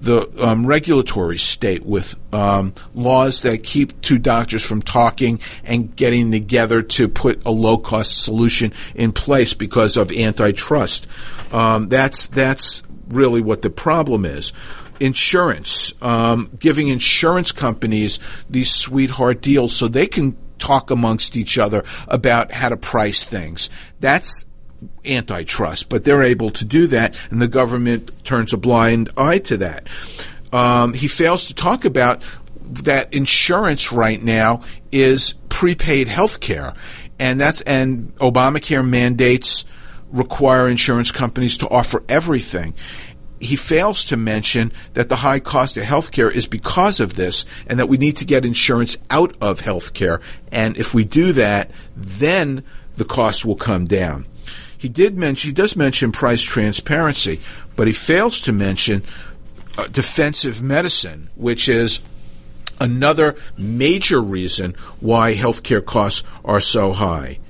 The 0.00 0.30
um, 0.44 0.66
regulatory 0.66 1.38
state 1.38 1.84
with 1.84 2.14
um, 2.32 2.74
laws 2.94 3.40
that 3.40 3.62
keep 3.62 4.00
two 4.02 4.18
doctors 4.18 4.64
from 4.64 4.82
talking 4.82 5.40
and 5.64 5.94
getting 5.96 6.30
together 6.30 6.82
to 6.82 7.08
put 7.08 7.44
a 7.46 7.50
low 7.50 7.78
cost 7.78 8.22
solution 8.22 8.72
in 8.94 9.12
place 9.12 9.54
because 9.54 9.96
of 9.96 10.12
antitrust. 10.12 11.06
Um, 11.52 11.88
that's 11.88 12.26
that's 12.26 12.82
really 13.08 13.40
what 13.40 13.62
the 13.62 13.70
problem 13.70 14.24
is 14.24 14.52
insurance, 15.00 15.92
um, 16.02 16.50
giving 16.58 16.88
insurance 16.88 17.52
companies 17.52 18.18
these 18.48 18.72
sweetheart 18.72 19.40
deals 19.42 19.74
so 19.74 19.88
they 19.88 20.06
can 20.06 20.36
talk 20.58 20.90
amongst 20.90 21.36
each 21.36 21.58
other 21.58 21.84
about 22.08 22.52
how 22.52 22.68
to 22.68 22.76
price 22.76 23.24
things. 23.24 23.70
That's 24.00 24.46
antitrust, 25.04 25.88
but 25.88 26.04
they're 26.04 26.22
able 26.22 26.50
to 26.50 26.64
do 26.64 26.86
that, 26.88 27.20
and 27.30 27.40
the 27.40 27.48
government 27.48 28.24
turns 28.24 28.52
a 28.52 28.56
blind 28.56 29.10
eye 29.16 29.38
to 29.38 29.56
that. 29.58 29.88
Um, 30.52 30.94
he 30.94 31.08
fails 31.08 31.46
to 31.46 31.54
talk 31.54 31.84
about 31.84 32.22
that 32.60 33.14
insurance 33.14 33.92
right 33.92 34.22
now 34.22 34.62
is 34.90 35.34
prepaid 35.48 36.08
health 36.08 36.40
care, 36.40 36.74
and 37.18 37.40
that's 37.40 37.60
and 37.62 38.14
Obamacare 38.16 38.86
mandates 38.86 39.64
require 40.10 40.68
insurance 40.68 41.10
companies 41.10 41.58
to 41.58 41.68
offer 41.68 42.02
everything 42.08 42.74
he 43.40 43.56
fails 43.56 44.06
to 44.06 44.16
mention 44.16 44.72
that 44.94 45.08
the 45.08 45.16
high 45.16 45.40
cost 45.40 45.76
of 45.76 45.84
healthcare 45.84 46.32
is 46.32 46.46
because 46.46 47.00
of 47.00 47.16
this 47.16 47.44
and 47.66 47.78
that 47.78 47.88
we 47.88 47.96
need 47.96 48.16
to 48.18 48.24
get 48.24 48.44
insurance 48.44 48.96
out 49.10 49.34
of 49.40 49.60
healthcare. 49.60 50.20
And 50.50 50.76
if 50.76 50.94
we 50.94 51.04
do 51.04 51.32
that, 51.32 51.70
then 51.94 52.64
the 52.96 53.04
cost 53.04 53.44
will 53.44 53.56
come 53.56 53.86
down. 53.86 54.26
He 54.86 54.92
did 54.92 55.16
mention, 55.16 55.48
he 55.48 55.52
does 55.52 55.74
mention 55.74 56.12
price 56.12 56.42
transparency, 56.42 57.40
but 57.74 57.88
he 57.88 57.92
fails 57.92 58.38
to 58.42 58.52
mention 58.52 59.02
uh, 59.76 59.88
defensive 59.88 60.62
medicine, 60.62 61.28
which 61.34 61.68
is 61.68 61.98
another 62.78 63.34
major 63.58 64.22
reason 64.22 64.76
why 65.00 65.34
healthcare 65.34 65.84
costs 65.84 66.22
are 66.44 66.60
so 66.60 66.92
high. 66.92 67.40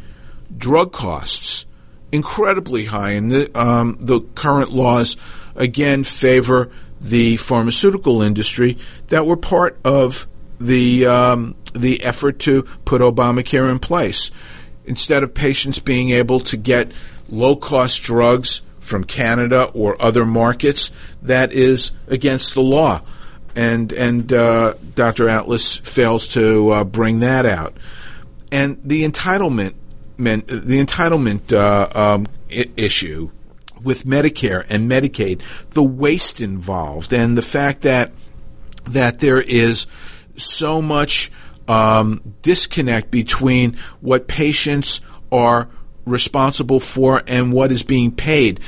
Drug 0.56 0.94
costs, 0.94 1.66
incredibly 2.10 2.86
high, 2.86 3.10
and 3.10 3.30
the, 3.30 3.50
um, 3.54 3.98
the 4.00 4.22
current 4.34 4.70
laws 4.70 5.18
again 5.56 6.04
favor 6.04 6.70
the 7.02 7.36
pharmaceutical 7.36 8.22
industry 8.22 8.78
that 9.08 9.26
were 9.26 9.36
part 9.36 9.78
of 9.84 10.26
the 10.58 11.04
um, 11.04 11.54
the 11.74 12.02
effort 12.02 12.38
to 12.38 12.62
put 12.86 13.02
Obamacare 13.02 13.70
in 13.70 13.78
place. 13.78 14.30
Instead 14.86 15.24
of 15.24 15.34
patients 15.34 15.80
being 15.80 16.10
able 16.10 16.38
to 16.38 16.56
get 16.56 16.92
low 17.28 17.56
cost 17.56 18.02
drugs 18.02 18.62
from 18.78 19.04
Canada 19.04 19.64
or 19.74 20.00
other 20.00 20.24
markets, 20.24 20.90
that 21.22 21.52
is 21.52 21.90
against 22.06 22.54
the 22.54 22.62
law. 22.62 23.02
And 23.54 23.92
and 23.92 24.32
uh, 24.32 24.74
Dr. 24.94 25.28
Atlas 25.28 25.76
fails 25.76 26.28
to 26.28 26.70
uh, 26.70 26.84
bring 26.84 27.20
that 27.20 27.46
out. 27.46 27.76
And 28.52 28.78
the 28.84 29.08
entitlement, 29.08 29.74
the 30.18 30.84
entitlement 30.84 31.52
uh, 31.52 32.14
um, 32.16 32.26
issue 32.48 33.30
with 33.82 34.04
Medicare 34.04 34.64
and 34.68 34.90
Medicaid, 34.90 35.42
the 35.70 35.82
waste 35.82 36.40
involved, 36.40 37.12
and 37.12 37.36
the 37.36 37.42
fact 37.42 37.82
that 37.82 38.12
that 38.86 39.20
there 39.20 39.40
is 39.40 39.86
so 40.36 40.80
much 40.80 41.32
um, 41.66 42.34
disconnect 42.42 43.10
between 43.10 43.76
what 44.00 44.28
patients 44.28 45.00
are 45.32 45.68
responsible 46.06 46.80
for 46.80 47.22
and 47.26 47.52
what 47.52 47.72
is 47.72 47.82
being 47.82 48.12
paid. 48.12 48.60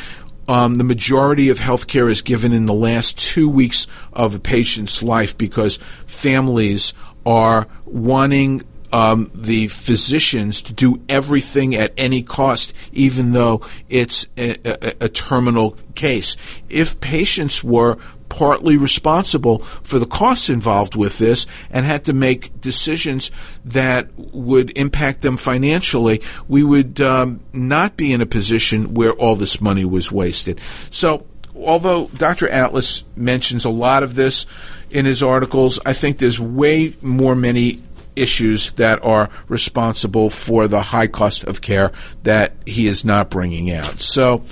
Um, 0.49 0.75
the 0.77 0.85
majority 0.85 1.51
of 1.51 1.59
health 1.59 1.87
care 1.87 2.09
is 2.09 2.23
given 2.23 2.53
in 2.53 2.67
the 2.67 2.75
last 2.75 3.19
two 3.19 3.49
weeks 3.49 3.87
of 4.13 4.35
a 4.35 4.39
patient's 4.39 5.03
life 5.03 5.37
because 5.37 5.77
families 6.07 6.95
are 7.27 7.69
wanting 7.85 8.65
um, 8.93 9.31
the 9.35 9.69
physicians 9.69 10.63
to 10.63 10.73
do 10.73 11.01
everything 11.09 11.75
at 11.75 11.93
any 11.97 12.23
cost, 12.23 12.75
even 12.93 13.33
though 13.33 13.61
it's 13.89 14.27
a, 14.37 14.57
a, 14.65 15.07
a 15.07 15.09
terminal 15.09 15.77
case. 15.95 16.37
If 16.69 17.01
patients 17.01 17.63
were 17.63 17.99
partly 18.29 18.77
responsible 18.77 19.59
for 19.59 19.99
the 19.99 20.07
costs 20.07 20.51
involved 20.51 20.95
with 20.95 21.19
this 21.19 21.47
and 21.71 21.87
had 21.87 22.05
to 22.05 22.13
make 22.13 22.61
decisions 22.61 23.31
that 23.65 24.09
would 24.17 24.77
impact 24.77 25.23
them 25.23 25.37
financially, 25.37 26.21
we 26.47 26.63
would 26.63 27.01
um, 27.01 27.41
not 27.53 27.97
be 27.97 28.13
in 28.13 28.21
a 28.21 28.27
position 28.27 28.95
where 28.95 29.13
all 29.13 29.37
this 29.37 29.61
money 29.61 29.85
was 29.85 30.13
wasted. 30.13 30.61
So, 30.91 31.27
although 31.55 32.09
Dr. 32.09 32.49
Atlas 32.49 33.05
mentions 33.17 33.65
a 33.65 33.71
lot 33.71 34.03
of 34.03 34.15
this 34.15 34.47
in 34.91 35.05
his 35.05 35.23
articles, 35.23 35.79
I 35.85 35.93
think 35.93 36.19
there's 36.19 36.41
way 36.41 36.95
more 37.03 37.37
many 37.37 37.81
issues 38.19 38.73
that 38.73 39.03
are 39.03 39.31
responsible 39.49 40.31
for 40.31 40.69
the 40.69 40.83
high 40.83 41.07
cost 41.07 41.45
of 41.45 41.61
care 41.61 41.93
that 42.25 42.55
he 42.67 42.87
is 42.87 43.05
not 43.05 43.31
bringing 43.31 43.71
out. 43.71 44.01
So 44.01 44.43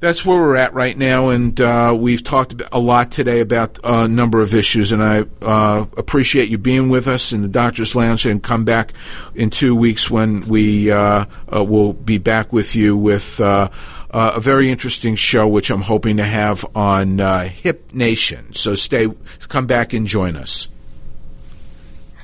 that's 0.00 0.24
where 0.24 0.38
we're 0.38 0.56
at 0.56 0.72
right 0.72 0.96
now, 0.96 1.28
and 1.28 1.60
uh, 1.60 1.94
we've 1.98 2.24
talked 2.24 2.60
a 2.72 2.80
lot 2.80 3.12
today 3.12 3.40
about 3.40 3.78
a 3.84 4.08
number 4.08 4.40
of 4.40 4.54
issues, 4.54 4.92
and 4.92 5.02
I 5.02 5.26
uh, 5.42 5.84
appreciate 5.96 6.48
you 6.48 6.56
being 6.56 6.88
with 6.88 7.06
us 7.06 7.32
in 7.32 7.42
the 7.42 7.48
Doctor's 7.48 7.94
Lounge, 7.94 8.24
and 8.24 8.42
come 8.42 8.64
back 8.64 8.94
in 9.34 9.50
two 9.50 9.76
weeks 9.76 10.10
when 10.10 10.40
we 10.48 10.90
uh, 10.90 11.26
uh 11.54 11.62
will 11.62 11.92
be 11.92 12.16
back 12.16 12.50
with 12.50 12.74
you 12.74 12.96
with 12.96 13.40
uh, 13.40 13.68
uh, 14.10 14.32
a 14.36 14.40
very 14.40 14.70
interesting 14.70 15.16
show, 15.16 15.46
which 15.46 15.70
I'm 15.70 15.82
hoping 15.82 16.16
to 16.16 16.24
have 16.24 16.64
on 16.74 17.18
Hip 17.48 17.92
Nation. 17.92 18.54
So 18.54 18.74
stay, 18.74 19.06
come 19.48 19.66
back 19.66 19.92
and 19.92 20.06
join 20.06 20.34
us. 20.34 20.66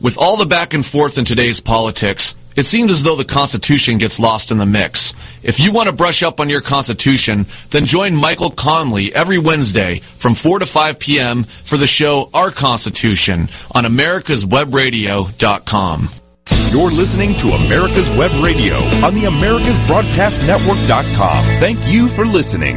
With 0.00 0.16
all 0.16 0.36
the 0.36 0.46
back 0.46 0.74
and 0.74 0.86
forth 0.86 1.18
in 1.18 1.24
today's 1.24 1.58
politics, 1.58 2.36
it 2.54 2.62
seems 2.64 2.92
as 2.92 3.02
though 3.02 3.16
the 3.16 3.24
Constitution 3.24 3.98
gets 3.98 4.20
lost 4.20 4.52
in 4.52 4.58
the 4.58 4.66
mix. 4.66 5.12
If 5.42 5.58
you 5.60 5.72
want 5.72 5.88
to 5.88 5.94
brush 5.94 6.22
up 6.22 6.38
on 6.40 6.48
your 6.48 6.60
Constitution, 6.60 7.46
then 7.70 7.84
join 7.84 8.14
Michael 8.14 8.50
Conley 8.50 9.12
every 9.14 9.38
Wednesday 9.38 9.98
from 10.00 10.34
4 10.34 10.60
to 10.60 10.66
5 10.66 10.98
p.m. 10.98 11.42
for 11.44 11.76
the 11.76 11.86
show 11.86 12.30
Our 12.34 12.50
Constitution 12.50 13.48
on 13.72 13.84
americaswebradio.com. 13.84 16.08
You're 16.70 16.90
listening 16.90 17.34
to 17.36 17.48
America's 17.48 18.10
Web 18.10 18.30
Radio 18.42 18.76
on 19.04 19.14
the 19.14 19.22
AmericasBroadcastNetwork.com. 19.22 21.44
Thank 21.60 21.78
you 21.86 22.08
for 22.08 22.26
listening. 22.26 22.76